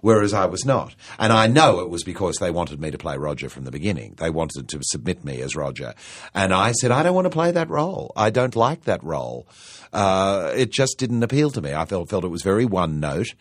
whereas 0.00 0.32
I 0.32 0.46
was 0.46 0.64
not. 0.64 0.94
And 1.18 1.32
I 1.32 1.46
know 1.46 1.80
it 1.80 1.90
was 1.90 2.04
because 2.04 2.36
they 2.36 2.50
wanted 2.50 2.80
me 2.80 2.90
to 2.90 2.98
play 2.98 3.16
Roger 3.16 3.48
from 3.48 3.64
the 3.64 3.70
beginning. 3.70 4.14
They 4.18 4.30
wanted 4.30 4.68
to 4.68 4.80
submit 4.82 5.24
me 5.24 5.40
as 5.40 5.56
Roger. 5.56 5.94
And 6.34 6.52
I 6.52 6.72
said, 6.72 6.90
I 6.90 7.02
don't 7.02 7.14
want 7.14 7.26
to 7.26 7.30
play 7.30 7.50
that 7.50 7.70
role. 7.70 8.12
I 8.16 8.30
don't 8.30 8.56
like 8.56 8.84
that 8.84 9.02
role. 9.02 9.46
Uh, 9.92 10.52
it 10.54 10.70
just 10.70 10.98
didn't 10.98 11.22
appeal 11.22 11.50
to 11.50 11.60
me. 11.60 11.74
I 11.74 11.84
felt, 11.84 12.08
felt 12.08 12.24
it 12.24 12.28
was 12.28 12.42
very 12.42 12.64
one 12.64 13.00
note. 13.00 13.34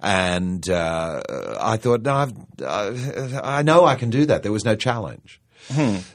And 0.00 0.68
uh, 0.68 1.22
I 1.60 1.76
thought, 1.76 2.02
no, 2.02 2.14
I've, 2.14 2.32
uh, 2.62 3.40
I 3.42 3.62
know 3.62 3.84
I 3.84 3.96
can 3.96 4.10
do 4.10 4.26
that. 4.26 4.42
There 4.42 4.52
was 4.52 4.64
no 4.64 4.76
challenge. 4.76 5.40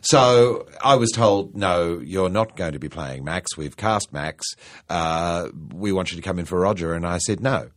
So 0.02 0.68
I 0.84 0.96
was 0.96 1.12
told, 1.12 1.56
no, 1.56 2.00
you're 2.00 2.30
not 2.30 2.58
going 2.58 2.74
to 2.74 2.80
be 2.80 2.90
playing 2.90 3.24
Max. 3.24 3.56
We've 3.56 3.78
cast 3.78 4.12
Max. 4.12 4.46
Uh, 4.90 5.50
we 5.74 5.92
want 5.92 6.12
you 6.12 6.18
to 6.18 6.22
come 6.22 6.40
in 6.40 6.46
for 6.46 6.60
Roger. 6.60 6.94
And 6.94 7.06
I 7.06 7.20
said, 7.20 7.40
no. 7.40 7.70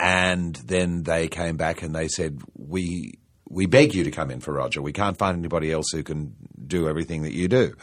And 0.00 0.56
then 0.56 1.04
they 1.04 1.28
came 1.28 1.56
back 1.56 1.82
and 1.82 1.94
they 1.94 2.08
said, 2.08 2.40
we, 2.54 3.18
we 3.48 3.66
beg 3.66 3.94
you 3.94 4.04
to 4.04 4.10
come 4.10 4.30
in 4.30 4.40
for 4.40 4.52
Roger. 4.52 4.82
We 4.82 4.92
can't 4.92 5.16
find 5.16 5.38
anybody 5.38 5.72
else 5.72 5.86
who 5.92 6.02
can 6.02 6.34
do 6.66 6.88
everything 6.88 7.22
that 7.22 7.32
you 7.32 7.48
do. 7.48 7.74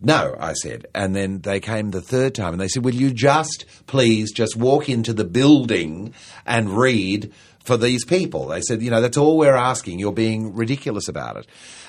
No, 0.00 0.36
I 0.38 0.52
said. 0.52 0.86
And 0.94 1.16
then 1.16 1.40
they 1.40 1.58
came 1.58 1.90
the 1.90 2.02
third 2.02 2.34
time 2.34 2.52
and 2.52 2.60
they 2.60 2.68
said, 2.68 2.84
Will 2.84 2.94
you 2.94 3.12
just 3.12 3.64
please 3.86 4.30
just 4.30 4.54
walk 4.56 4.88
into 4.88 5.12
the 5.12 5.24
building 5.24 6.12
and 6.44 6.76
read 6.76 7.32
for 7.64 7.76
these 7.76 8.04
people? 8.04 8.46
They 8.46 8.60
said, 8.60 8.82
You 8.82 8.90
know, 8.90 9.00
that's 9.00 9.16
all 9.16 9.38
we're 9.38 9.56
asking. 9.56 9.98
You're 9.98 10.12
being 10.12 10.54
ridiculous 10.54 11.08
about 11.08 11.36
it. 11.38 11.46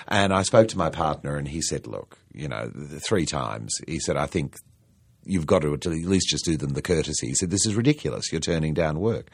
And 0.08 0.34
I 0.34 0.44
spoke 0.44 0.70
to 0.70 0.78
my 0.78 0.90
partner 0.90 1.36
and 1.36 1.50
he 1.50 1.62
said, 1.62 1.86
Look, 1.86 2.18
you 2.34 2.48
know, 2.48 2.72
th- 2.74 3.02
three 3.02 3.26
times. 3.26 3.74
He 3.86 4.00
said, 4.00 4.16
I 4.16 4.26
think 4.26 4.56
you've 5.28 5.46
got 5.46 5.62
to 5.62 5.74
at 5.74 5.86
least 5.86 6.30
just 6.30 6.46
do 6.46 6.58
them 6.58 6.72
the 6.72 6.82
courtesy. 6.82 7.28
He 7.28 7.36
said, 7.36 7.50
This 7.50 7.66
is 7.66 7.76
ridiculous. 7.76 8.32
You're 8.32 8.42
turning 8.42 8.74
down 8.74 9.00
work. 9.00 9.30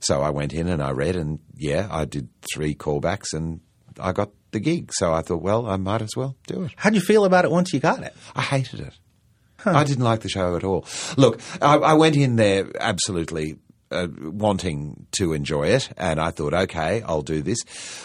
So 0.00 0.20
I 0.20 0.30
went 0.30 0.52
in 0.52 0.68
and 0.68 0.82
I 0.82 0.90
read, 0.90 1.16
and 1.16 1.38
yeah, 1.56 1.88
I 1.90 2.04
did 2.04 2.28
three 2.52 2.74
callbacks 2.74 3.32
and 3.32 3.60
I 3.98 4.12
got 4.12 4.30
the 4.50 4.60
gig. 4.60 4.92
So 4.92 5.12
I 5.12 5.22
thought, 5.22 5.42
well, 5.42 5.66
I 5.66 5.76
might 5.76 6.02
as 6.02 6.16
well 6.16 6.36
do 6.46 6.64
it. 6.64 6.72
How'd 6.76 6.94
you 6.94 7.00
feel 7.00 7.24
about 7.24 7.44
it 7.44 7.50
once 7.50 7.72
you 7.72 7.80
got 7.80 8.02
it? 8.02 8.14
I 8.34 8.42
hated 8.42 8.80
it. 8.80 8.94
I 9.66 9.84
didn't 9.84 10.04
like 10.04 10.20
the 10.20 10.28
show 10.28 10.56
at 10.56 10.64
all. 10.64 10.86
Look, 11.16 11.40
I, 11.62 11.76
I 11.76 11.94
went 11.94 12.16
in 12.16 12.36
there 12.36 12.70
absolutely 12.78 13.56
uh, 13.90 14.08
wanting 14.20 15.06
to 15.12 15.32
enjoy 15.32 15.68
it, 15.68 15.88
and 15.96 16.20
I 16.20 16.30
thought, 16.32 16.52
okay, 16.52 17.02
I'll 17.02 17.22
do 17.22 17.42
this. 17.42 17.58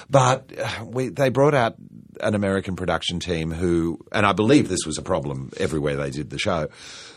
But 0.10 0.52
uh, 0.58 0.86
we, 0.86 1.10
they 1.10 1.30
brought 1.30 1.54
out 1.54 1.76
an 2.22 2.36
American 2.36 2.76
production 2.76 3.20
team 3.20 3.52
who, 3.52 4.00
and 4.12 4.26
I 4.26 4.34
believe 4.34 4.70
this 4.70 4.86
was 4.86 4.98
a 4.98 5.02
problem 5.02 5.52
everywhere 5.58 5.96
they 5.96 6.10
did 6.10 6.30
the 6.30 6.40
show, 6.40 6.70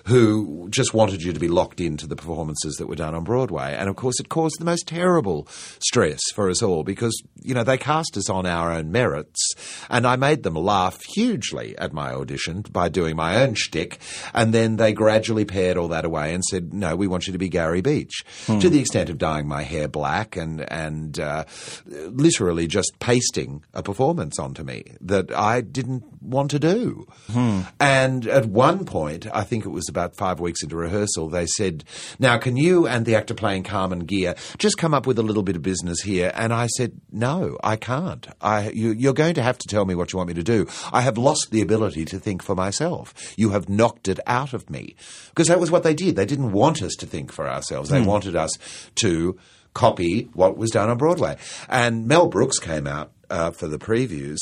who 0.06 0.68
just 0.70 0.94
wanted 0.94 1.22
you 1.22 1.32
to 1.32 1.40
be 1.40 1.48
locked 1.48 1.80
into 1.80 2.06
the 2.06 2.16
performances 2.16 2.76
that 2.76 2.86
were 2.86 2.96
done 2.96 3.14
on 3.14 3.24
Broadway. 3.24 3.74
And 3.78 3.88
of 3.88 3.96
course, 3.96 4.18
it 4.18 4.28
caused 4.28 4.58
the 4.58 4.64
most 4.64 4.86
terrible 4.86 5.46
stress 5.78 6.20
for 6.34 6.50
us 6.50 6.62
all 6.62 6.82
because, 6.82 7.22
you 7.42 7.54
know, 7.54 7.64
they 7.64 7.78
cast 7.78 8.16
us 8.16 8.28
on 8.28 8.46
our 8.46 8.72
own 8.72 8.90
merits. 8.90 9.54
And 9.88 10.06
I 10.06 10.16
made 10.16 10.42
them 10.42 10.54
laugh 10.54 11.00
hugely 11.14 11.76
at 11.78 11.92
my 11.92 12.12
audition 12.12 12.62
by 12.62 12.88
doing 12.88 13.16
my 13.16 13.42
own 13.42 13.54
shtick. 13.54 13.98
And 14.34 14.52
then 14.52 14.76
they 14.76 14.92
gradually 14.92 15.44
pared 15.44 15.76
all 15.76 15.88
that 15.88 16.04
away 16.04 16.34
and 16.34 16.44
said, 16.44 16.72
no, 16.74 16.96
we 16.96 17.06
want 17.06 17.26
you 17.26 17.32
to 17.32 17.38
be 17.38 17.48
Gary 17.48 17.80
Beach. 17.80 18.24
Hmm. 18.46 18.58
To 18.58 18.68
the 18.68 18.80
extent 18.80 19.10
of 19.10 19.18
dyeing 19.18 19.46
my 19.46 19.62
hair 19.62 19.88
black 19.88 20.36
and, 20.36 20.60
and 20.72 21.18
uh, 21.20 21.44
literally 21.86 22.66
just 22.66 22.98
pasting 22.98 23.64
a 23.74 23.82
performance 23.82 24.38
onto 24.38 24.64
me 24.64 24.84
that 25.00 25.30
I 25.32 25.60
didn't 25.60 26.04
want 26.22 26.50
to 26.52 26.58
do. 26.58 27.06
Hmm. 27.30 27.60
And 27.78 28.26
at 28.26 28.46
one 28.46 28.84
point, 28.84 29.26
I 29.32 29.44
think 29.44 29.64
it 29.64 29.70
was 29.70 29.88
about 29.92 30.16
five 30.16 30.40
weeks 30.40 30.62
into 30.62 30.76
rehearsal, 30.76 31.28
they 31.28 31.46
said, 31.46 31.84
Now, 32.18 32.38
can 32.38 32.56
you 32.56 32.86
and 32.86 33.06
the 33.06 33.14
actor 33.14 33.34
playing 33.34 33.64
Carmen 33.64 34.06
Ghia 34.06 34.36
just 34.58 34.78
come 34.78 34.94
up 34.94 35.06
with 35.06 35.18
a 35.18 35.22
little 35.22 35.42
bit 35.42 35.56
of 35.56 35.62
business 35.62 36.00
here? 36.00 36.32
And 36.34 36.52
I 36.52 36.66
said, 36.66 37.00
No, 37.10 37.58
I 37.62 37.76
can't. 37.76 38.26
I, 38.40 38.70
you, 38.70 38.92
you're 38.92 39.12
going 39.12 39.34
to 39.34 39.42
have 39.42 39.58
to 39.58 39.68
tell 39.68 39.84
me 39.84 39.94
what 39.94 40.12
you 40.12 40.16
want 40.16 40.28
me 40.28 40.34
to 40.34 40.42
do. 40.42 40.66
I 40.92 41.02
have 41.02 41.18
lost 41.18 41.50
the 41.50 41.60
ability 41.60 42.04
to 42.06 42.18
think 42.18 42.42
for 42.42 42.54
myself. 42.54 43.34
You 43.36 43.50
have 43.50 43.68
knocked 43.68 44.08
it 44.08 44.20
out 44.26 44.54
of 44.54 44.70
me. 44.70 44.96
Because 45.28 45.48
that 45.48 45.60
was 45.60 45.70
what 45.70 45.82
they 45.82 45.94
did. 45.94 46.16
They 46.16 46.26
didn't 46.26 46.52
want 46.52 46.82
us 46.82 46.94
to 46.96 47.06
think 47.06 47.32
for 47.32 47.48
ourselves, 47.48 47.90
they 47.90 48.00
mm. 48.00 48.06
wanted 48.06 48.36
us 48.36 48.52
to 48.96 49.38
copy 49.74 50.28
what 50.34 50.56
was 50.56 50.70
done 50.70 50.90
on 50.90 50.98
Broadway. 50.98 51.36
And 51.68 52.06
Mel 52.06 52.28
Brooks 52.28 52.58
came 52.58 52.86
out 52.86 53.12
uh, 53.32 53.50
for 53.50 53.66
the 53.66 53.78
previews 53.78 54.38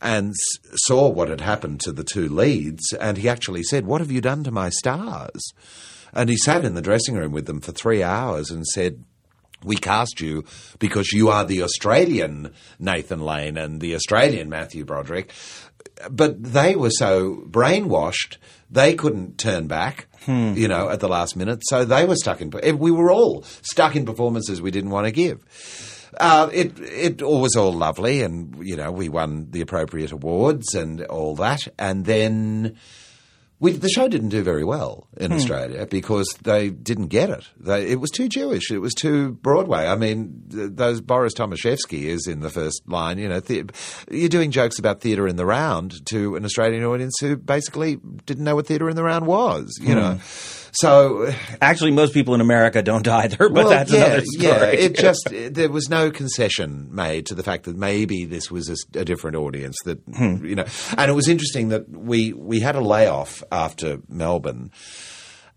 and 0.00 0.30
s- 0.30 0.80
saw 0.84 1.08
what 1.08 1.28
had 1.28 1.40
happened 1.40 1.80
to 1.80 1.92
the 1.92 2.04
two 2.04 2.28
leads, 2.28 2.92
and 3.00 3.18
he 3.18 3.28
actually 3.28 3.62
said, 3.64 3.86
"What 3.86 4.00
have 4.00 4.12
you 4.12 4.20
done 4.20 4.44
to 4.44 4.50
my 4.50 4.68
stars?" 4.68 5.42
And 6.12 6.30
he 6.30 6.36
sat 6.36 6.64
in 6.64 6.74
the 6.74 6.82
dressing 6.82 7.16
room 7.16 7.32
with 7.32 7.46
them 7.46 7.60
for 7.60 7.72
three 7.72 8.02
hours 8.02 8.50
and 8.52 8.64
said, 8.64 9.02
we 9.64 9.76
cast 9.76 10.20
you 10.20 10.44
because 10.78 11.12
you 11.12 11.30
are 11.30 11.44
the 11.44 11.62
Australian 11.62 12.52
Nathan 12.78 13.20
Lane 13.20 13.56
and 13.56 13.80
the 13.80 13.94
Australian 13.94 14.48
Matthew 14.48 14.84
Broderick. 14.84 15.32
But 16.10 16.42
they 16.42 16.76
were 16.76 16.90
so 16.90 17.44
brainwashed, 17.48 18.36
they 18.70 18.94
couldn't 18.94 19.38
turn 19.38 19.66
back, 19.66 20.06
hmm. 20.24 20.52
you 20.54 20.68
know, 20.68 20.88
at 20.88 21.00
the 21.00 21.08
last 21.08 21.36
minute. 21.36 21.62
So 21.64 21.84
they 21.84 22.04
were 22.04 22.16
stuck 22.16 22.40
in, 22.40 22.50
we 22.78 22.90
were 22.90 23.10
all 23.10 23.42
stuck 23.62 23.96
in 23.96 24.04
performances 24.04 24.60
we 24.60 24.70
didn't 24.70 24.90
want 24.90 25.06
to 25.06 25.12
give. 25.12 25.42
Uh, 26.18 26.48
it 26.52 26.78
it 26.78 27.22
was 27.22 27.56
all 27.56 27.72
lovely, 27.72 28.22
and 28.22 28.56
you 28.66 28.76
know 28.76 28.90
we 28.90 29.08
won 29.08 29.50
the 29.50 29.60
appropriate 29.60 30.12
awards 30.12 30.74
and 30.74 31.04
all 31.04 31.34
that, 31.36 31.66
and 31.78 32.04
then. 32.04 32.76
We, 33.60 33.70
the 33.70 33.88
show 33.88 34.08
didn't 34.08 34.28
do 34.28 34.42
very 34.42 34.64
well 34.64 35.06
in 35.16 35.30
hmm. 35.30 35.36
Australia 35.36 35.86
because 35.86 36.26
they 36.42 36.68
didn't 36.68 37.06
get 37.06 37.30
it. 37.30 37.48
They, 37.56 37.86
it 37.86 38.00
was 38.00 38.10
too 38.10 38.28
Jewish. 38.28 38.70
It 38.70 38.80
was 38.80 38.92
too 38.92 39.34
Broadway. 39.34 39.86
I 39.86 39.94
mean, 39.94 40.42
th- 40.50 40.72
those 40.74 41.00
Boris 41.00 41.32
Thomashefsky 41.34 42.02
is 42.02 42.26
in 42.26 42.40
the 42.40 42.50
first 42.50 42.82
line. 42.86 43.16
You 43.16 43.28
know, 43.28 43.40
the, 43.40 43.64
you're 44.10 44.28
doing 44.28 44.50
jokes 44.50 44.78
about 44.78 45.00
theatre 45.00 45.26
in 45.26 45.36
the 45.36 45.46
round 45.46 46.04
to 46.08 46.34
an 46.34 46.44
Australian 46.44 46.84
audience 46.84 47.14
who 47.20 47.36
basically 47.36 47.96
didn't 48.26 48.44
know 48.44 48.56
what 48.56 48.66
theatre 48.66 48.90
in 48.90 48.96
the 48.96 49.04
round 49.04 49.24
was. 49.26 49.78
You 49.80 49.94
hmm. 49.94 50.00
know. 50.00 50.20
So 50.74 51.32
actually, 51.60 51.92
most 51.92 52.12
people 52.12 52.34
in 52.34 52.40
America 52.40 52.82
don't 52.82 53.06
either, 53.06 53.36
but 53.36 53.52
well, 53.52 53.68
that's 53.68 53.92
yeah, 53.92 54.04
another 54.04 54.24
story. 54.24 54.48
Yeah, 54.48 54.64
it 54.66 54.96
just 54.96 55.28
there 55.30 55.70
was 55.70 55.88
no 55.88 56.10
concession 56.10 56.94
made 56.94 57.26
to 57.26 57.34
the 57.34 57.42
fact 57.42 57.64
that 57.64 57.76
maybe 57.76 58.24
this 58.24 58.50
was 58.50 58.68
a, 58.68 58.98
a 58.98 59.04
different 59.04 59.36
audience. 59.36 59.76
That 59.84 60.00
hmm. 60.00 60.44
you 60.44 60.56
know, 60.56 60.66
and 60.96 61.10
it 61.10 61.14
was 61.14 61.28
interesting 61.28 61.68
that 61.68 61.88
we 61.88 62.32
we 62.32 62.60
had 62.60 62.76
a 62.76 62.80
layoff 62.80 63.42
after 63.52 63.98
Melbourne. 64.08 64.70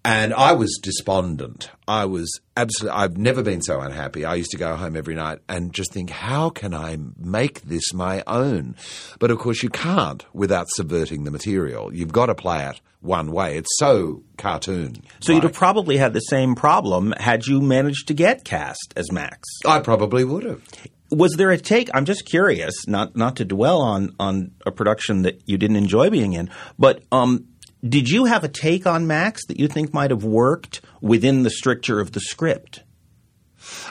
And 0.07 0.33
I 0.33 0.53
was 0.53 0.79
despondent. 0.81 1.69
I 1.85 2.05
was 2.05 2.39
absolutely, 2.55 2.97
I've 2.97 3.17
never 3.17 3.43
been 3.43 3.61
so 3.61 3.81
unhappy. 3.81 4.23
I 4.23 4.35
used 4.35 4.51
to 4.51 4.57
go 4.57 4.77
home 4.77 4.95
every 4.95 5.15
night 5.15 5.39
and 5.49 5.73
just 5.73 5.91
think, 5.91 6.11
how 6.11 6.49
can 6.49 6.73
I 6.73 6.97
make 7.17 7.63
this 7.63 7.93
my 7.93 8.23
own? 8.25 8.77
But 9.19 9.31
of 9.31 9.39
course, 9.39 9.61
you 9.61 9.69
can't 9.69 10.25
without 10.33 10.67
subverting 10.69 11.25
the 11.25 11.31
material. 11.31 11.93
You've 11.93 12.13
got 12.13 12.27
to 12.27 12.35
play 12.35 12.65
it 12.67 12.79
one 13.01 13.33
way. 13.33 13.57
It's 13.57 13.77
so 13.79 14.23
cartoon. 14.37 15.03
So 15.19 15.33
you'd 15.33 15.43
have 15.43 15.51
probably 15.51 15.97
had 15.97 16.13
the 16.13 16.21
same 16.21 16.55
problem 16.55 17.13
had 17.17 17.45
you 17.45 17.59
managed 17.59 18.07
to 18.07 18.13
get 18.13 18.45
cast 18.45 18.93
as 18.95 19.11
Max. 19.11 19.45
I 19.65 19.81
probably 19.81 20.23
would 20.23 20.45
have. 20.45 20.63
Was 21.11 21.33
there 21.35 21.51
a 21.51 21.57
take? 21.57 21.89
I'm 21.93 22.05
just 22.05 22.25
curious, 22.25 22.87
not 22.87 23.15
not 23.17 23.35
to 23.37 23.45
dwell 23.45 23.81
on 23.81 24.15
on 24.21 24.51
a 24.65 24.71
production 24.71 25.23
that 25.23 25.41
you 25.45 25.57
didn't 25.57 25.77
enjoy 25.77 26.09
being 26.09 26.31
in, 26.31 26.49
but 26.79 27.03
um, 27.11 27.47
did 27.83 28.09
you 28.09 28.25
have 28.25 28.43
a 28.43 28.47
take 28.47 28.87
on 28.87 29.07
Max 29.07 29.45
that 29.47 29.59
you 29.59 29.67
think 29.67 29.93
might 29.93 30.11
have 30.11 30.23
worked 30.23 30.81
within 31.01 31.43
the 31.43 31.49
stricture 31.49 31.99
of 31.99 32.11
the 32.11 32.19
script? 32.19 32.83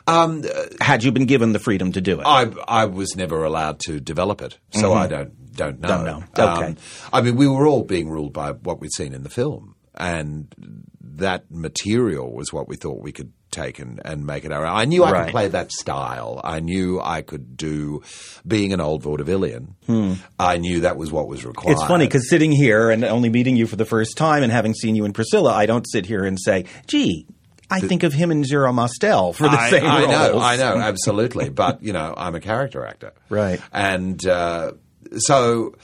Um, 0.07 0.45
Had 0.81 1.05
you 1.05 1.13
been 1.13 1.27
given 1.27 1.53
the 1.53 1.59
freedom 1.59 1.93
to 1.93 2.01
do 2.01 2.21
it? 2.21 2.25
I, 2.25 2.51
I 2.67 2.85
was 2.87 3.17
never 3.17 3.45
allowed 3.45 3.81
to 3.87 4.01
develop 4.01 4.41
it, 4.41 4.59
so 4.71 4.91
mm-hmm. 4.91 4.99
I 4.99 5.07
don't 5.07 5.55
don't 5.55 5.81
know. 5.81 5.89
Don't 5.89 6.05
know. 6.05 6.25
Okay. 6.39 6.67
Um, 6.67 6.77
I 7.13 7.23
mean, 7.23 7.37
we 7.37 7.49
were 7.49 7.67
all 7.67 7.83
being 7.83 8.09
ruled 8.09 8.33
by 8.33 8.53
what 8.53 8.81
we'd 8.81 8.93
seen 8.93 9.13
in 9.13 9.23
the 9.23 9.31
film, 9.31 9.75
and 9.95 10.55
that 11.01 11.51
material 11.51 12.33
was 12.33 12.53
what 12.53 12.69
we 12.69 12.77
thought 12.77 13.03
we 13.03 13.13
could 13.13 13.33
take 13.57 13.79
and, 13.79 14.01
and 14.05 14.27
make 14.27 14.45
it 14.45 14.53
our 14.53 14.65
own. 14.65 14.77
I 14.77 14.85
knew 14.85 15.03
I 15.03 15.11
right. 15.11 15.25
could 15.25 15.33
play 15.33 15.49
that 15.49 15.73
style. 15.73 16.41
I 16.45 16.61
knew 16.61 17.01
I 17.01 17.23
could 17.23 17.57
do 17.57 18.03
being 18.47 18.73
an 18.73 18.81
old 18.81 19.03
vaudevillian. 19.03 19.75
Hmm. 19.87 20.15
I 20.39 20.59
knew 20.59 20.81
that 20.81 20.97
was 20.97 21.11
what 21.11 21.27
was 21.27 21.45
required. 21.45 21.73
It's 21.73 21.85
funny 21.85 22.07
because 22.07 22.29
sitting 22.29 22.53
here 22.53 22.91
and 22.91 23.05
only 23.05 23.29
meeting 23.31 23.57
you 23.57 23.67
for 23.67 23.77
the 23.77 23.85
first 23.85 24.17
time 24.17 24.43
and 24.43 24.53
having 24.53 24.75
seen 24.75 24.95
you 24.95 25.05
in 25.05 25.13
Priscilla, 25.13 25.53
I 25.53 25.67
don't 25.67 25.85
sit 25.91 26.07
here 26.07 26.25
and 26.25 26.39
say, 26.41 26.67
gee, 26.87 27.27
I 27.71 27.81
think 27.81 28.03
of 28.03 28.13
him 28.13 28.31
and 28.31 28.47
Zero 28.47 28.73
Mostel 28.73 29.33
for 29.33 29.45
the 29.45 29.59
I, 29.59 29.71
same 29.71 29.85
I 29.85 29.99
roles. 30.01 30.11
know, 30.11 30.39
I 30.41 30.57
know, 30.57 30.77
absolutely. 30.77 31.49
but 31.49 31.83
you 31.83 31.93
know, 31.93 32.15
I'm 32.17 32.35
a 32.35 32.41
character 32.41 32.87
actor, 32.87 33.13
right? 33.29 33.61
And 33.73 34.25
uh, 34.27 34.73
so 35.17 35.75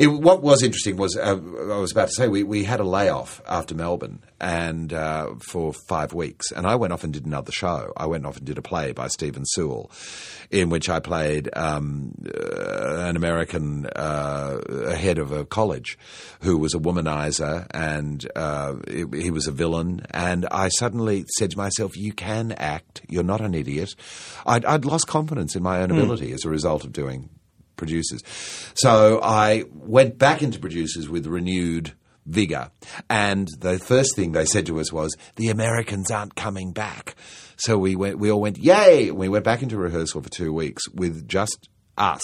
it, 0.00 0.06
what 0.06 0.42
was 0.42 0.62
interesting 0.62 0.96
was 0.96 1.14
uh, 1.14 1.32
I 1.32 1.76
was 1.78 1.92
about 1.92 2.08
to 2.08 2.14
say 2.14 2.26
we, 2.26 2.42
we 2.42 2.64
had 2.64 2.80
a 2.80 2.84
layoff 2.84 3.42
after 3.46 3.74
Melbourne 3.74 4.22
and 4.40 4.94
uh, 4.94 5.34
for 5.40 5.74
five 5.74 6.14
weeks, 6.14 6.50
and 6.52 6.66
I 6.66 6.76
went 6.76 6.94
off 6.94 7.04
and 7.04 7.12
did 7.12 7.26
another 7.26 7.52
show. 7.52 7.92
I 7.98 8.06
went 8.06 8.24
off 8.24 8.38
and 8.38 8.46
did 8.46 8.56
a 8.56 8.62
play 8.62 8.92
by 8.92 9.08
Stephen 9.08 9.44
Sewell, 9.44 9.90
in 10.50 10.70
which 10.70 10.88
I 10.88 11.00
played 11.00 11.50
um, 11.54 12.14
uh, 12.26 13.08
an 13.08 13.16
American 13.16 13.84
uh, 13.94 14.94
head 14.94 15.18
of 15.18 15.32
a 15.32 15.44
college 15.44 15.98
who 16.40 16.56
was 16.56 16.72
a 16.72 16.78
womanizer, 16.78 17.66
and 17.72 18.26
uh, 18.34 18.76
he 18.88 19.30
was 19.30 19.46
a 19.46 19.52
villain. 19.52 20.06
And 20.12 20.46
I 20.50 20.68
suddenly 20.68 21.26
said 21.36 21.50
to 21.50 21.58
myself, 21.58 21.94
"You 21.94 22.14
can 22.14 22.52
act. 22.52 23.02
You're 23.06 23.22
not 23.22 23.42
an 23.42 23.54
idiot." 23.54 23.94
I'd, 24.46 24.64
I'd 24.64 24.86
lost 24.86 25.08
confidence 25.08 25.54
in 25.54 25.62
my 25.62 25.82
own 25.82 25.90
mm. 25.90 25.98
ability 25.98 26.32
as 26.32 26.46
a 26.46 26.48
result 26.48 26.84
of 26.84 26.92
doing 26.94 27.28
producers. 27.80 28.22
So 28.74 29.20
I 29.20 29.64
went 29.72 30.18
back 30.18 30.42
into 30.42 30.60
producers 30.60 31.08
with 31.08 31.26
renewed 31.26 31.94
vigor. 32.26 32.70
And 33.08 33.48
the 33.58 33.78
first 33.78 34.14
thing 34.14 34.32
they 34.32 34.44
said 34.44 34.66
to 34.66 34.80
us 34.80 34.92
was, 34.92 35.16
the 35.36 35.48
Americans 35.48 36.10
aren't 36.10 36.36
coming 36.36 36.72
back. 36.72 37.16
So 37.56 37.76
we 37.76 37.96
went, 37.96 38.18
we 38.18 38.30
all 38.30 38.40
went, 38.40 38.58
yay! 38.58 39.10
We 39.10 39.28
went 39.28 39.44
back 39.44 39.62
into 39.62 39.76
rehearsal 39.76 40.22
for 40.22 40.30
two 40.30 40.52
weeks 40.52 40.88
with 40.94 41.28
just 41.28 41.68
us. 41.98 42.22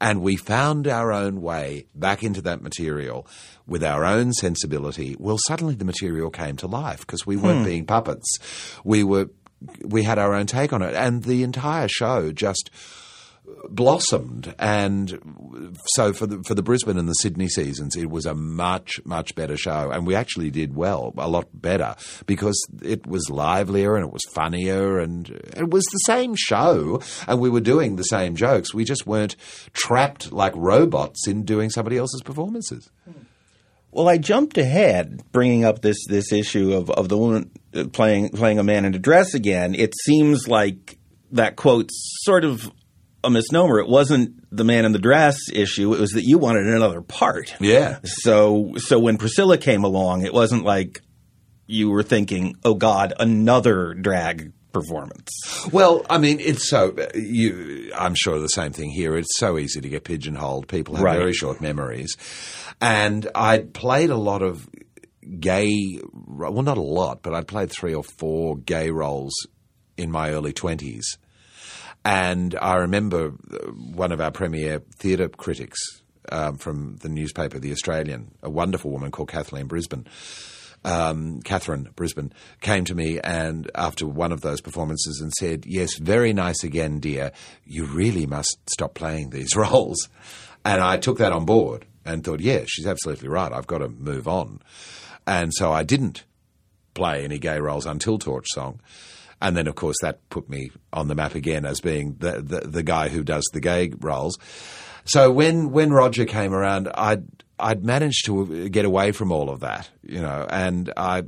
And 0.00 0.22
we 0.22 0.36
found 0.36 0.88
our 0.88 1.12
own 1.12 1.40
way 1.42 1.86
back 1.94 2.22
into 2.22 2.40
that 2.42 2.62
material 2.62 3.26
with 3.66 3.84
our 3.84 4.04
own 4.04 4.32
sensibility. 4.32 5.16
Well, 5.18 5.38
suddenly 5.46 5.74
the 5.74 5.84
material 5.84 6.30
came 6.30 6.56
to 6.56 6.66
life 6.66 7.00
because 7.00 7.26
we 7.26 7.36
weren't 7.36 7.60
hmm. 7.60 7.64
being 7.64 7.86
puppets. 7.86 8.38
We 8.84 9.04
were, 9.04 9.30
we 9.84 10.02
had 10.02 10.18
our 10.18 10.34
own 10.34 10.46
take 10.46 10.72
on 10.72 10.82
it. 10.82 10.94
And 10.94 11.22
the 11.22 11.42
entire 11.42 11.88
show 11.88 12.32
just 12.32 12.70
blossomed, 13.68 14.54
and 14.58 15.78
so 15.94 16.12
for 16.12 16.26
the 16.26 16.42
for 16.46 16.54
the 16.54 16.62
Brisbane 16.62 16.98
and 16.98 17.08
the 17.08 17.14
Sydney 17.14 17.48
seasons, 17.48 17.96
it 17.96 18.10
was 18.10 18.26
a 18.26 18.34
much 18.34 19.00
much 19.04 19.34
better 19.34 19.56
show, 19.56 19.90
and 19.90 20.06
we 20.06 20.14
actually 20.14 20.50
did 20.50 20.74
well, 20.74 21.12
a 21.18 21.28
lot 21.28 21.48
better 21.52 21.94
because 22.26 22.56
it 22.82 23.06
was 23.06 23.28
livelier 23.30 23.96
and 23.96 24.06
it 24.06 24.12
was 24.12 24.22
funnier, 24.32 24.98
and 24.98 25.28
it 25.56 25.70
was 25.70 25.84
the 25.84 25.98
same 26.06 26.34
show, 26.36 27.02
and 27.26 27.40
we 27.40 27.50
were 27.50 27.60
doing 27.60 27.96
the 27.96 28.04
same 28.04 28.34
jokes. 28.36 28.72
We 28.72 28.84
just 28.84 29.06
weren't 29.06 29.36
trapped 29.72 30.32
like 30.32 30.52
robots 30.56 31.26
in 31.28 31.44
doing 31.44 31.70
somebody 31.70 31.98
else's 31.98 32.22
performances. 32.22 32.90
Well, 33.90 34.08
I 34.08 34.18
jumped 34.18 34.58
ahead, 34.58 35.22
bringing 35.30 35.64
up 35.64 35.82
this 35.82 36.04
this 36.08 36.32
issue 36.32 36.72
of 36.72 36.90
of 36.90 37.08
the 37.08 37.18
woman 37.18 37.50
playing 37.92 38.30
playing 38.30 38.58
a 38.58 38.64
man 38.64 38.84
in 38.84 38.94
a 38.94 38.98
dress 38.98 39.34
again. 39.34 39.74
It 39.74 39.92
seems 40.04 40.48
like 40.48 40.98
that 41.32 41.56
quote 41.56 41.90
sort 41.92 42.44
of 42.44 42.70
a 43.24 43.30
misnomer. 43.30 43.78
It 43.80 43.88
wasn't 43.88 44.44
the 44.56 44.64
man 44.64 44.84
in 44.84 44.92
the 44.92 44.98
dress 44.98 45.36
issue. 45.52 45.92
It 45.94 46.00
was 46.00 46.10
that 46.12 46.24
you 46.24 46.38
wanted 46.38 46.66
another 46.66 47.00
part. 47.00 47.54
Yeah. 47.60 47.98
So 48.04 48.72
so 48.76 48.98
when 48.98 49.16
Priscilla 49.18 49.58
came 49.58 49.82
along, 49.84 50.24
it 50.24 50.32
wasn't 50.34 50.64
like 50.64 51.00
you 51.66 51.90
were 51.90 52.02
thinking, 52.02 52.54
"Oh 52.64 52.74
God, 52.74 53.14
another 53.18 53.94
drag 53.94 54.52
performance. 54.72 55.30
Well, 55.72 56.04
I 56.10 56.18
mean, 56.18 56.40
it's 56.40 56.68
so 56.68 56.94
you. 57.14 57.92
I'm 57.96 58.14
sure 58.16 58.38
the 58.40 58.48
same 58.48 58.72
thing 58.72 58.90
here. 58.90 59.16
It's 59.16 59.38
so 59.38 59.56
easy 59.56 59.80
to 59.80 59.88
get 59.88 60.04
pigeonholed. 60.04 60.66
People 60.68 60.96
have 60.96 61.04
Right. 61.04 61.16
very 61.18 61.32
short 61.32 61.60
memories, 61.60 62.16
and 62.80 63.28
I 63.34 63.58
played 63.58 64.10
a 64.10 64.16
lot 64.16 64.42
of 64.42 64.68
gay. 65.40 66.00
Well, 66.12 66.62
not 66.62 66.76
a 66.76 66.82
lot, 66.82 67.22
but 67.22 67.34
I 67.34 67.42
played 67.42 67.70
three 67.70 67.94
or 67.94 68.02
four 68.04 68.56
gay 68.56 68.90
roles 68.90 69.32
in 69.96 70.10
my 70.10 70.30
early 70.32 70.52
twenties. 70.52 71.18
And 72.04 72.54
I 72.60 72.76
remember 72.76 73.32
uh, 73.50 73.56
one 73.70 74.12
of 74.12 74.20
our 74.20 74.30
premier 74.30 74.82
theatre 74.98 75.28
critics 75.28 75.78
um, 76.30 76.56
from 76.56 76.96
the 76.96 77.08
newspaper, 77.08 77.58
The 77.58 77.72
Australian, 77.72 78.32
a 78.42 78.50
wonderful 78.50 78.90
woman 78.90 79.10
called 79.10 79.28
Kathleen 79.28 79.66
Brisbane, 79.66 80.06
um, 80.84 81.40
Katharine 81.42 81.88
Brisbane, 81.96 82.32
came 82.60 82.84
to 82.84 82.94
me 82.94 83.18
and 83.20 83.70
after 83.74 84.06
one 84.06 84.32
of 84.32 84.42
those 84.42 84.60
performances 84.60 85.20
and 85.20 85.32
said, 85.32 85.64
"Yes, 85.66 85.96
very 85.96 86.34
nice 86.34 86.62
again, 86.62 87.00
dear. 87.00 87.32
You 87.64 87.86
really 87.86 88.26
must 88.26 88.58
stop 88.70 88.94
playing 88.94 89.30
these 89.30 89.56
roles." 89.56 90.08
And 90.64 90.82
I 90.82 90.98
took 90.98 91.18
that 91.18 91.32
on 91.32 91.46
board 91.46 91.86
and 92.04 92.22
thought, 92.22 92.40
"Yeah, 92.40 92.64
she's 92.66 92.86
absolutely 92.86 93.28
right. 93.28 93.52
I've 93.52 93.66
got 93.66 93.78
to 93.78 93.88
move 93.88 94.28
on." 94.28 94.60
And 95.26 95.52
so 95.54 95.72
I 95.72 95.84
didn't 95.84 96.24
play 96.92 97.24
any 97.24 97.38
gay 97.38 97.58
roles 97.58 97.86
until 97.86 98.18
Torch 98.18 98.46
Song. 98.50 98.80
And 99.40 99.56
then, 99.56 99.66
of 99.66 99.74
course, 99.74 99.96
that 100.02 100.28
put 100.30 100.48
me 100.48 100.70
on 100.92 101.08
the 101.08 101.14
map 101.14 101.34
again 101.34 101.64
as 101.64 101.80
being 101.80 102.16
the, 102.18 102.40
the, 102.40 102.60
the 102.60 102.82
guy 102.82 103.08
who 103.08 103.22
does 103.22 103.44
the 103.52 103.60
gay 103.60 103.92
roles. 104.00 104.38
So 105.04 105.30
when, 105.30 105.70
when 105.70 105.92
Roger 105.92 106.24
came 106.24 106.54
around, 106.54 106.88
I'd, 106.94 107.24
I'd 107.58 107.84
managed 107.84 108.26
to 108.26 108.68
get 108.68 108.84
away 108.84 109.12
from 109.12 109.32
all 109.32 109.50
of 109.50 109.60
that, 109.60 109.90
you 110.02 110.20
know, 110.20 110.46
and 110.48 110.92
I, 110.96 111.24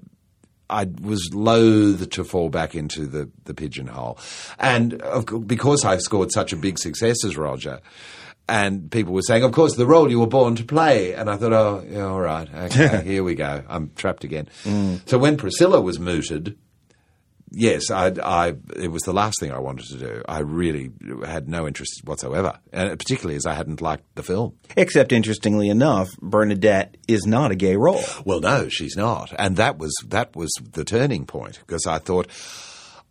I 0.69 0.89
was 1.01 1.31
loath 1.33 2.09
to 2.11 2.25
fall 2.25 2.49
back 2.49 2.75
into 2.75 3.07
the, 3.07 3.31
the 3.45 3.55
pigeonhole. 3.55 4.19
And 4.59 4.95
of, 5.03 5.47
because 5.47 5.85
I 5.85 5.99
scored 5.99 6.33
such 6.33 6.53
a 6.53 6.57
big 6.57 6.79
success 6.79 7.25
as 7.25 7.37
Roger, 7.37 7.81
and 8.49 8.91
people 8.91 9.13
were 9.13 9.23
saying, 9.23 9.43
of 9.43 9.53
course, 9.53 9.75
the 9.75 9.87
role 9.87 10.11
you 10.11 10.21
were 10.21 10.27
born 10.27 10.55
to 10.57 10.65
play. 10.65 11.15
And 11.15 11.29
I 11.29 11.37
thought, 11.37 11.53
oh, 11.53 11.85
yeah, 11.89 12.07
all 12.07 12.21
right, 12.21 12.49
okay, 12.55 13.03
here 13.05 13.25
we 13.25 13.35
go. 13.35 13.63
I'm 13.69 13.91
trapped 13.97 14.25
again. 14.25 14.49
Mm. 14.65 15.09
So 15.09 15.19
when 15.19 15.37
Priscilla 15.37 15.81
was 15.81 15.99
mooted, 15.99 16.57
yes, 17.51 17.91
I, 17.91 18.13
I, 18.23 18.55
it 18.77 18.91
was 18.91 19.03
the 19.03 19.13
last 19.13 19.41
thing 19.41 19.53
I 19.53 19.59
wanted 19.59 19.87
to 19.87 19.99
do. 19.99 20.23
I 20.29 20.41
really 20.41 20.91
had 21.25 21.49
no 21.49 21.67
interest 21.67 22.03
whatsoever, 22.05 22.59
and 22.73 22.99
particularly 22.99 23.37
as 23.37 23.47
I 23.47 23.55
hadn't 23.55 23.81
liked 23.81 24.05
the 24.15 24.23
film. 24.23 24.55
Except, 24.77 25.13
interestingly 25.13 25.69
enough, 25.69 26.09
Bernadette 26.21 26.97
is 27.09 27.27
not 27.27 27.51
a 27.51 27.57
gay 27.57 27.77
role. 27.77 28.03
Well, 28.25 28.41
no, 28.41 28.69
she's 28.69 28.97
not, 28.97 29.33
and 29.39 29.57
that 29.57 29.79
was 29.79 29.95
that 30.09 30.35
was 30.37 30.51
the 30.73 30.85
turning 30.85 31.27
point 31.27 31.59
because 31.61 31.87
I 31.87 31.99
thought. 31.99 32.29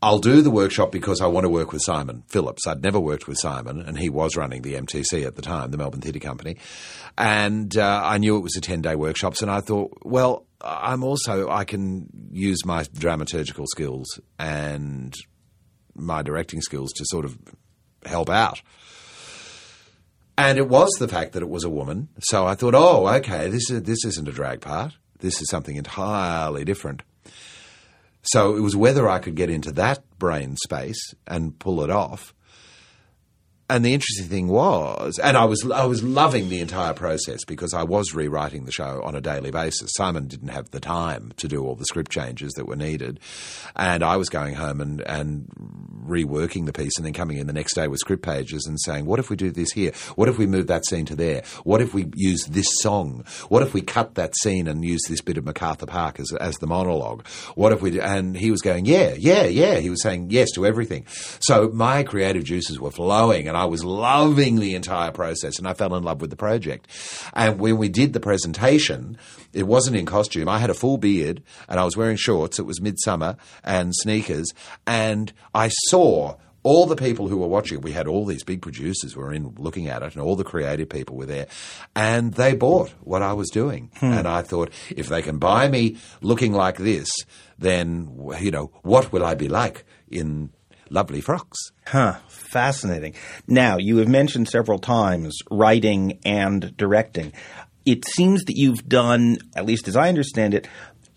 I'll 0.02 0.20
do 0.20 0.41
the 0.41 0.52
workshop 0.52 0.91
because 0.91 1.22
I 1.22 1.28
want 1.28 1.46
to 1.46 1.50
work 1.50 1.72
with 1.72 1.82
Simon 1.84 2.24
Phillips. 2.28 2.68
I'd 2.68 2.84
never 2.84 3.00
worked 3.00 3.28
with 3.28 3.38
Simon, 3.39 3.82
and 3.82 3.98
he 3.98 4.10
was 4.10 4.36
running 4.36 4.62
the 4.62 4.76
MTC 4.76 5.26
at 5.26 5.36
the 5.36 5.41
time, 5.41 5.72
the 5.72 5.78
Melbourne 5.78 6.02
Theatre 6.02 6.20
Company. 6.20 6.58
And 7.18 7.76
uh, 7.78 8.02
I 8.04 8.18
knew 8.18 8.38
it 8.38 8.41
was 8.41 8.56
a 8.56 8.62
10 8.62 8.82
day 8.82 8.96
workshops, 8.96 9.41
and 9.41 9.50
I 9.50 9.62
thought, 9.62 9.98
well, 10.04 10.46
I'm 10.62 11.04
also, 11.04 11.50
I 11.50 11.64
can 11.64 12.08
use 12.32 12.66
my 12.66 12.84
dramaturgical 12.84 13.66
skills 13.68 14.20
and 14.38 15.16
my 15.96 16.22
directing 16.22 16.62
skills 16.62 16.91
to 16.93 17.06
sort 17.06 17.26
of 17.26 17.38
help 18.06 18.30
out. 18.30 18.62
And 20.38 20.58
it 20.58 20.68
was 20.68 20.91
the 21.00 21.08
fact 21.08 21.34
that 21.34 21.41
it 21.41 21.50
was 21.50 21.64
a 21.64 21.70
woman. 21.70 22.10
So 22.20 22.46
I 22.46 22.56
thought, 22.56 22.76
oh, 22.76 23.08
okay, 23.08 23.50
this 23.50 23.70
is 23.72 23.84
this 23.84 24.04
isn't 24.04 24.28
a 24.28 24.34
drag 24.34 24.62
part. 24.62 24.93
This 25.20 25.41
is 25.41 25.50
something 25.50 25.78
entirely 25.78 26.66
different. 26.66 27.04
So 28.26 28.55
it 28.55 28.61
was 28.61 28.76
whether 28.76 29.07
I 29.07 29.19
could 29.19 29.36
get 29.36 29.49
into 29.49 29.71
that 29.73 30.03
brain 30.17 30.55
space 30.57 31.13
and 31.28 31.57
pull 31.59 31.82
it 31.84 31.89
off. 31.89 32.34
And 33.68 33.84
the 33.84 33.95
interesting 33.95 34.28
thing 34.28 34.47
was, 34.47 35.18
and 35.18 35.36
I 35.36 35.45
was 35.45 35.68
I 35.72 35.86
was 35.86 36.03
loving 36.03 36.49
the 36.49 36.59
entire 36.59 36.93
process 36.93 37.43
because 37.45 37.74
I 37.74 37.82
was 37.82 38.13
rewriting 38.13 38.66
the 38.66 38.72
show 38.72 39.01
on 39.03 39.16
a 39.16 39.22
daily 39.22 39.49
basis. 39.49 39.89
Simon 39.95 40.28
didn't 40.28 40.49
have 40.49 40.70
the 40.70 40.80
time 40.80 41.34
to 41.38 41.47
do 41.47 41.66
all 41.66 41.74
the 41.74 41.86
script 41.86 42.11
changes 42.11 42.53
that 42.53 42.68
were 42.68 42.76
needed, 42.76 43.20
and 43.76 44.03
I 44.03 44.18
was 44.18 44.30
going 44.30 44.53
home 44.53 44.82
and 44.82 45.01
and 45.01 45.47
reworking 46.05 46.68
the 46.68 46.74
piece 46.74 46.95
and 46.97 47.05
then 47.07 47.13
coming 47.13 47.38
in 47.38 47.47
the 47.47 47.53
next 47.53 47.74
day 47.74 47.88
with 47.88 47.99
script 47.99 48.22
pages 48.22 48.68
and 48.68 48.80
saying, 48.82 49.07
what 49.07 49.18
if 49.18 49.32
we 49.32 49.36
do 49.36 49.49
this 49.49 49.72
here? 49.72 49.91
What 50.16 50.30
if 50.30 50.38
we 50.38 50.45
move 50.45 50.68
that 50.68 50.86
scene 50.86 51.05
to 51.05 51.16
there? 51.16 51.43
What 51.63 51.82
if 51.82 51.95
we 51.95 52.05
use 52.13 52.45
this 52.45 52.68
song? 52.82 53.26
What 53.49 53.63
if 53.63 53.74
we 53.74 53.82
cut 53.82 54.13
that 54.13 54.36
scene 54.38 54.68
and 54.68 54.86
use 54.86 55.01
this 55.09 55.22
bit 55.22 55.39
of 55.39 55.45
MacArthur 55.45 55.88
Park 55.88 56.20
as 56.20 56.32
as 56.39 56.53
the 56.57 56.68
monologue? 56.68 57.26
What 57.55 57.72
if 57.72 57.82
we? 57.82 57.89
Do, 57.89 58.01
and 58.01 58.38
he 58.38 58.51
was 58.51 58.61
going, 58.61 58.86
yeah, 58.86 59.16
yeah, 59.18 59.45
yeah. 59.45 59.78
He 59.78 59.89
was 59.89 60.03
saying 60.03 60.30
yes 60.30 60.51
to 60.51 60.68
everything. 60.68 61.07
So 61.39 61.70
my 61.74 62.03
creative 62.03 62.43
juices 62.43 62.80
were 62.80 62.91
flowing, 62.91 63.47
and 63.47 63.55
I 63.56 63.66
was 63.66 63.84
loving 63.84 64.60
the 64.60 64.76
entire 64.76 65.12
process, 65.12 65.58
and 65.58 65.68
I 65.68 65.74
fell 65.74 65.95
in 65.95 66.03
love 66.03 66.22
with 66.22 66.30
the 66.30 66.36
project. 66.36 66.88
And 67.34 67.60
when 67.60 67.78
we 67.78 67.89
did 67.89 68.14
the 68.14 68.20
presentation, 68.20 69.18
it 69.53 69.68
wasn't 69.68 69.97
in 69.97 70.06
costume. 70.06 70.49
I 70.49 70.60
had 70.60 70.70
a 70.70 70.76
full 70.76 70.97
beard, 70.97 71.43
and 71.68 71.80
I 71.80 71.86
was 71.86 71.97
wearing 71.97 72.18
shorts. 72.18 72.60
It 72.60 72.66
was 72.66 72.82
midsummer 72.82 73.38
and 73.64 73.93
sneakers, 73.95 74.53
and 74.86 75.32
I 75.53 75.70
saw 75.89 76.36
all 76.66 76.88
the 76.88 76.95
people 76.95 77.28
who 77.28 77.38
were 77.38 77.47
watching, 77.47 77.80
we 77.82 77.91
had 77.91 78.08
all 78.08 78.26
these 78.26 78.43
big 78.43 78.60
producers 78.60 79.14
who 79.14 79.20
were 79.20 79.32
in 79.32 79.53
looking 79.60 79.88
at 79.88 80.01
it, 80.01 80.14
and 80.14 80.22
all 80.22 80.36
the 80.36 80.43
creative 80.43 80.89
people 80.89 81.16
were 81.16 81.28
there, 81.28 81.45
and 81.95 82.34
they 82.34 82.56
bought 82.56 82.89
what 83.01 83.22
I 83.22 83.34
was 83.34 83.51
doing. 83.51 83.91
Hmm. 83.97 84.06
And 84.14 84.28
I 84.28 84.41
thought, 84.41 84.72
if 84.89 85.08
they 85.08 85.22
can 85.22 85.38
buy 85.38 85.68
me 85.70 85.97
looking 86.22 86.53
like 86.53 86.78
this, 86.78 87.08
then 87.60 88.10
you 88.39 88.49
know 88.49 88.72
what 88.82 89.12
will 89.12 89.24
I 89.24 89.36
be 89.36 89.47
like 89.47 89.86
in 90.10 90.49
lovely 90.96 91.22
frocks? 91.22 91.60
Huh. 91.86 92.16
Fascinating. 92.28 93.14
Now, 93.48 93.78
you 93.78 93.98
have 93.98 94.08
mentioned 94.08 94.48
several 94.50 94.80
times 94.80 95.38
writing 95.52 96.20
and 96.26 96.76
directing. 96.78 97.34
It 97.86 98.06
seems 98.08 98.43
that 98.46 98.56
you've 98.58 98.88
done, 98.89 99.38
at 99.56 99.66
least 99.66 99.88
as 99.88 99.96
I 99.96 100.10
understand 100.10 100.56
it, 100.56 100.68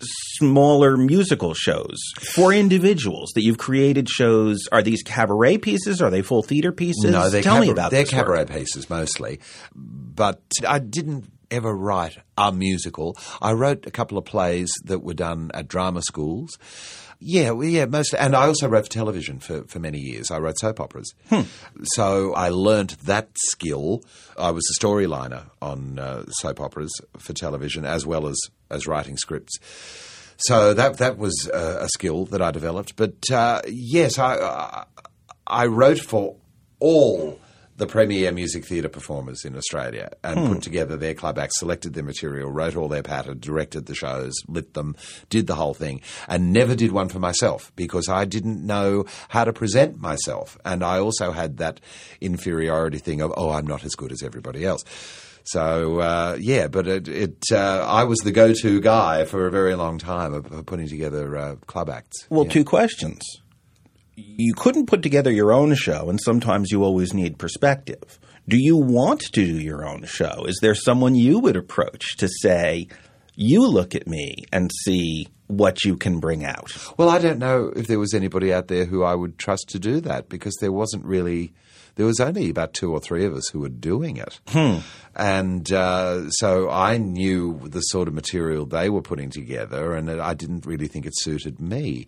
smaller 0.00 0.96
musical 0.96 1.54
shows 1.54 1.96
for 2.34 2.52
individuals 2.52 3.32
that 3.34 3.42
you've 3.42 3.58
created 3.58 4.08
shows 4.08 4.58
are 4.70 4.82
these 4.82 5.02
cabaret 5.02 5.58
pieces 5.58 6.00
are 6.00 6.10
they 6.10 6.22
full 6.22 6.42
theater 6.42 6.70
pieces 6.70 7.04
No, 7.10 7.28
they're 7.30 7.42
tell 7.42 7.58
me 7.60 7.70
about 7.70 7.90
they're 7.90 8.04
this 8.04 8.12
work. 8.12 8.26
cabaret 8.26 8.44
pieces 8.46 8.88
mostly, 8.88 9.40
but 9.74 10.40
I 10.66 10.78
didn't 10.78 11.24
ever 11.50 11.74
write 11.74 12.18
a 12.36 12.52
musical. 12.52 13.16
I 13.40 13.52
wrote 13.52 13.86
a 13.86 13.90
couple 13.90 14.18
of 14.18 14.24
plays 14.24 14.70
that 14.84 15.00
were 15.00 15.14
done 15.14 15.50
at 15.54 15.68
drama 15.68 16.02
schools. 16.02 16.58
Yeah, 17.20 17.50
well, 17.50 17.66
yeah, 17.66 17.86
mostly, 17.86 18.20
and 18.20 18.36
I 18.36 18.46
also 18.46 18.68
wrote 18.68 18.84
for 18.84 18.90
television 18.90 19.40
for, 19.40 19.64
for 19.64 19.80
many 19.80 19.98
years. 19.98 20.30
I 20.30 20.38
wrote 20.38 20.58
soap 20.58 20.78
operas, 20.78 21.12
so 21.82 22.32
I 22.34 22.50
learnt 22.50 22.96
that 23.06 23.30
skill. 23.46 24.02
I 24.36 24.52
was 24.52 24.64
a 24.70 24.80
storyliner 24.80 25.50
on 25.60 25.98
uh, 25.98 26.26
soap 26.28 26.60
operas 26.60 26.92
for 27.18 27.32
television, 27.32 27.84
as 27.84 28.06
well 28.06 28.28
as 28.28 28.38
as 28.70 28.86
writing 28.86 29.16
scripts. 29.16 29.58
So 30.36 30.74
that 30.74 30.98
that 30.98 31.18
was 31.18 31.50
a, 31.52 31.78
a 31.82 31.88
skill 31.88 32.26
that 32.26 32.40
I 32.40 32.52
developed. 32.52 32.94
But 32.94 33.28
uh, 33.32 33.62
yes, 33.66 34.20
I, 34.20 34.36
I 34.36 34.84
I 35.44 35.66
wrote 35.66 35.98
for 35.98 36.36
all 36.78 37.40
the 37.78 37.86
premier 37.86 38.32
music 38.32 38.64
theatre 38.64 38.88
performers 38.88 39.44
in 39.44 39.56
Australia 39.56 40.10
and 40.24 40.48
put 40.48 40.62
together 40.62 40.96
their 40.96 41.14
club 41.14 41.38
acts, 41.38 41.58
selected 41.58 41.94
their 41.94 42.02
material, 42.02 42.50
wrote 42.50 42.76
all 42.76 42.88
their 42.88 43.04
pattern, 43.04 43.38
directed 43.38 43.86
the 43.86 43.94
shows, 43.94 44.34
lit 44.48 44.74
them, 44.74 44.96
did 45.30 45.46
the 45.46 45.54
whole 45.54 45.74
thing, 45.74 46.00
and 46.26 46.52
never 46.52 46.74
did 46.74 46.90
one 46.90 47.08
for 47.08 47.20
myself 47.20 47.72
because 47.76 48.08
I 48.08 48.24
didn't 48.24 48.66
know 48.66 49.06
how 49.28 49.44
to 49.44 49.52
present 49.52 50.00
myself. 50.00 50.58
And 50.64 50.82
I 50.82 50.98
also 50.98 51.30
had 51.30 51.58
that 51.58 51.80
inferiority 52.20 52.98
thing 52.98 53.20
of, 53.20 53.32
oh, 53.36 53.50
I'm 53.50 53.66
not 53.66 53.84
as 53.84 53.94
good 53.94 54.10
as 54.10 54.22
everybody 54.24 54.64
else. 54.64 54.84
So 55.44 56.00
uh, 56.00 56.36
yeah, 56.38 56.66
but 56.66 56.86
it, 56.88 57.08
it 57.08 57.38
uh, 57.52 57.86
I 57.88 58.04
was 58.04 58.18
the 58.18 58.32
go-to 58.32 58.80
guy 58.80 59.24
for 59.24 59.46
a 59.46 59.50
very 59.50 59.76
long 59.76 59.98
time 59.98 60.34
of, 60.34 60.50
of 60.52 60.66
putting 60.66 60.88
together 60.88 61.36
uh, 61.38 61.56
club 61.66 61.88
acts. 61.88 62.26
well 62.28 62.44
Yeah. 62.44 62.50
two 62.50 62.64
questions 62.64 63.22
you 64.18 64.54
couldn't 64.54 64.86
put 64.86 65.02
together 65.02 65.30
your 65.30 65.52
own 65.52 65.74
show 65.74 66.08
and 66.08 66.20
sometimes 66.20 66.70
you 66.70 66.82
always 66.82 67.14
need 67.14 67.38
perspective 67.38 68.18
do 68.48 68.56
you 68.56 68.76
want 68.76 69.20
to 69.20 69.30
do 69.32 69.58
your 69.60 69.86
own 69.86 70.04
show 70.04 70.44
is 70.46 70.58
there 70.60 70.74
someone 70.74 71.14
you 71.14 71.38
would 71.38 71.56
approach 71.56 72.16
to 72.16 72.28
say 72.28 72.88
you 73.34 73.66
look 73.66 73.94
at 73.94 74.08
me 74.08 74.34
and 74.52 74.70
see 74.84 75.28
what 75.46 75.84
you 75.84 75.96
can 75.96 76.20
bring 76.20 76.44
out 76.44 76.72
Well, 76.98 77.08
I 77.08 77.18
don't 77.18 77.38
know 77.38 77.72
if 77.74 77.86
there 77.86 77.98
was 77.98 78.12
anybody 78.14 78.52
out 78.52 78.68
there 78.68 78.84
who 78.84 79.02
I 79.02 79.14
would 79.14 79.38
trust 79.38 79.68
to 79.70 79.78
do 79.78 80.00
that 80.00 80.28
because 80.28 80.54
there 80.60 80.72
wasn't 80.72 81.04
really. 81.04 81.52
There 81.98 82.06
was 82.06 82.20
only 82.20 82.48
about 82.48 82.74
two 82.74 82.92
or 82.92 83.00
three 83.00 83.24
of 83.24 83.34
us 83.34 83.48
who 83.48 83.58
were 83.58 83.68
doing 83.68 84.18
it, 84.18 84.40
and 85.16 85.72
uh, 85.72 86.30
so 86.30 86.70
I 86.70 86.96
knew 86.96 87.60
the 87.64 87.80
sort 87.80 88.06
of 88.06 88.14
material 88.14 88.66
they 88.66 88.88
were 88.88 89.02
putting 89.02 89.30
together, 89.30 89.94
and 89.94 90.08
I 90.08 90.34
didn't 90.34 90.64
really 90.64 90.86
think 90.86 91.06
it 91.06 91.14
suited 91.16 91.60
me. 91.60 92.06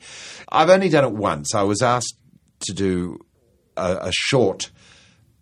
I've 0.48 0.70
only 0.70 0.90
done 0.90 1.02
it 1.02 1.10
once. 1.10 1.56
I 1.56 1.64
was 1.64 1.82
asked 1.82 2.14
to 2.66 2.72
do 2.72 3.18
a, 3.76 3.96
a 4.02 4.12
short 4.12 4.70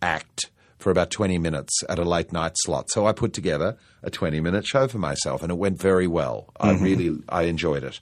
act 0.01 0.51
for 0.79 0.91
about 0.91 1.11
20 1.11 1.37
minutes 1.37 1.83
at 1.87 1.99
a 1.99 2.05
late 2.05 2.33
night 2.33 2.53
slot. 2.57 2.87
So 2.89 3.07
I 3.07 3.13
put 3.13 3.35
together 3.35 3.77
a 4.03 4.11
20 4.11 4.41
minute 4.41 4.67
show 4.67 4.89
for 4.89 4.99
myself 4.99 5.43
and 5.43 5.53
it 5.53 5.59
went 5.59 5.79
very 5.79 6.07
well. 6.07 6.55
I 6.59 6.73
really 6.73 7.19
I 7.29 7.43
enjoyed 7.43 7.85
it. 7.85 8.01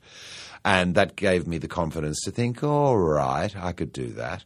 And 0.66 0.96
that 0.96 1.14
gave 1.14 1.46
me 1.46 1.58
the 1.58 1.68
confidence 1.68 2.20
to 2.24 2.32
think, 2.32 2.64
all 2.64 2.98
right, 2.98 3.54
I 3.56 3.70
could 3.70 3.92
do 3.92 4.08
that. 4.14 4.44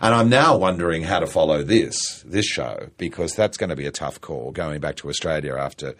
And 0.00 0.12
I'm 0.12 0.28
now 0.28 0.56
wondering 0.56 1.04
how 1.04 1.20
to 1.20 1.28
follow 1.28 1.62
this, 1.62 2.24
this 2.26 2.44
show, 2.44 2.88
because 2.98 3.36
that's 3.36 3.56
going 3.56 3.70
to 3.70 3.76
be 3.76 3.86
a 3.86 3.92
tough 3.92 4.20
call 4.20 4.50
going 4.50 4.80
back 4.80 4.96
to 4.96 5.08
Australia 5.08 5.54
after 5.54 5.94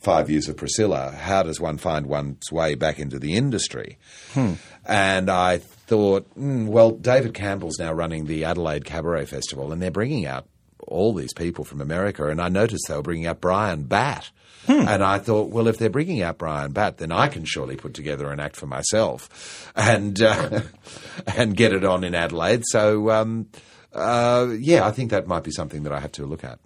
five 0.00 0.28
years 0.28 0.48
of 0.48 0.56
Priscilla. 0.56 1.12
How 1.12 1.44
does 1.44 1.60
one 1.60 1.78
find 1.78 2.06
one's 2.06 2.50
way 2.50 2.74
back 2.74 2.98
into 2.98 3.20
the 3.20 3.36
industry? 3.36 3.96
Hmm. 4.32 4.54
And 4.84 5.30
I 5.30 5.58
thought, 5.58 6.28
mm, 6.36 6.66
well, 6.66 6.90
David 6.90 7.32
Campbell's 7.32 7.78
now 7.78 7.92
running 7.92 8.24
the 8.24 8.44
Adelaide 8.44 8.84
Cabaret 8.84 9.26
Festival, 9.26 9.70
and 9.70 9.80
they're 9.80 9.92
bringing 9.92 10.26
out 10.26 10.48
all 10.90 11.14
these 11.14 11.32
people 11.32 11.64
from 11.64 11.80
America. 11.80 12.28
And 12.28 12.40
I 12.40 12.48
noticed 12.48 12.84
they 12.88 12.94
were 12.94 13.02
bringing 13.02 13.26
out 13.26 13.40
Bryan 13.40 13.84
Batt. 13.84 14.30
Hmm. 14.66 14.86
And 14.86 15.02
I 15.02 15.18
thought, 15.18 15.48
well, 15.48 15.68
if 15.68 15.78
they're 15.78 15.88
bringing 15.88 16.22
out 16.22 16.38
Bryan 16.38 16.72
Batt, 16.72 16.98
then 16.98 17.12
I 17.12 17.28
can 17.28 17.44
surely 17.44 17.76
put 17.76 17.94
together 17.94 18.30
an 18.30 18.40
act 18.40 18.56
for 18.56 18.66
myself 18.66 19.72
and 19.74 20.20
uh, 20.20 20.60
and 21.26 21.56
get 21.56 21.72
it 21.72 21.84
on 21.84 22.04
in 22.04 22.14
Adelaide. 22.14 22.64
So, 22.66 23.10
um, 23.10 23.48
uh, 23.92 24.48
yeah, 24.58 24.86
I 24.86 24.90
think 24.90 25.10
that 25.12 25.26
might 25.26 25.44
be 25.44 25.50
something 25.50 25.84
that 25.84 25.92
I 25.92 26.00
have 26.00 26.12
to 26.12 26.26
look 26.26 26.44
at 26.44 26.60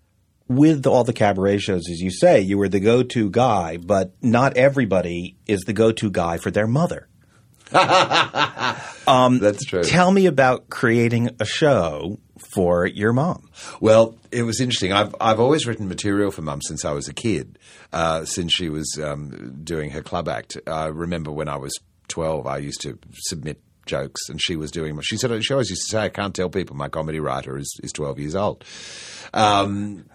with 0.48 0.86
all 0.86 1.04
the 1.04 1.12
cabaret 1.12 1.58
shows, 1.58 1.88
as 1.90 2.00
you 2.00 2.10
say, 2.10 2.40
you 2.40 2.58
were 2.58 2.68
the 2.68 2.80
go 2.80 3.02
to 3.02 3.30
guy, 3.30 3.76
but 3.78 4.12
not 4.22 4.56
everybody 4.56 5.36
is 5.46 5.62
the 5.62 5.72
go 5.72 5.92
to 5.92 6.10
guy 6.10 6.36
for 6.38 6.50
their 6.50 6.66
mother. 6.66 7.08
um, 9.06 9.38
That's 9.38 9.64
true. 9.64 9.82
Tell 9.82 10.10
me 10.10 10.26
about 10.26 10.68
creating 10.68 11.30
a 11.40 11.44
show 11.44 12.18
for 12.38 12.86
your 12.86 13.12
mom. 13.12 13.48
Well, 13.80 14.16
it 14.30 14.42
was 14.42 14.60
interesting. 14.60 14.92
I've 14.92 15.14
I've 15.20 15.40
always 15.40 15.66
written 15.66 15.88
material 15.88 16.30
for 16.30 16.42
mum 16.42 16.60
since 16.62 16.84
I 16.84 16.92
was 16.92 17.08
a 17.08 17.14
kid. 17.14 17.58
Uh, 17.92 18.24
since 18.24 18.52
she 18.52 18.68
was 18.68 18.98
um, 19.02 19.60
doing 19.62 19.90
her 19.90 20.02
club 20.02 20.28
act, 20.28 20.58
I 20.66 20.86
remember 20.86 21.30
when 21.30 21.48
I 21.48 21.56
was 21.56 21.72
twelve, 22.08 22.46
I 22.46 22.58
used 22.58 22.80
to 22.82 22.98
submit 23.26 23.60
jokes, 23.86 24.28
and 24.28 24.40
she 24.40 24.56
was 24.56 24.70
doing. 24.70 24.98
She 25.02 25.16
said 25.16 25.44
she 25.44 25.52
always 25.52 25.70
used 25.70 25.82
to 25.88 25.90
say, 25.90 26.04
"I 26.04 26.08
can't 26.08 26.34
tell 26.34 26.48
people 26.48 26.76
my 26.76 26.88
comedy 26.88 27.20
writer 27.20 27.58
is 27.58 27.72
is 27.82 27.92
twelve 27.92 28.18
years 28.18 28.34
old." 28.34 28.64
Um, 29.32 30.06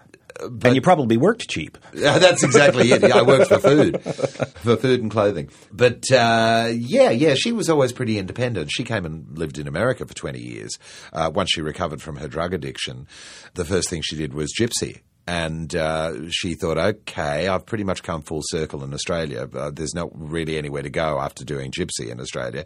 but, 0.48 0.68
and 0.68 0.74
you 0.74 0.80
probably 0.80 1.16
worked 1.16 1.48
cheap. 1.48 1.78
that's 1.92 2.42
exactly 2.42 2.92
it. 2.92 3.04
I 3.04 3.22
worked 3.22 3.48
for 3.48 3.58
food, 3.58 4.02
for 4.02 4.76
food 4.76 5.02
and 5.02 5.10
clothing. 5.10 5.50
But 5.72 6.10
uh, 6.10 6.70
yeah, 6.72 7.10
yeah, 7.10 7.34
she 7.34 7.52
was 7.52 7.68
always 7.68 7.92
pretty 7.92 8.18
independent. 8.18 8.70
She 8.72 8.84
came 8.84 9.04
and 9.04 9.38
lived 9.38 9.58
in 9.58 9.66
America 9.66 10.06
for 10.06 10.14
20 10.14 10.40
years. 10.40 10.78
Uh, 11.12 11.30
once 11.34 11.50
she 11.52 11.60
recovered 11.60 12.00
from 12.02 12.16
her 12.16 12.28
drug 12.28 12.54
addiction, 12.54 13.06
the 13.54 13.64
first 13.64 13.90
thing 13.90 14.02
she 14.02 14.16
did 14.16 14.34
was 14.34 14.52
gypsy 14.58 15.00
and 15.30 15.76
uh, 15.76 16.28
she 16.28 16.54
thought, 16.54 16.76
okay, 16.76 17.46
I've 17.46 17.64
pretty 17.64 17.84
much 17.84 18.02
come 18.02 18.20
full 18.20 18.40
circle 18.42 18.82
in 18.82 18.92
Australia. 18.92 19.48
Uh, 19.54 19.70
there's 19.70 19.94
not 19.94 20.08
really 20.12 20.58
anywhere 20.58 20.82
to 20.82 20.90
go 20.90 21.20
after 21.20 21.44
doing 21.44 21.70
Gypsy 21.70 22.10
in 22.10 22.18
Australia. 22.20 22.64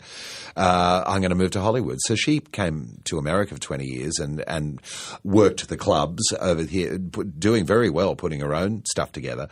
Uh, 0.57 1.05
I'm 1.07 1.21
going 1.21 1.29
to 1.29 1.37
move 1.37 1.51
to 1.51 1.61
Hollywood. 1.61 1.99
So 2.07 2.15
she 2.15 2.41
came 2.41 3.03
to 3.05 3.19
America 3.19 3.53
for 3.53 3.61
20 3.61 3.85
years 3.85 4.19
and, 4.19 4.43
and 4.49 4.81
worked 5.23 5.69
the 5.69 5.77
clubs 5.77 6.23
over 6.41 6.63
here, 6.63 6.97
doing 6.97 7.67
very 7.67 7.91
well, 7.91 8.17
putting 8.17 8.41
her 8.41 8.55
own 8.55 8.83
stuff 8.87 9.13
together. 9.13 9.49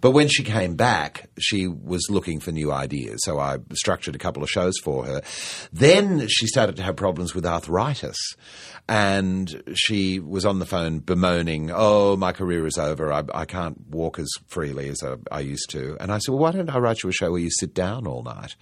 But 0.00 0.10
when 0.10 0.26
she 0.26 0.42
came 0.42 0.74
back, 0.74 1.30
she 1.38 1.68
was 1.68 2.10
looking 2.10 2.40
for 2.40 2.50
new 2.50 2.72
ideas. 2.72 3.20
So 3.22 3.38
I 3.38 3.58
structured 3.74 4.16
a 4.16 4.18
couple 4.18 4.42
of 4.42 4.50
shows 4.50 4.74
for 4.82 5.04
her. 5.04 5.22
Then 5.72 6.26
she 6.26 6.48
started 6.48 6.74
to 6.76 6.82
have 6.82 6.96
problems 6.96 7.32
with 7.32 7.46
arthritis 7.46 8.16
and 8.88 9.62
she 9.74 10.20
was 10.20 10.44
on 10.44 10.60
the 10.60 10.66
phone 10.66 11.00
bemoaning, 11.00 11.70
"Oh, 11.74 12.16
my 12.16 12.32
career 12.32 12.66
is 12.66 12.78
over. 12.78 13.12
I, 13.12 13.24
I 13.34 13.44
can't 13.44 13.88
walk 13.88 14.18
as 14.18 14.28
freely 14.46 14.88
as 14.88 15.02
I, 15.02 15.16
I, 15.32 15.40
used 15.40 15.70
to." 15.70 15.96
And 15.98 16.12
I 16.12 16.18
said, 16.18 16.32
"Well, 16.32 16.42
why 16.42 16.52
don't 16.52 16.70
I 16.70 16.78
write 16.78 17.02
you 17.02 17.08
a 17.08 17.12
show 17.12 17.32
where 17.32 17.40
you 17.40 17.50
sit 17.50 17.74
down 17.74 18.06
all 18.06 18.22
night?" 18.22 18.54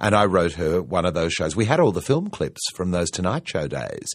And 0.00 0.14
I 0.14 0.24
wrote 0.24 0.54
her 0.54 0.82
one 0.82 1.04
of 1.04 1.12
those 1.12 1.34
shows. 1.34 1.54
We 1.54 1.66
had 1.66 1.80
all 1.80 1.92
the 1.92 2.00
film 2.00 2.30
clips 2.30 2.60
from 2.74 2.92
those 2.92 3.10
Tonight 3.10 3.46
Show 3.46 3.68
days. 3.68 4.08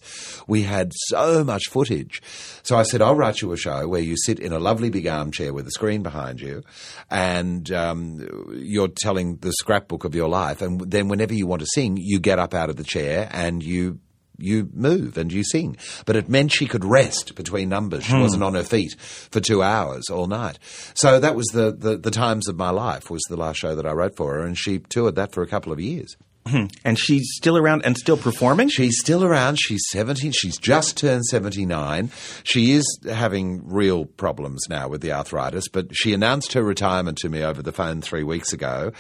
We 0.47 0.63
had 0.63 0.91
so 1.07 1.43
much 1.43 1.69
footage. 1.69 2.21
So 2.63 2.75
I 2.75 2.83
said, 2.83 3.03
"I'll 3.03 3.15
write 3.15 3.41
you 3.41 3.51
a 3.51 3.57
show 3.57 3.87
where 3.87 4.01
you 4.01 4.15
sit 4.17 4.39
in 4.39 4.53
a 4.53 4.59
lovely 4.59 4.89
big 4.89 5.05
armchair 5.05 5.53
with 5.53 5.67
a 5.67 5.71
screen 5.71 6.01
behind 6.01 6.41
you, 6.41 6.63
and 7.11 7.71
um, 7.71 8.53
you're 8.55 8.87
telling 8.87 9.37
the 9.37 9.51
scrapbook 9.51 10.03
of 10.03 10.15
your 10.15 10.29
life. 10.29 10.63
And 10.63 10.79
then 10.81 11.09
whenever 11.09 11.35
you 11.35 11.45
want 11.45 11.59
to 11.59 11.67
sing, 11.67 11.97
you 11.99 12.19
get 12.19 12.39
up 12.39 12.55
out 12.55 12.71
of 12.71 12.75
the 12.75 12.83
chair 12.83 13.29
and 13.31 13.61
you 13.61 13.99
you 14.37 14.69
move 14.73 15.17
and 15.17 15.31
you 15.31 15.43
sing. 15.43 15.77
But 16.05 16.15
it 16.15 16.29
meant 16.29 16.51
she 16.51 16.67
could 16.67 16.85
rest 16.85 17.35
between 17.35 17.69
numbers. 17.69 18.03
She 18.05 18.13
hmm. 18.13 18.21
wasn't 18.21 18.43
on 18.43 18.55
her 18.55 18.63
feet 18.63 18.95
for 18.99 19.39
two 19.39 19.61
hours 19.63 20.09
all 20.09 20.27
night. 20.27 20.59
So 20.93 21.19
that 21.19 21.35
was 21.35 21.47
the, 21.47 21.71
the, 21.71 21.97
the 21.97 22.11
times 22.11 22.47
of 22.47 22.57
my 22.57 22.69
life 22.69 23.09
was 23.09 23.21
the 23.29 23.37
last 23.37 23.57
show 23.57 23.75
that 23.75 23.85
I 23.85 23.91
wrote 23.91 24.15
for 24.15 24.33
her, 24.33 24.45
and 24.45 24.57
she 24.57 24.79
toured 24.79 25.15
that 25.15 25.33
for 25.33 25.43
a 25.43 25.47
couple 25.47 25.71
of 25.71 25.79
years. 25.79 26.15
Hmm. 26.45 26.65
And 26.83 26.99
she's 26.99 27.29
still 27.35 27.57
around 27.57 27.83
and 27.85 27.97
still 27.97 28.17
performing? 28.17 28.67
She's 28.67 28.99
still 28.99 29.23
around. 29.23 29.57
She's 29.61 29.81
70. 29.89 30.31
She's 30.31 30.57
just 30.57 30.97
turned 30.97 31.25
79. 31.25 32.11
She 32.43 32.73
is 32.73 32.99
having 33.09 33.61
real 33.65 34.05
problems 34.05 34.63
now 34.69 34.89
with 34.89 34.99
the 34.99 35.13
arthritis, 35.13 35.69
but 35.69 35.95
she 35.95 36.13
announced 36.13 36.51
her 36.53 36.61
retirement 36.61 37.17
to 37.19 37.29
me 37.29 37.43
over 37.43 37.61
the 37.61 37.71
phone 37.71 38.01
three 38.01 38.23
weeks 38.23 38.51
ago. 38.51 38.91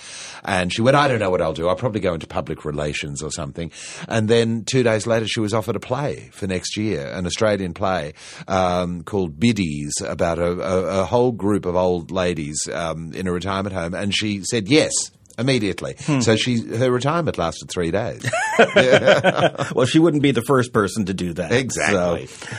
And 0.45 0.73
she 0.73 0.81
went, 0.81 0.95
I 0.95 1.09
don't 1.09 1.19
know 1.19 1.29
what 1.29 1.41
I'll 1.41 1.53
do. 1.53 1.67
I'll 1.67 1.75
probably 1.75 1.99
go 1.99 2.13
into 2.13 2.27
public 2.27 2.63
relations 2.63 3.21
or 3.21 3.29
something. 3.29 3.71
And 4.07 4.29
then 4.29 4.63
two 4.63 4.83
days 4.83 5.05
later, 5.05 5.27
she 5.27 5.41
was 5.41 5.53
offered 5.53 5.75
a 5.75 5.81
play 5.81 6.29
for 6.31 6.47
next 6.47 6.77
year, 6.77 7.07
an 7.07 7.25
Australian 7.25 7.73
play 7.73 8.13
um, 8.47 9.03
called 9.03 9.37
Biddies 9.37 9.91
about 10.01 10.39
a, 10.39 10.51
a, 10.51 11.01
a, 11.01 11.05
whole 11.05 11.33
group 11.33 11.65
of 11.65 11.75
old 11.75 12.09
ladies 12.09 12.57
um, 12.71 13.11
in 13.13 13.27
a 13.27 13.33
retirement 13.33 13.75
home. 13.75 13.93
And 13.93 14.15
she 14.15 14.43
said, 14.43 14.69
yes 14.69 14.93
immediately. 15.37 15.95
Hmm. 15.99 16.19
So 16.21 16.35
she 16.35 16.61
her 16.75 16.91
retirement 16.91 17.37
lasted 17.37 17.69
three 17.69 17.91
days. 17.91 18.29
well, 19.75 19.85
she 19.85 19.99
wouldn't 19.99 20.23
be 20.23 20.31
the 20.31 20.43
first 20.43 20.73
person 20.73 21.05
to 21.05 21.13
do 21.13 21.33
that. 21.33 21.51
Exactly. 21.51 22.27
So. 22.27 22.57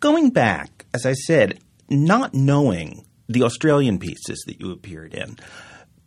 Going 0.00 0.30
back, 0.30 0.86
as 0.92 1.06
I 1.06 1.12
said, 1.12 1.60
not 1.88 2.34
knowing 2.34 3.04
the 3.28 3.44
Australian 3.44 3.98
pieces 3.98 4.42
that 4.46 4.60
you 4.60 4.72
appeared 4.72 5.14
in, 5.14 5.38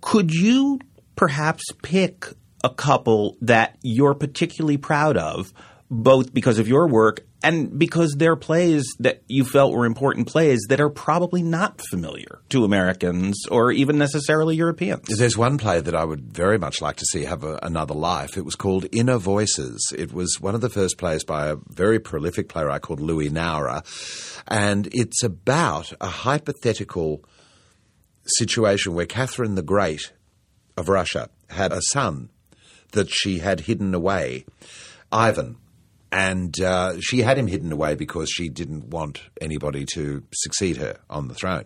could 0.02 0.32
you 0.32 0.80
perhaps 1.16 1.64
pick 1.82 2.26
a 2.64 2.70
couple 2.70 3.38
that 3.42 3.78
you're 3.82 4.16
particularly 4.16 4.78
proud 4.78 5.18
of, 5.18 5.54
both 5.90 6.34
because 6.34 6.58
of 6.58 6.68
your 6.68 6.88
work 6.88 7.26
and 7.44 7.78
because 7.78 8.16
they're 8.18 8.36
plays 8.36 8.84
that 9.00 9.22
you 9.28 9.44
felt 9.44 9.72
were 9.72 9.86
important 9.86 10.28
plays 10.28 10.66
that 10.70 10.82
are 10.82 10.90
probably 10.90 11.44
not 11.44 11.80
familiar 11.90 12.40
to 12.50 12.64
Americans 12.64 13.46
or 13.52 13.72
even 13.72 14.00
necessarily 14.00 14.56
Europeans. 14.56 15.04
There's 15.08 15.38
one 15.38 15.60
play 15.60 15.80
that 15.82 15.96
I 15.96 16.04
would 16.04 16.34
very 16.34 16.58
much 16.58 16.82
like 16.82 16.96
to 16.98 17.06
see 17.06 17.26
have 17.26 17.44
a, 17.44 17.60
another 17.62 17.94
life. 17.94 18.36
It 18.36 18.46
was 18.46 18.56
called 18.56 18.88
Inner 18.92 19.20
Voices. 19.20 19.80
It 19.96 20.12
was 20.12 20.42
one 20.42 20.56
of 20.56 20.62
the 20.62 20.70
first 20.70 20.98
plays 20.98 21.24
by 21.24 21.50
a 21.50 21.58
very 21.70 22.00
prolific 22.00 22.50
playwright 22.50 22.82
called 22.82 23.00
Louis 23.00 23.30
Nowra, 23.30 23.84
and 24.48 24.88
it's 24.92 25.22
about 25.22 25.94
a 26.02 26.08
hypothetical 26.08 27.24
situation 28.26 28.96
where 28.96 29.06
Catherine 29.06 29.54
the 29.54 29.62
Great 29.62 30.12
of 30.78 30.90
Russia 30.90 31.30
had 31.52 31.72
a 31.72 31.82
son 31.92 32.30
that 32.94 33.12
she 33.12 33.38
had 33.38 33.62
hidden 33.62 33.94
away, 33.94 34.46
Ivan 35.12 35.58
and 36.16 36.62
uh, 36.62 36.98
she 37.02 37.22
had 37.22 37.38
him 37.38 37.46
hidden 37.46 37.74
away 37.74 37.96
because 37.96 38.30
she 38.30 38.48
didn't 38.48 38.88
want 38.88 39.22
anybody 39.42 39.86
to 39.96 40.24
succeed 40.34 40.78
her 40.78 40.98
on 41.10 41.28
the 41.28 41.34
throne. 41.34 41.66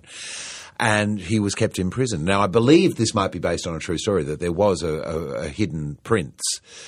And 0.80 1.20
he 1.20 1.40
was 1.40 1.54
kept 1.54 1.78
in 1.78 1.92
prison. 1.92 2.26
Now, 2.26 2.42
I 2.42 2.48
believe 2.48 2.96
this 2.96 3.14
might 3.14 3.32
be 3.32 3.38
based 3.38 3.68
on 3.68 3.76
a 3.76 3.80
true 3.80 4.00
story 4.00 4.24
that 4.24 4.40
there 4.40 4.52
was 4.52 4.82
a, 4.82 5.02
a, 5.02 5.18
a 5.44 5.48
hidden 5.50 6.00
prince 6.04 6.42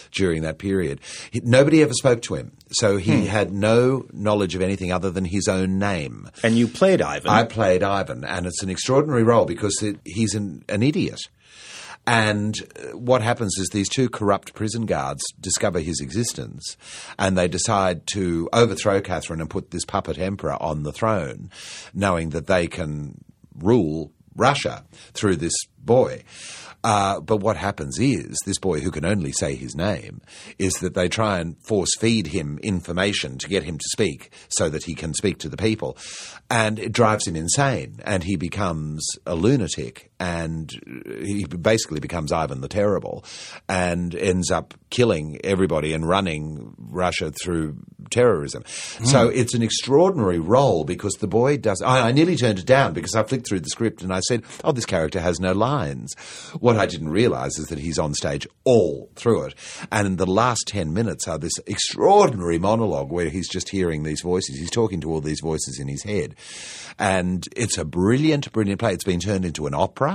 during 0.09 0.41
that 0.41 0.57
period. 0.57 1.01
He, 1.30 1.41
nobody 1.43 1.84
ever 1.84 1.93
spoke 1.93 2.24
to 2.24 2.36
him, 2.36 2.53
so 2.72 2.97
he 2.97 3.20
hmm. 3.20 3.26
had 3.26 3.51
no 3.51 4.07
knowledge 4.12 4.55
of 4.55 4.64
anything 4.64 4.91
other 4.91 5.12
than 5.12 5.26
his 5.26 5.47
own 5.47 5.78
name. 5.78 6.32
And 6.41 6.57
you 6.57 6.68
played 6.68 6.99
Ivan. 6.99 7.30
I 7.30 7.43
played 7.43 7.84
Ivan, 7.84 8.24
and 8.24 8.47
it's 8.47 8.64
an 8.64 8.72
extraordinary 8.72 9.24
role 9.24 9.45
because 9.45 9.84
it, 9.84 9.99
he's 10.03 10.34
an, 10.34 10.64
an 10.68 10.82
idiot. 10.82 11.20
And 12.08 12.56
uh, 12.76 12.97
what 12.97 13.22
happens 13.22 13.58
is 13.58 13.70
these 13.70 13.89
two 13.89 14.10
corrupt 14.10 14.54
prison 14.54 14.86
guards 14.86 15.24
discover 15.39 15.80
his 15.80 15.99
existence 15.99 16.76
and 17.20 17.38
they 17.38 17.47
decide 17.47 18.08
to 18.08 18.49
overthrow 18.54 19.02
Catherine 19.02 19.41
and 19.41 19.49
put 19.49 19.72
this 19.72 19.86
puppet 19.86 20.18
emperor 20.18 20.62
on 20.62 20.84
the 20.84 20.91
throne, 20.91 21.52
knowing 21.93 22.30
that 22.32 22.47
they 22.47 22.68
can 22.68 23.24
rule 23.58 24.12
Russia 24.36 24.84
through 25.14 25.36
this 25.36 25.54
boy. 25.78 26.24
Uh, 26.84 27.20
but 27.20 27.38
what 27.38 27.58
happens 27.58 27.99
is 27.99 28.36
this 28.45 28.58
boy, 28.58 28.80
who 28.80 28.91
can 28.91 29.06
only 29.06 29.32
say 29.32 29.56
his 29.56 29.76
name, 29.76 30.22
is 30.58 30.74
that 30.76 30.95
they 30.95 31.08
try 31.08 31.39
and 31.39 31.56
force 31.64 31.95
feed 31.99 32.28
him 32.28 32.58
information 32.64 33.38
to 33.38 33.47
get 33.47 33.64
him 33.64 33.78
to 33.78 33.89
speak 33.91 34.32
so 34.49 34.70
that 34.70 34.84
he 34.86 34.95
can 34.95 35.14
speak 35.14 35.38
to 35.38 35.49
the 35.49 35.58
people. 35.58 35.95
And 36.49 36.80
it 36.80 36.91
drives 36.91 37.28
him 37.28 37.36
insane. 37.36 37.99
And 38.04 38.24
he 38.24 38.36
becomes 38.36 39.06
a 39.28 39.36
lunatic 39.36 40.11
and 40.22 40.70
he 41.20 41.46
basically 41.46 42.00
becomes 42.00 42.32
Ivan 42.32 42.62
the 42.62 42.68
Terrible 42.68 43.26
and 43.68 44.14
ends 44.14 44.52
up 44.52 44.76
killing 44.92 45.40
everybody 45.44 45.94
and 45.94 46.08
running 46.08 46.76
Russia 46.78 47.32
through 47.32 47.78
terrorism. 48.12 48.64
Hmm. 49.00 49.06
So 49.06 49.30
it's 49.30 49.56
an 49.56 49.64
extraordinary 49.64 50.38
role 50.38 50.84
because 50.84 51.14
the 51.14 51.28
boy 51.28 51.58
does. 51.58 51.82
I, 51.82 52.10
I 52.10 52.12
nearly 52.12 52.36
turned 52.36 52.60
it 52.60 52.68
down 52.68 52.94
because 52.94 53.16
I 53.16 53.24
flicked 53.24 53.48
through 53.48 53.62
the 53.62 53.70
script 53.70 54.04
and 54.04 54.14
I 54.14 54.20
said, 54.20 54.44
"Oh, 54.64 54.72
this 54.72 54.86
character 54.86 55.20
has 55.20 55.40
no 55.40 55.54
lines." 55.54 56.14
What 56.60 56.78
I 56.78 56.86
didn't 56.86 57.10
realise 57.10 57.58
is 57.58 57.70
that 57.70 57.80
he's 57.80 57.98
on 57.98 58.14
stage 58.14 58.48
all 58.64 59.10
through 59.16 59.46
it, 59.46 59.56
and 59.92 60.20
the 60.20 60.28
last 60.28 60.66
ten 60.68 60.94
minutes 60.94 61.28
are 61.28 61.40
this 61.40 61.58
extraordinary 61.66 62.60
monologue 62.60 63.12
where 63.12 63.30
he's 63.30 63.50
just 63.50 63.70
hearing 63.70 64.04
these 64.04 64.22
voices. 64.22 64.60
He's 64.60 64.70
talking 64.70 65.02
to 65.02 65.12
all 65.12 65.22
these 65.22 65.42
voices 65.42 65.80
in 65.80 65.88
his 65.88 66.04
head, 66.04 66.36
and 67.00 67.44
it's 67.56 67.80
a 67.80 67.86
brilliant, 67.86 68.52
brilliant 68.52 68.80
play. 68.80 68.94
It's 68.94 69.04
been 69.04 69.20
turned 69.20 69.46
into 69.46 69.66
an 69.66 69.74
opera 69.74 70.11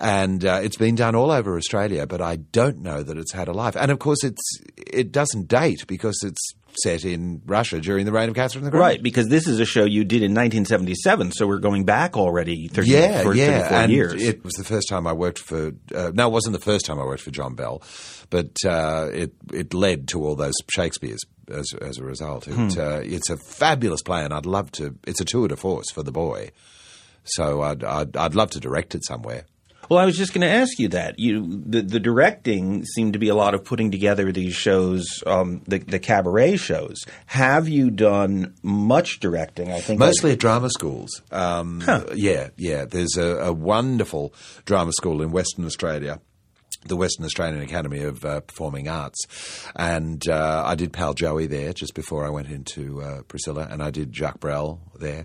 and 0.00 0.44
uh, 0.44 0.60
it's 0.62 0.76
been 0.76 0.94
done 0.94 1.14
all 1.14 1.30
over 1.30 1.56
Australia, 1.56 2.06
but 2.06 2.20
I 2.20 2.36
don't 2.36 2.80
know 2.82 3.02
that 3.02 3.16
it's 3.16 3.32
had 3.32 3.48
a 3.48 3.52
life. 3.52 3.76
And 3.76 3.90
of 3.90 3.98
course, 3.98 4.22
it's 4.24 4.42
it 4.76 5.10
doesn't 5.12 5.48
date 5.48 5.86
because 5.86 6.18
it's 6.22 6.52
set 6.82 7.06
in 7.06 7.40
Russia 7.46 7.80
during 7.80 8.04
the 8.04 8.12
reign 8.12 8.28
of 8.28 8.34
Catherine 8.34 8.62
the 8.62 8.70
Great. 8.70 8.80
Right, 8.80 9.02
because 9.02 9.28
this 9.28 9.46
is 9.48 9.58
a 9.60 9.64
show 9.64 9.84
you 9.84 10.04
did 10.04 10.16
in 10.22 10.32
1977, 10.32 11.32
so 11.32 11.46
we're 11.46 11.56
going 11.58 11.84
back 11.86 12.18
already 12.18 12.68
30, 12.68 12.90
Yeah, 12.90 13.22
for- 13.22 13.34
yeah, 13.34 13.60
34 13.60 13.78
and 13.78 13.92
years. 13.92 14.22
it 14.22 14.44
was 14.44 14.52
the 14.54 14.64
first 14.64 14.86
time 14.90 15.06
I 15.06 15.14
worked 15.14 15.38
for. 15.38 15.72
Uh, 15.94 16.10
no, 16.12 16.28
it 16.28 16.32
wasn't 16.32 16.52
the 16.52 16.60
first 16.60 16.84
time 16.84 16.98
I 17.00 17.04
worked 17.04 17.22
for 17.22 17.30
John 17.30 17.54
Bell, 17.54 17.80
but 18.28 18.50
uh, 18.66 19.08
it 19.14 19.32
it 19.54 19.72
led 19.72 20.08
to 20.08 20.22
all 20.22 20.34
those 20.36 20.54
Shakespeare's 20.70 21.20
as 21.50 21.72
as 21.80 21.96
a 21.96 22.04
result. 22.04 22.46
It, 22.46 22.52
Hmm. 22.54 22.68
uh, 22.78 23.00
it's 23.02 23.30
a 23.30 23.38
fabulous 23.38 24.02
play, 24.02 24.22
and 24.24 24.34
I'd 24.34 24.44
love 24.44 24.70
to. 24.72 24.94
It's 25.06 25.22
a 25.22 25.24
tour 25.24 25.48
de 25.48 25.56
force 25.56 25.90
for 25.90 26.02
the 26.02 26.12
boy, 26.12 26.50
so 27.26 27.62
I'd 27.62 27.84
I'd, 27.84 28.16
I'd 28.16 28.34
love 28.34 28.50
to 28.50 28.60
direct 28.60 28.94
it 28.94 29.04
somewhere. 29.04 29.44
Well, 29.88 30.00
I 30.00 30.04
was 30.04 30.16
just 30.16 30.32
going 30.34 30.40
to 30.40 30.48
ask 30.48 30.80
you 30.80 30.88
that. 30.88 31.18
You, 31.18 31.62
the, 31.64 31.80
the 31.80 32.00
directing 32.00 32.84
seemed 32.84 33.12
to 33.12 33.20
be 33.20 33.28
a 33.28 33.36
lot 33.36 33.54
of 33.54 33.62
putting 33.64 33.92
together 33.92 34.32
these 34.32 34.54
shows, 34.54 35.22
um, 35.26 35.62
the, 35.68 35.78
the 35.78 36.00
cabaret 36.00 36.56
shows. 36.56 37.04
Have 37.26 37.68
you 37.68 37.90
done 37.90 38.54
much 38.64 39.20
directing? 39.20 39.70
I 39.70 39.78
think 39.78 40.00
Mostly 40.00 40.32
at 40.32 40.40
drama 40.40 40.70
schools. 40.70 41.22
Um, 41.30 41.84
Yeah, 42.16 42.48
yeah. 42.56 42.84
There's 42.84 43.16
a, 43.16 43.36
a 43.36 43.52
wonderful 43.52 44.34
drama 44.64 44.90
school 44.92 45.22
in 45.22 45.30
Western 45.30 45.64
Australia. 45.64 46.20
The 46.88 46.96
Western 46.96 47.24
Australian 47.24 47.62
Academy 47.62 48.02
of 48.02 48.24
uh, 48.24 48.40
Performing 48.40 48.88
Arts, 48.88 49.18
and 49.74 50.26
uh, 50.28 50.62
I 50.66 50.74
did 50.74 50.92
Pal 50.92 51.14
Joey 51.14 51.46
there 51.46 51.72
just 51.72 51.94
before 51.94 52.24
I 52.26 52.30
went 52.30 52.48
into 52.48 53.02
uh, 53.02 53.22
Priscilla, 53.22 53.66
and 53.70 53.82
I 53.82 53.90
did 53.90 54.12
Jacques 54.14 54.40
Brel 54.40 54.80
there. 54.98 55.24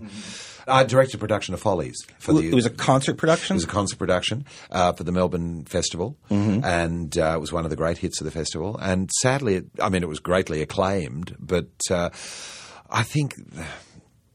I 0.68 0.84
directed 0.84 1.16
a 1.16 1.18
production 1.18 1.54
of 1.54 1.60
Follies 1.60 1.96
for 2.18 2.32
the. 2.34 2.48
it 2.48 2.54
was 2.54 2.66
a 2.66 2.70
concert 2.70 3.16
production. 3.16 3.54
It 3.54 3.58
was 3.58 3.64
a 3.64 3.68
concert 3.68 3.98
production 3.98 4.44
uh, 4.70 4.92
for 4.92 5.04
the 5.04 5.12
Melbourne 5.12 5.64
Festival, 5.64 6.16
and 6.30 7.16
uh, 7.18 7.34
it 7.36 7.40
was 7.40 7.52
one 7.52 7.64
of 7.64 7.70
the 7.70 7.76
great 7.76 7.98
hits 7.98 8.20
of 8.20 8.24
the 8.24 8.30
festival. 8.30 8.76
And 8.78 9.10
sadly, 9.20 9.56
it, 9.56 9.66
I 9.80 9.88
mean, 9.88 10.02
it 10.02 10.08
was 10.08 10.20
greatly 10.20 10.62
acclaimed, 10.62 11.36
but 11.40 11.68
uh, 11.90 12.10
I 12.90 13.02
think 13.02 13.34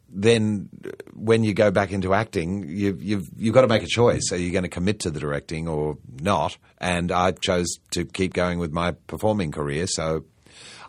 then 0.10 0.70
when 1.14 1.44
you 1.44 1.54
go 1.54 1.72
back 1.72 1.92
into 1.92 2.14
acting, 2.14 2.68
you've 2.68 3.02
you've 3.02 3.28
you've 3.36 3.54
got 3.54 3.62
to 3.62 3.68
make 3.68 3.84
a 3.84 3.88
choice. 3.88 4.32
Are 4.32 4.38
you 4.38 4.52
going 4.52 4.64
to 4.64 4.70
commit 4.70 5.02
to 5.02 5.12
the 5.12 5.20
directing 5.20 5.68
or 5.68 5.98
not? 6.20 6.58
And 6.78 7.12
I 7.12 7.32
chose 7.32 7.68
to 7.92 8.06
keep 8.06 8.34
going 8.34 8.60
with 8.60 8.72
my 8.72 8.92
performing 8.92 9.52
career, 9.52 9.88
so. 9.88 10.26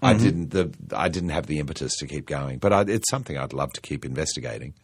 I 0.01 0.15
mm-hmm. 0.15 0.23
didn't. 0.23 0.51
The, 0.51 0.97
I 0.97 1.09
didn't 1.09 1.31
have 1.31 1.47
the 1.47 1.59
impetus 1.59 1.97
to 1.97 2.07
keep 2.07 2.25
going, 2.25 2.59
but 2.59 2.73
I, 2.73 2.83
it's 2.83 3.11
something 3.11 3.37
I'd 3.37 3.53
love 3.53 3.73
to 3.73 3.81
keep 3.81 4.05
investigating. 4.05 4.75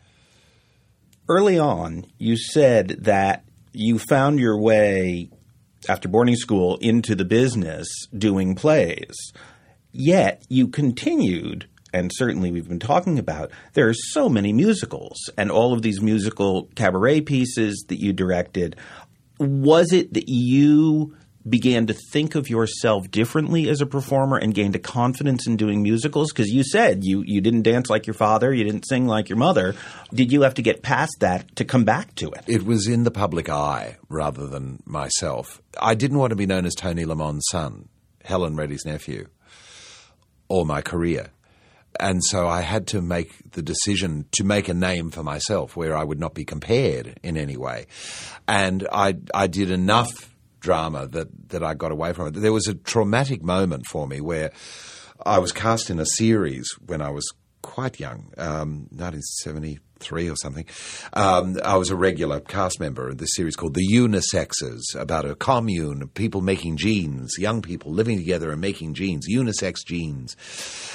Early 1.28 1.56
on, 1.56 2.06
you 2.18 2.36
said 2.36 2.88
that 3.02 3.44
you 3.72 4.00
found 4.00 4.40
your 4.40 4.60
way 4.60 5.30
after 5.88 6.08
boarding 6.08 6.36
school 6.36 6.78
into 6.80 7.14
the 7.14 7.24
business 7.24 7.88
doing 8.16 8.54
plays. 8.54 9.14
Yet 9.92 10.44
you 10.48 10.68
continued, 10.68 11.68
and 11.94 12.10
certainly 12.12 12.50
we've 12.50 12.68
been 12.68 12.80
talking 12.80 13.20
about, 13.20 13.52
there 13.74 13.88
are 13.88 13.94
so 13.94 14.28
many 14.28 14.52
musicals 14.52 15.30
and 15.38 15.50
all 15.50 15.72
of 15.72 15.82
these 15.82 16.02
musical 16.02 16.68
cabaret 16.74 17.20
pieces 17.20 17.84
that 17.88 18.00
you 18.00 18.12
directed. 18.12 18.74
Was 19.38 19.92
it 19.92 20.12
that 20.14 20.28
you 20.28 21.16
began 21.48 21.86
to 21.86 21.94
think 22.10 22.34
of 22.34 22.50
yourself 22.50 23.08
differently 23.12 23.68
as 23.68 23.80
a 23.80 23.86
performer 23.86 24.36
and 24.36 24.54
gained 24.54 24.74
a 24.74 24.80
confidence 24.80 25.46
in 25.46 25.56
doing 25.56 25.82
musicals? 25.82 26.32
Because 26.32 26.48
you 26.48 26.64
said 26.64 27.04
you, 27.04 27.22
you 27.24 27.40
didn't 27.40 27.62
dance 27.62 27.88
like 27.88 28.08
your 28.08 28.14
father, 28.14 28.52
you 28.52 28.64
didn't 28.64 28.88
sing 28.88 29.06
like 29.06 29.28
your 29.28 29.38
mother. 29.38 29.76
Did 30.12 30.32
you 30.32 30.42
have 30.42 30.54
to 30.54 30.62
get 30.62 30.82
past 30.82 31.14
that 31.20 31.54
to 31.56 31.64
come 31.64 31.84
back 31.84 32.12
to 32.16 32.28
it? 32.32 32.42
It 32.48 32.64
was 32.64 32.88
in 32.88 33.04
the 33.04 33.12
public 33.12 33.48
eye 33.48 33.98
rather 34.08 34.48
than 34.48 34.82
myself. 34.84 35.62
I 35.80 35.94
didn't 35.94 36.18
want 36.18 36.30
to 36.30 36.36
be 36.36 36.46
known 36.46 36.66
as 36.66 36.74
Toni 36.74 37.04
Lamond's 37.04 37.46
son, 37.52 37.88
Helen 38.24 38.56
Reddy's 38.56 38.84
nephew, 38.84 39.28
all 40.48 40.64
my 40.64 40.82
career. 40.82 41.30
And 42.00 42.22
so 42.24 42.48
I 42.48 42.60
had 42.60 42.86
to 42.88 43.00
make 43.00 43.50
the 43.52 43.62
decision 43.62 44.26
to 44.32 44.44
make 44.44 44.68
a 44.68 44.74
name 44.74 45.10
for 45.10 45.22
myself 45.22 45.76
where 45.76 45.96
I 45.96 46.04
would 46.04 46.20
not 46.20 46.34
be 46.34 46.44
compared 46.44 47.18
in 47.22 47.36
any 47.36 47.56
way. 47.56 47.86
And 48.48 48.86
I, 48.90 49.16
I 49.32 49.46
did 49.46 49.70
enough 49.70 50.34
drama 50.60 51.06
that, 51.08 51.50
that 51.50 51.62
I 51.62 51.74
got 51.74 51.92
away 51.92 52.12
from 52.12 52.28
it. 52.28 52.34
There 52.34 52.52
was 52.52 52.66
a 52.66 52.74
traumatic 52.74 53.42
moment 53.42 53.86
for 53.86 54.06
me 54.08 54.20
where 54.20 54.50
I 55.24 55.38
was 55.38 55.52
cast 55.52 55.90
in 55.90 56.00
a 56.00 56.06
series 56.06 56.68
when 56.84 57.00
I 57.00 57.10
was 57.10 57.30
quite 57.64 57.98
young, 57.98 58.30
um, 58.36 58.88
1973 58.92 60.28
or 60.28 60.36
something. 60.36 60.66
Um, 61.14 61.56
I 61.64 61.76
was 61.76 61.88
a 61.88 61.96
regular 61.96 62.40
cast 62.40 62.78
member 62.78 63.08
in 63.08 63.16
this 63.16 63.30
series 63.32 63.56
called 63.56 63.74
The 63.74 63.88
Unisexers, 63.90 64.94
about 64.94 65.24
a 65.24 65.34
commune 65.34 66.02
of 66.02 66.12
people 66.12 66.42
making 66.42 66.76
jeans, 66.76 67.32
young 67.38 67.62
people 67.62 67.90
living 67.90 68.18
together 68.18 68.52
and 68.52 68.60
making 68.60 68.92
jeans, 68.92 69.26
unisex 69.28 69.76
jeans. 69.86 70.36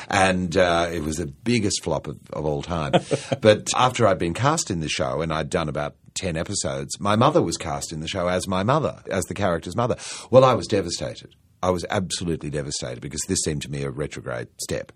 And 0.10 0.56
uh, 0.56 0.90
it 0.94 1.02
was 1.02 1.18
the 1.18 1.26
biggest 1.26 1.84
flop 1.84 2.06
of, 2.06 2.20
of 2.32 2.46
all 2.46 2.62
time. 2.62 2.94
but 3.42 3.68
after 3.76 4.06
I'd 4.06 4.20
been 4.20 4.36
cast 4.36 4.70
in 4.70 4.80
the 4.80 4.90
show 4.90 5.22
and 5.22 5.34
I'd 5.34 5.50
done 5.50 5.70
about 5.70 5.96
10 6.14 6.38
episodes, 6.38 7.00
my 7.00 7.16
mother 7.16 7.42
was 7.42 7.58
cast 7.58 7.92
in 7.92 8.00
the 8.00 8.08
show 8.08 8.28
as 8.28 8.48
my 8.48 8.62
mother, 8.62 9.02
as 9.10 9.26
the 9.26 9.34
character's 9.34 9.76
mother. 9.76 9.96
Well, 10.30 10.46
I 10.46 10.54
was 10.54 10.68
devastated. 10.68 11.34
I 11.62 11.72
was 11.72 11.86
absolutely 11.90 12.50
devastated 12.50 13.02
because 13.02 13.22
this 13.28 13.40
seemed 13.44 13.64
to 13.64 13.72
me 13.72 13.84
a 13.84 13.90
retrograde 13.90 14.48
step, 14.62 14.92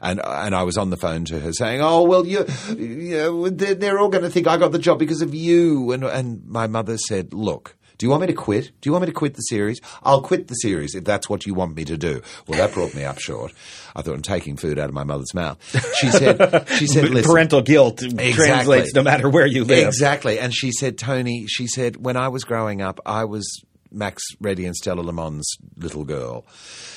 and 0.00 0.20
and 0.24 0.54
I 0.54 0.62
was 0.62 0.76
on 0.76 0.90
the 0.90 0.96
phone 0.96 1.24
to 1.26 1.40
her 1.40 1.52
saying, 1.52 1.80
"Oh 1.80 2.02
well, 2.02 2.26
you, 2.26 2.46
you 2.76 3.16
know, 3.16 3.48
they're, 3.48 3.74
they're 3.74 3.98
all 3.98 4.08
going 4.08 4.24
to 4.24 4.30
think 4.30 4.46
I 4.46 4.58
got 4.58 4.72
the 4.72 4.78
job 4.78 4.98
because 4.98 5.22
of 5.22 5.34
you." 5.34 5.92
And 5.92 6.04
and 6.04 6.46
my 6.46 6.66
mother 6.66 6.98
said, 6.98 7.32
"Look." 7.32 7.76
Do 7.98 8.06
you 8.06 8.10
want 8.10 8.22
me 8.22 8.26
to 8.28 8.32
quit? 8.32 8.72
Do 8.80 8.88
you 8.88 8.92
want 8.92 9.02
me 9.02 9.06
to 9.06 9.12
quit 9.12 9.34
the 9.34 9.42
series? 9.42 9.80
I'll 10.02 10.22
quit 10.22 10.48
the 10.48 10.54
series 10.54 10.96
if 10.96 11.04
that's 11.04 11.30
what 11.30 11.46
you 11.46 11.54
want 11.54 11.76
me 11.76 11.84
to 11.84 11.96
do. 11.96 12.20
Well, 12.48 12.58
that 12.58 12.74
brought 12.74 12.96
me 12.96 13.04
up 13.04 13.20
short. 13.20 13.52
I 13.94 14.02
thought 14.02 14.16
I'm 14.16 14.22
taking 14.22 14.56
food 14.56 14.76
out 14.76 14.88
of 14.88 14.94
my 14.94 15.04
mother's 15.04 15.32
mouth. 15.34 15.56
She 16.00 16.08
said, 16.10 16.68
"She 16.70 16.88
said, 16.88 17.10
listen, 17.10 17.30
Parental 17.30 17.62
guilt 17.62 17.98
translates 17.98 18.92
no 18.92 19.04
matter 19.04 19.28
where 19.30 19.46
you 19.46 19.64
live. 19.64 19.86
Exactly. 19.86 20.40
And 20.40 20.52
she 20.52 20.72
said, 20.72 20.98
Tony, 20.98 21.46
she 21.46 21.68
said, 21.68 21.94
when 21.94 22.16
I 22.16 22.26
was 22.26 22.42
growing 22.42 22.82
up, 22.82 22.98
I 23.06 23.24
was 23.24 23.62
Max 23.92 24.22
Reddy 24.40 24.66
and 24.66 24.76
Stella 24.76 25.02
Lamond's 25.02 25.56
little 25.76 26.04
girl. 26.04 26.44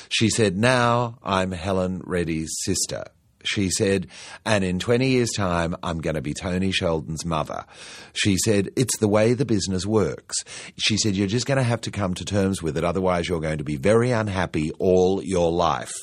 She 0.09 0.29
said, 0.29 0.57
now 0.57 1.17
I'm 1.23 1.51
Helen 1.51 2.01
Reddy's 2.05 2.53
sister. 2.63 3.05
She 3.43 3.69
said, 3.69 4.07
and 4.45 4.63
in 4.63 4.79
20 4.79 5.07
years' 5.07 5.31
time, 5.31 5.75
I'm 5.83 5.99
going 5.99 6.15
to 6.15 6.21
be 6.21 6.33
Tony 6.33 6.71
Sheldon's 6.71 7.25
mother. 7.25 7.65
She 8.13 8.37
said, 8.37 8.69
it's 8.75 8.97
the 8.97 9.07
way 9.07 9.33
the 9.33 9.45
business 9.45 9.85
works. 9.85 10.35
She 10.77 10.97
said, 10.97 11.15
you're 11.15 11.27
just 11.27 11.45
going 11.45 11.57
to 11.57 11.63
have 11.63 11.81
to 11.81 11.91
come 11.91 12.13
to 12.15 12.25
terms 12.25 12.63
with 12.63 12.77
it. 12.77 12.83
Otherwise, 12.83 13.29
you're 13.29 13.39
going 13.39 13.59
to 13.59 13.63
be 13.63 13.77
very 13.77 14.11
unhappy 14.11 14.71
all 14.79 15.23
your 15.23 15.51
life. 15.51 15.93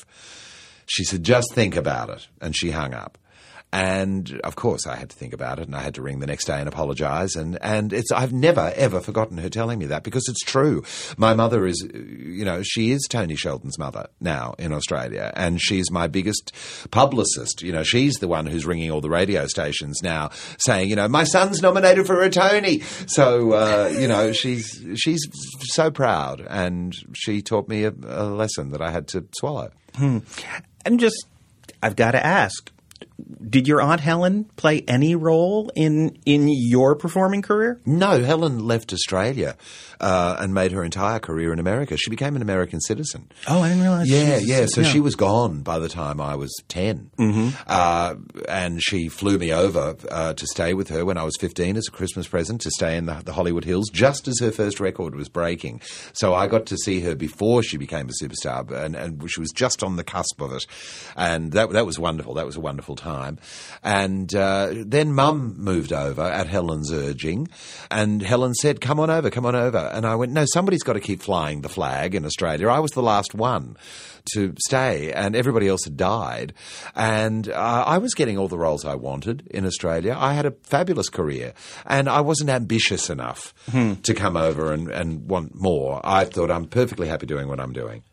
She 0.85 1.03
said, 1.03 1.23
just 1.23 1.53
think 1.53 1.75
about 1.75 2.09
it. 2.09 2.27
And 2.41 2.55
she 2.55 2.71
hung 2.71 2.93
up. 2.93 3.17
And 3.73 4.39
of 4.43 4.55
course, 4.55 4.85
I 4.85 4.95
had 4.95 5.09
to 5.09 5.15
think 5.15 5.33
about 5.33 5.57
it, 5.57 5.65
and 5.65 5.75
I 5.75 5.81
had 5.81 5.95
to 5.95 6.03
ring 6.03 6.19
the 6.19 6.27
next 6.27 6.45
day 6.45 6.59
and 6.59 6.67
apologise. 6.67 7.35
And 7.35 7.57
and 7.59 7.91
it's 7.91 8.11
I've 8.11 8.31
never 8.31 8.71
ever 8.75 9.01
forgotten 9.01 9.39
her 9.39 9.49
telling 9.49 9.79
me 9.79 9.87
that 9.87 10.03
because 10.03 10.23
it's 10.29 10.41
true. 10.41 10.83
My 11.17 11.33
mother 11.33 11.65
is, 11.65 11.83
you 11.91 12.45
know, 12.45 12.61
she 12.61 12.91
is 12.91 13.07
Tony 13.09 13.35
Sheldon's 13.35 13.79
mother 13.79 14.09
now 14.21 14.53
in 14.59 14.73
Australia, 14.73 15.33
and 15.35 15.59
she's 15.59 15.89
my 15.89 16.05
biggest 16.05 16.53
publicist. 16.91 17.63
You 17.63 17.71
know, 17.71 17.81
she's 17.81 18.13
the 18.17 18.27
one 18.27 18.45
who's 18.45 18.63
ringing 18.63 18.91
all 18.91 19.01
the 19.01 19.09
radio 19.09 19.47
stations 19.47 20.01
now, 20.03 20.29
saying, 20.59 20.87
you 20.91 20.95
know, 20.95 21.07
my 21.07 21.23
son's 21.23 21.59
nominated 21.63 22.05
for 22.05 22.21
a 22.21 22.29
Tony. 22.29 22.81
So 23.07 23.53
uh, 23.53 23.91
you 23.91 24.07
know, 24.07 24.33
she's 24.33 24.85
she's 24.97 25.27
so 25.61 25.89
proud, 25.89 26.45
and 26.47 26.95
she 27.13 27.41
taught 27.41 27.67
me 27.67 27.85
a, 27.85 27.93
a 28.05 28.25
lesson 28.25 28.69
that 28.69 28.83
I 28.83 28.91
had 28.91 29.07
to 29.09 29.25
swallow. 29.35 29.71
And 30.85 30.99
just, 30.99 31.25
I've 31.81 31.95
got 31.95 32.11
to 32.11 32.23
ask, 32.23 32.71
did 33.49 33.67
your 33.67 33.81
aunt 33.81 34.01
Helen 34.01 34.45
play 34.55 34.83
any 34.87 35.15
role 35.15 35.71
in 35.75 36.17
in 36.25 36.47
your 36.49 36.95
performing 36.95 37.41
career? 37.41 37.79
No, 37.85 38.21
Helen 38.23 38.65
left 38.65 38.91
Australia 38.93 39.55
uh, 39.99 40.35
and 40.39 40.53
made 40.53 40.71
her 40.71 40.83
entire 40.83 41.19
career 41.19 41.53
in 41.53 41.59
America. 41.59 41.95
She 41.97 42.09
became 42.09 42.35
an 42.35 42.41
American 42.41 42.81
citizen. 42.81 43.29
Oh, 43.47 43.61
I 43.61 43.69
didn't 43.69 43.83
realize. 43.83 44.09
Yeah, 44.09 44.25
she 44.25 44.31
was- 44.33 44.47
yeah. 44.49 44.65
So 44.67 44.83
she 44.83 44.99
was 44.99 45.15
gone 45.15 45.61
by 45.61 45.79
the 45.79 45.89
time 45.89 46.19
I 46.19 46.35
was 46.35 46.51
10. 46.67 47.11
Mm-hmm. 47.17 47.49
Uh, 47.67 48.15
and 48.49 48.81
she 48.83 49.07
flew 49.09 49.37
me 49.37 49.53
over 49.53 49.95
uh, 50.09 50.33
to 50.33 50.47
stay 50.47 50.73
with 50.73 50.89
her 50.89 51.05
when 51.05 51.17
I 51.17 51.23
was 51.23 51.35
15 51.39 51.77
as 51.77 51.87
a 51.87 51.91
Christmas 51.91 52.27
present 52.27 52.61
to 52.61 52.71
stay 52.71 52.97
in 52.97 53.05
the, 53.05 53.21
the 53.23 53.33
Hollywood 53.33 53.63
Hills 53.65 53.89
just 53.93 54.27
as 54.27 54.39
her 54.39 54.51
first 54.51 54.79
record 54.79 55.15
was 55.15 55.29
breaking. 55.29 55.81
So 56.13 56.33
I 56.33 56.47
got 56.47 56.65
to 56.67 56.77
see 56.77 56.99
her 57.01 57.15
before 57.15 57.61
she 57.63 57.77
became 57.77 58.09
a 58.09 58.13
superstar, 58.23 58.69
and, 58.71 58.95
and 58.95 59.29
she 59.31 59.39
was 59.39 59.51
just 59.51 59.83
on 59.83 59.95
the 59.95 60.03
cusp 60.03 60.41
of 60.41 60.51
it. 60.53 60.65
And 61.15 61.51
that, 61.53 61.69
that 61.71 61.85
was 61.85 61.99
wonderful. 61.99 62.33
That 62.33 62.45
was 62.45 62.55
a 62.55 62.61
wonderful 62.61 62.95
time. 62.95 63.02
And 63.83 64.33
uh, 64.33 64.69
then 64.73 65.13
Mum 65.13 65.55
moved 65.57 65.91
over 65.93 66.21
at 66.21 66.47
Helen's 66.47 66.91
urging, 66.91 67.47
and 67.91 68.21
Helen 68.21 68.53
said, 68.53 68.81
Come 68.81 68.99
on 68.99 69.09
over, 69.09 69.29
come 69.29 69.45
on 69.45 69.55
over. 69.55 69.77
And 69.77 70.05
I 70.05 70.15
went, 70.15 70.31
No, 70.31 70.45
somebody's 70.45 70.83
got 70.83 70.93
to 70.93 70.99
keep 70.99 71.21
flying 71.21 71.61
the 71.61 71.69
flag 71.69 72.15
in 72.15 72.25
Australia. 72.25 72.69
I 72.69 72.79
was 72.79 72.91
the 72.91 73.03
last 73.03 73.33
one 73.33 73.77
to 74.33 74.53
stay, 74.65 75.11
and 75.11 75.35
everybody 75.35 75.67
else 75.67 75.83
had 75.83 75.97
died. 75.97 76.53
And 76.95 77.49
uh, 77.49 77.83
I 77.85 77.97
was 77.97 78.13
getting 78.13 78.37
all 78.37 78.47
the 78.47 78.57
roles 78.57 78.85
I 78.85 78.95
wanted 78.95 79.47
in 79.51 79.65
Australia. 79.65 80.15
I 80.17 80.33
had 80.33 80.45
a 80.45 80.51
fabulous 80.63 81.09
career, 81.09 81.53
and 81.85 82.07
I 82.07 82.21
wasn't 82.21 82.49
ambitious 82.49 83.09
enough 83.09 83.53
to 84.03 84.13
come 84.13 84.37
over 84.37 84.71
and, 84.71 84.89
and 84.89 85.29
want 85.29 85.53
more. 85.55 85.99
I 86.03 86.25
thought 86.25 86.51
I'm 86.51 86.65
perfectly 86.65 87.07
happy 87.07 87.25
doing 87.25 87.47
what 87.47 87.59
I'm 87.59 87.73
doing. 87.73 88.03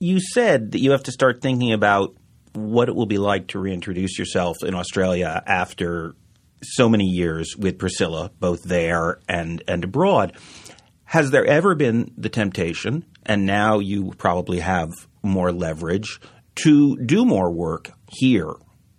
You 0.00 0.20
said 0.20 0.72
that 0.72 0.78
you 0.80 0.92
have 0.92 1.02
to 1.04 1.12
start 1.12 1.42
thinking 1.42 1.72
about 1.72 2.14
what 2.54 2.88
it 2.88 2.94
will 2.94 3.06
be 3.06 3.18
like 3.18 3.48
to 3.48 3.58
reintroduce 3.58 4.18
yourself 4.18 4.56
in 4.62 4.74
Australia 4.74 5.42
after 5.46 6.14
so 6.62 6.88
many 6.88 7.04
years 7.04 7.56
with 7.56 7.78
Priscilla, 7.78 8.30
both 8.40 8.62
there 8.64 9.20
and, 9.28 9.62
and 9.68 9.84
abroad. 9.84 10.32
Has 11.04 11.30
there 11.30 11.46
ever 11.46 11.74
been 11.74 12.12
the 12.16 12.28
temptation, 12.28 13.06
and 13.24 13.46
now 13.46 13.78
you 13.78 14.12
probably 14.18 14.58
have 14.58 14.90
more 15.22 15.52
leverage, 15.52 16.20
to 16.64 16.96
do 16.96 17.24
more 17.24 17.50
work 17.50 17.90
here 18.08 18.52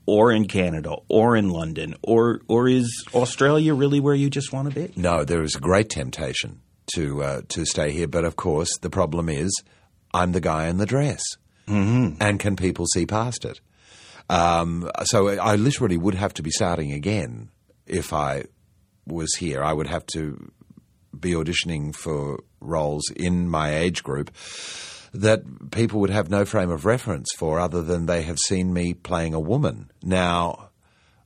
or 0.05 0.31
in 0.31 0.47
Canada 0.47 0.95
or 1.07 1.35
in 1.35 1.49
London? 1.49 1.95
Or, 2.01 2.41
or 2.47 2.67
is 2.67 3.05
Australia 3.13 3.73
really 3.73 3.99
where 3.99 4.15
you 4.15 4.29
just 4.29 4.51
want 4.51 4.73
to 4.73 4.87
be? 4.87 4.93
No, 4.95 5.23
there 5.23 5.43
is 5.43 5.55
a 5.55 5.59
great 5.59 5.89
temptation 5.89 6.61
to 6.95 7.23
uh, 7.23 7.41
to 7.49 7.65
stay 7.65 7.91
here, 7.91 8.07
but 8.07 8.25
of 8.25 8.35
course 8.35 8.69
the 8.81 8.89
problem 8.89 9.29
is 9.29 9.51
I'm 10.13 10.31
the 10.31 10.41
guy 10.41 10.67
in 10.67 10.77
the 10.77 10.85
dress, 10.85 11.21
mm-hmm. 11.69 12.21
and 12.21 12.39
can 12.39 12.55
people 12.55 12.85
see 12.87 13.05
past 13.05 13.45
it? 13.45 13.59
Um, 14.29 14.89
so 15.05 15.27
I 15.27 15.55
literally 15.55 15.97
would 15.97 16.15
have 16.15 16.33
to 16.35 16.43
be 16.43 16.51
starting 16.51 16.91
again 16.91 17.49
if 17.87 18.13
I 18.13 18.45
was 19.07 19.33
here. 19.35 19.63
I 19.63 19.73
would 19.73 19.87
have 19.87 20.05
to 20.07 20.51
be 21.17 21.31
auditioning 21.31 21.95
for 21.95 22.43
roles 22.61 23.03
in 23.15 23.49
my 23.49 23.75
age 23.75 24.03
group 24.03 24.31
that 25.13 25.71
people 25.71 25.99
would 25.99 26.11
have 26.11 26.29
no 26.29 26.45
frame 26.45 26.69
of 26.69 26.85
reference 26.85 27.29
for 27.37 27.59
other 27.59 27.81
than 27.81 28.05
they 28.05 28.21
have 28.21 28.37
seen 28.37 28.71
me 28.71 28.93
playing 28.93 29.33
a 29.33 29.39
woman. 29.39 29.91
Now, 30.03 30.69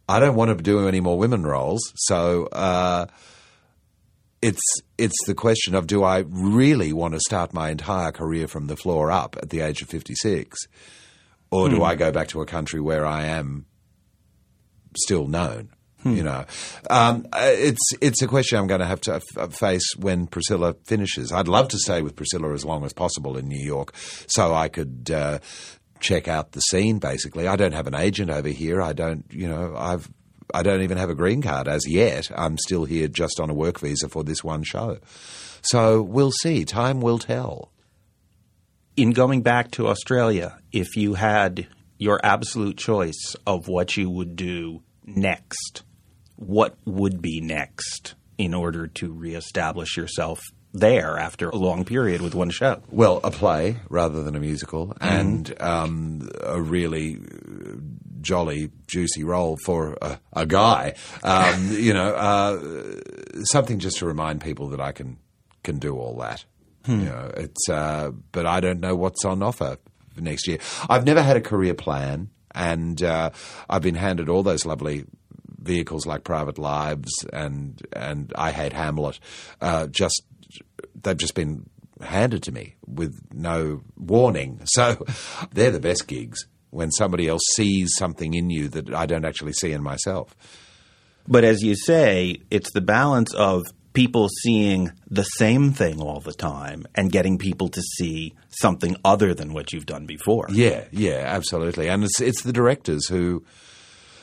I 0.07 0.19
don't 0.19 0.35
want 0.35 0.57
to 0.57 0.63
do 0.63 0.87
any 0.87 1.01
more 1.01 1.17
women 1.17 1.43
roles, 1.43 1.81
so 1.95 2.45
uh, 2.47 3.07
it's 4.41 4.61
it's 5.03 5.25
the 5.25 5.35
question 5.35 5.75
of 5.75 5.87
do 5.87 6.03
I 6.03 6.19
really 6.27 6.93
want 6.93 7.13
to 7.13 7.19
start 7.19 7.53
my 7.53 7.69
entire 7.69 8.11
career 8.11 8.47
from 8.47 8.67
the 8.67 8.77
floor 8.77 9.11
up 9.11 9.35
at 9.41 9.49
the 9.49 9.59
age 9.59 9.81
of 9.81 9.89
fifty 9.89 10.15
six, 10.15 10.57
or 11.51 11.69
do 11.69 11.83
I 11.83 11.95
go 11.95 12.11
back 12.11 12.29
to 12.29 12.41
a 12.41 12.45
country 12.45 12.79
where 12.79 13.05
I 13.05 13.25
am 13.25 13.65
still 14.97 15.27
known? 15.27 15.69
You 16.05 16.21
know, 16.21 16.43
um, 16.89 17.27
uh, 17.31 17.51
it's 17.69 17.93
it's 18.01 18.21
a 18.21 18.27
question 18.27 18.57
I'm 18.57 18.67
going 18.67 18.81
to 18.81 18.85
have 18.85 18.99
to 19.01 19.21
f- 19.37 19.53
face 19.53 19.95
when 19.95 20.27
Priscilla 20.27 20.75
finishes. 20.83 21.31
I'd 21.31 21.47
love 21.47 21.69
to 21.69 21.77
stay 21.77 22.01
with 22.01 22.17
Priscilla 22.17 22.53
as 22.53 22.65
long 22.65 22.83
as 22.83 22.91
possible 22.91 23.37
in 23.37 23.47
New 23.47 23.63
York, 23.63 23.93
so 24.27 24.53
I 24.53 24.67
could 24.67 25.09
uh, 25.11 25.39
check 26.01 26.27
out 26.27 26.51
the 26.51 26.59
scene. 26.59 26.99
Basically, 26.99 27.47
I 27.47 27.55
don't 27.55 27.71
have 27.71 27.87
an 27.87 27.95
agent 27.95 28.31
over 28.31 28.49
here. 28.49 28.81
I 28.81 28.91
don't, 28.91 29.23
you 29.31 29.47
know, 29.47 29.75
I've 29.77 30.11
I 30.53 30.63
don't 30.63 30.81
even 30.81 30.97
have 30.97 31.09
a 31.09 31.15
green 31.15 31.41
card 31.41 31.67
as 31.67 31.87
yet. 31.87 32.29
I'm 32.35 32.57
still 32.57 32.85
here 32.85 33.07
just 33.07 33.39
on 33.39 33.49
a 33.49 33.53
work 33.53 33.79
visa 33.79 34.07
for 34.09 34.23
this 34.23 34.43
one 34.43 34.63
show. 34.63 34.99
So 35.61 36.01
we'll 36.01 36.31
see. 36.31 36.65
Time 36.65 37.01
will 37.01 37.19
tell. 37.19 37.71
in 38.95 39.11
going 39.11 39.41
back 39.41 39.71
to 39.71 39.87
Australia, 39.87 40.57
if 40.71 40.95
you 40.95 41.15
had 41.15 41.67
your 41.97 42.19
absolute 42.23 42.77
choice 42.77 43.35
of 43.47 43.67
what 43.67 43.97
you 43.97 44.09
would 44.09 44.35
do 44.35 44.83
next, 45.05 45.83
what 46.35 46.75
would 46.85 47.21
be 47.21 47.41
next 47.41 48.15
in 48.37 48.53
order 48.53 48.87
to 48.87 49.11
reestablish 49.11 49.97
yourself 49.97 50.39
there 50.73 51.17
after 51.17 51.49
a 51.49 51.55
long 51.55 51.85
period 51.85 52.21
with 52.21 52.35
one 52.35 52.49
show? 52.49 52.81
Well, 52.89 53.19
a 53.23 53.31
play 53.31 53.77
rather 53.89 54.23
than 54.23 54.35
a 54.35 54.39
musical, 54.39 54.95
and 54.99 55.53
um, 55.61 56.29
a 56.41 56.59
really 56.61 57.19
jolly, 58.23 58.71
juicy 58.87 59.23
role 59.23 59.57
for 59.65 59.97
a, 60.01 60.19
a 60.33 60.45
guy. 60.45 60.95
Um, 61.23 61.69
you 61.71 61.93
know, 61.93 62.15
uh, 62.15 62.99
something 63.51 63.79
just 63.79 63.97
to 63.97 64.05
remind 64.07 64.41
people 64.41 64.69
that 64.69 64.81
I 64.81 64.91
can 64.91 65.17
can 65.63 65.77
do 65.77 65.95
all 65.97 66.17
that. 66.17 66.45
You 66.85 67.05
know, 67.05 67.31
it's 67.37 67.69
uh, 67.69 68.11
but 68.33 68.45
I 68.45 68.59
don't 68.59 68.81
know 68.81 68.95
what's 68.95 69.23
on 69.23 69.41
offer 69.41 69.77
for 70.13 70.21
next 70.21 70.47
year. 70.47 70.57
I've 70.89 71.05
never 71.05 71.21
had 71.21 71.37
a 71.37 71.41
career 71.41 71.73
plan, 71.73 72.29
and 72.53 73.01
uh, 73.01 73.29
I've 73.69 73.81
been 73.81 73.95
handed 73.95 74.27
all 74.27 74.43
those 74.43 74.65
lovely 74.65 75.05
vehicles 75.59 76.05
like 76.05 76.25
Private 76.25 76.57
Lives 76.57 77.25
and 77.31 77.81
and 77.93 78.33
I 78.35 78.51
Hate 78.51 78.73
Hamlet. 78.73 79.19
Uh, 79.61 79.87
just 79.87 80.23
they've 81.01 81.15
just 81.15 81.35
been 81.35 81.69
handed 82.01 82.43
to 82.43 82.51
me 82.51 82.75
with 82.85 83.17
no 83.31 83.81
warning. 83.95 84.59
So 84.65 85.05
they're 85.53 85.71
the 85.71 85.79
best 85.79 86.07
gigs 86.07 86.47
when 86.73 86.91
somebody 86.91 87.27
else 87.27 87.43
sees 87.53 87.91
something 87.97 88.33
in 88.33 88.49
you 88.49 88.67
that 88.69 88.93
I 88.93 89.05
don't 89.05 89.25
actually 89.25 89.53
see 89.53 89.71
in 89.71 89.83
myself. 89.83 90.35
But 91.27 91.43
as 91.43 91.61
you 91.61 91.75
say, 91.75 92.41
it's 92.49 92.71
the 92.73 92.81
balance 92.81 93.33
of 93.33 93.63
people 93.93 94.27
seeing 94.41 94.91
the 95.09 95.23
same 95.23 95.71
thing 95.71 96.01
all 96.01 96.19
the 96.19 96.33
time 96.33 96.85
and 96.95 97.11
getting 97.11 97.37
people 97.37 97.69
to 97.69 97.81
see 97.81 98.33
something 98.49 98.95
other 99.05 99.33
than 99.33 99.53
what 99.53 99.71
you've 99.71 99.85
done 99.85 100.05
before. 100.05 100.47
Yeah, 100.49 100.85
yeah, 100.91 101.23
absolutely. 101.25 101.87
And 101.87 102.03
it's 102.03 102.19
it's 102.19 102.43
the 102.43 102.53
directors 102.53 103.07
who 103.07 103.45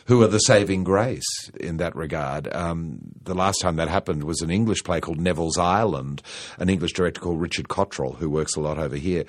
who 0.06 0.22
are 0.22 0.28
the 0.28 0.38
saving 0.38 0.84
grace 0.84 1.50
in 1.58 1.76
that 1.78 1.94
regard. 1.94 2.52
Um, 2.54 2.98
the 3.22 3.34
last 3.34 3.60
time 3.60 3.76
that 3.76 3.88
happened 3.88 4.24
was 4.24 4.40
an 4.40 4.50
English 4.50 4.82
play 4.84 5.00
called 5.00 5.20
Neville's 5.20 5.58
Island. 5.58 6.22
An 6.58 6.68
English 6.68 6.92
director 6.92 7.20
called 7.20 7.40
Richard 7.40 7.68
Cottrell, 7.68 8.14
who 8.14 8.30
works 8.30 8.56
a 8.56 8.60
lot 8.60 8.78
over 8.78 8.96
here, 8.96 9.24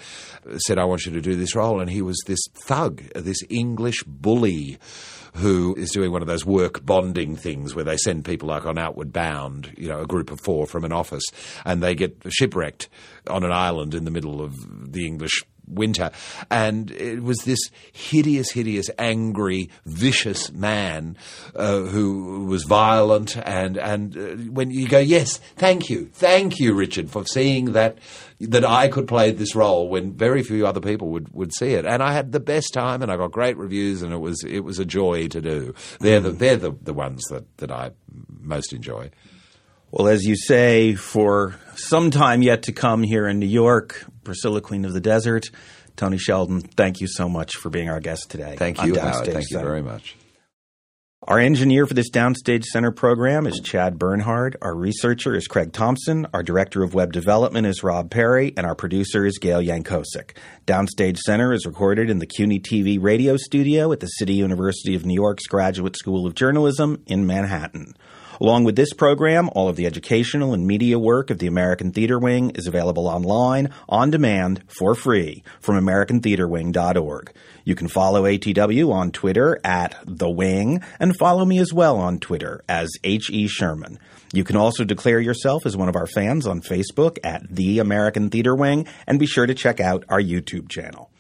said, 0.58 0.78
"I 0.78 0.86
want 0.86 1.06
you 1.06 1.12
to 1.14 1.22
do 1.22 1.36
this 1.36 1.56
role," 1.56 1.80
and 1.80 1.90
he 1.90 2.02
was 2.02 2.18
this 2.26 2.42
thug, 2.54 3.04
this 3.14 3.40
English 3.50 4.04
bully. 4.04 4.78
Who 5.36 5.74
is 5.78 5.92
doing 5.92 6.12
one 6.12 6.22
of 6.22 6.28
those 6.28 6.46
work 6.46 6.86
bonding 6.86 7.38
things 7.38 7.74
where 7.74 7.86
they 7.86 7.96
send 7.96 8.26
people 8.26 8.50
like 8.50 8.66
on 8.66 8.78
Outward 8.78 9.14
Bound, 9.14 9.74
you 9.78 9.88
know, 9.88 10.02
a 10.02 10.06
group 10.06 10.30
of 10.30 10.42
four 10.42 10.68
from 10.68 10.84
an 10.84 10.92
office, 10.92 11.24
and 11.64 11.82
they 11.82 11.96
get 11.96 12.22
shipwrecked 12.28 12.90
on 13.28 13.46
an 13.46 13.52
island 13.54 13.96
in 13.96 14.04
the 14.04 14.12
middle 14.12 14.42
of 14.42 14.92
the 14.92 15.08
English 15.08 15.46
winter. 15.72 16.12
And 16.50 16.92
it 16.92 17.24
was 17.24 17.40
this 17.40 17.60
hideous, 17.92 18.52
hideous, 18.52 18.90
angry, 18.98 19.70
vicious 19.86 20.52
man 20.52 21.18
uh, 21.56 21.82
who 21.82 22.46
was 22.46 22.64
violent. 22.64 23.38
And, 23.38 23.78
and 23.78 24.18
uh, 24.18 24.52
when 24.52 24.72
you 24.72 24.88
go, 24.88 25.00
yes, 25.00 25.38
thank 25.56 25.90
you, 25.90 26.10
thank 26.14 26.60
you, 26.60 26.74
Richard, 26.74 27.10
for 27.10 27.26
seeing 27.26 27.74
that 27.74 27.98
that 28.40 28.66
I 28.66 28.88
could 28.88 29.08
play 29.08 29.30
this 29.32 29.54
role 29.54 29.88
when 29.88 30.14
very 30.14 30.42
few 30.42 30.66
other 30.66 30.82
people 30.82 31.10
would, 31.10 31.32
would 31.34 31.54
see 31.54 31.74
it. 31.74 31.86
And 31.86 32.02
I 32.02 32.14
had 32.14 32.32
the 32.32 32.40
best 32.40 32.74
time 32.74 33.04
and 33.04 33.12
I 33.12 33.18
got 33.18 33.32
great 33.32 33.56
reviews 33.56 34.02
and 34.02 34.12
it 34.12 34.18
was 34.18 34.44
it 34.44 34.62
was 34.62 34.80
a 34.80 34.86
joy 34.86 35.28
to 35.28 35.42
do. 35.42 35.76
They're 36.00 36.20
the 36.20 36.32
they're 36.32 36.58
the, 36.58 36.72
the 36.82 36.94
ones 36.94 37.24
that, 37.30 37.58
that 37.58 37.72
I 37.72 37.92
most 38.40 38.74
enjoy. 38.74 39.12
Well, 39.92 40.08
as 40.08 40.24
you 40.24 40.38
say, 40.38 40.96
for 40.96 41.56
some 41.76 42.12
time 42.12 42.42
yet 42.42 42.64
to 42.64 42.72
come 42.72 43.04
here 43.04 43.28
in 43.28 43.40
New 43.40 43.46
York, 43.46 44.06
Priscilla, 44.24 44.62
Queen 44.62 44.86
of 44.86 44.94
the 44.94 45.02
Desert, 45.02 45.52
Tony 45.98 46.18
Sheldon, 46.18 46.62
thank 46.62 47.02
you 47.02 47.08
so 47.08 47.28
much 47.28 47.58
for 47.58 47.70
being 47.70 47.90
our 47.90 48.00
guest 48.00 48.32
today. 48.32 48.56
Thank 48.58 48.82
you, 48.84 48.98
Howard. 48.98 49.26
Thank 49.26 49.52
you 49.52 49.60
very 49.60 49.82
much. 49.82 50.16
Our 51.28 51.38
engineer 51.38 51.86
for 51.86 51.94
this 51.94 52.10
Downstage 52.10 52.64
Center 52.64 52.90
program 52.92 53.46
is 53.46 53.60
Chad 53.60 54.00
Bernhard. 54.00 54.58
Our 54.60 54.74
researcher 54.74 55.36
is 55.36 55.46
Craig 55.46 55.72
Thompson. 55.72 56.26
Our 56.34 56.42
director 56.42 56.82
of 56.82 56.96
web 56.96 57.12
development 57.12 57.68
is 57.68 57.84
Rob 57.84 58.10
Perry. 58.10 58.54
And 58.58 58.66
our 58.66 58.74
producer 58.74 59.24
is 59.24 59.38
Gail 59.38 59.62
Yankosik. 59.62 60.36
Downstage 60.66 61.18
Center 61.20 61.54
is 61.54 61.68
recorded 61.68 62.10
in 62.10 62.18
the 62.18 62.26
CUNY 62.26 62.60
TV 62.60 62.98
radio 63.00 63.38
studio 63.38 63.92
at 63.92 64.00
the 64.00 64.08
City 64.08 64.34
University 64.34 64.96
of 64.96 65.06
New 65.06 65.14
York's 65.14 65.46
Graduate 65.46 65.96
School 65.96 66.26
of 66.26 66.34
Journalism 66.34 67.04
in 67.06 67.28
Manhattan. 67.28 67.94
Along 68.40 68.64
with 68.64 68.76
this 68.76 68.94
program, 68.94 69.50
all 69.54 69.68
of 69.68 69.76
the 69.76 69.86
educational 69.86 70.54
and 70.54 70.66
media 70.66 70.98
work 70.98 71.30
of 71.30 71.40
the 71.40 71.48
American 71.48 71.92
Theatre 71.92 72.20
Wing 72.20 72.52
is 72.52 72.68
available 72.68 73.08
online, 73.08 73.70
on 73.90 74.10
demand, 74.10 74.64
for 74.68 74.96
free 74.96 75.44
from 75.60 75.76
AmericanTheatreWing.org. 75.76 77.34
You 77.64 77.76
can 77.76 77.88
follow 77.88 78.24
ATW 78.24 78.92
on 78.92 79.12
Twitter 79.12 79.60
at 79.64 79.96
The 80.06 80.30
Wing 80.30 80.82
and 81.00 81.16
follow 81.16 81.46
me 81.46 81.60
as 81.60 81.74
well 81.74 81.98
on 81.98 82.20
Twitter 82.20 82.64
as 82.68 82.90
H.E. 83.04 83.48
Sherman. 83.48 84.00
You 84.34 84.44
can 84.44 84.56
also 84.56 84.84
declare 84.84 85.20
yourself 85.20 85.66
as 85.66 85.78
one 85.78 85.90
of 85.90 85.96
our 85.96 86.08
fans 86.08 86.48
on 86.48 86.62
Facebook 86.62 87.18
at 87.24 87.44
The 87.50 87.80
American 87.80 88.30
Theatre 88.30 88.56
Wing 88.56 88.88
and 89.06 89.20
be 89.20 89.28
sure 89.28 89.46
to 89.46 89.54
check 89.54 89.80
out 89.80 90.06
our 90.10 90.22
YouTube 90.22 90.70
channel. 90.70 91.11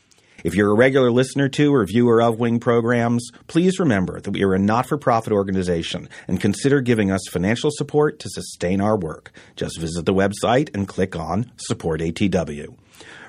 If 0.43 0.55
you're 0.55 0.71
a 0.71 0.75
regular 0.75 1.11
listener 1.11 1.49
to 1.49 1.73
or 1.73 1.85
viewer 1.85 2.21
of 2.21 2.39
Wing 2.39 2.59
programs, 2.59 3.29
please 3.47 3.79
remember 3.79 4.19
that 4.19 4.31
we 4.31 4.43
are 4.43 4.53
a 4.53 4.59
not 4.59 4.87
for 4.87 4.97
profit 4.97 5.33
organization 5.33 6.09
and 6.27 6.41
consider 6.41 6.81
giving 6.81 7.11
us 7.11 7.21
financial 7.29 7.69
support 7.71 8.19
to 8.19 8.29
sustain 8.29 8.81
our 8.81 8.97
work. 8.97 9.31
Just 9.55 9.79
visit 9.79 10.05
the 10.05 10.13
website 10.13 10.73
and 10.73 10.87
click 10.87 11.15
on 11.15 11.51
Support 11.57 12.01
ATW. 12.01 12.75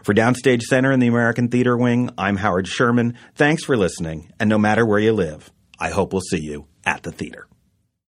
For 0.02 0.14
Downstage 0.14 0.62
Center 0.62 0.90
and 0.90 1.02
the 1.02 1.06
American 1.06 1.48
Theatre 1.48 1.76
Wing, 1.76 2.10
I'm 2.16 2.36
Howard 2.36 2.66
Sherman. 2.66 3.16
Thanks 3.34 3.64
for 3.64 3.76
listening, 3.76 4.32
and 4.40 4.48
no 4.48 4.58
matter 4.58 4.84
where 4.84 4.98
you 4.98 5.12
live, 5.12 5.52
I 5.78 5.90
hope 5.90 6.12
we'll 6.12 6.22
see 6.22 6.40
you 6.40 6.66
at 6.84 7.02
the 7.02 7.12
theater. 7.12 7.46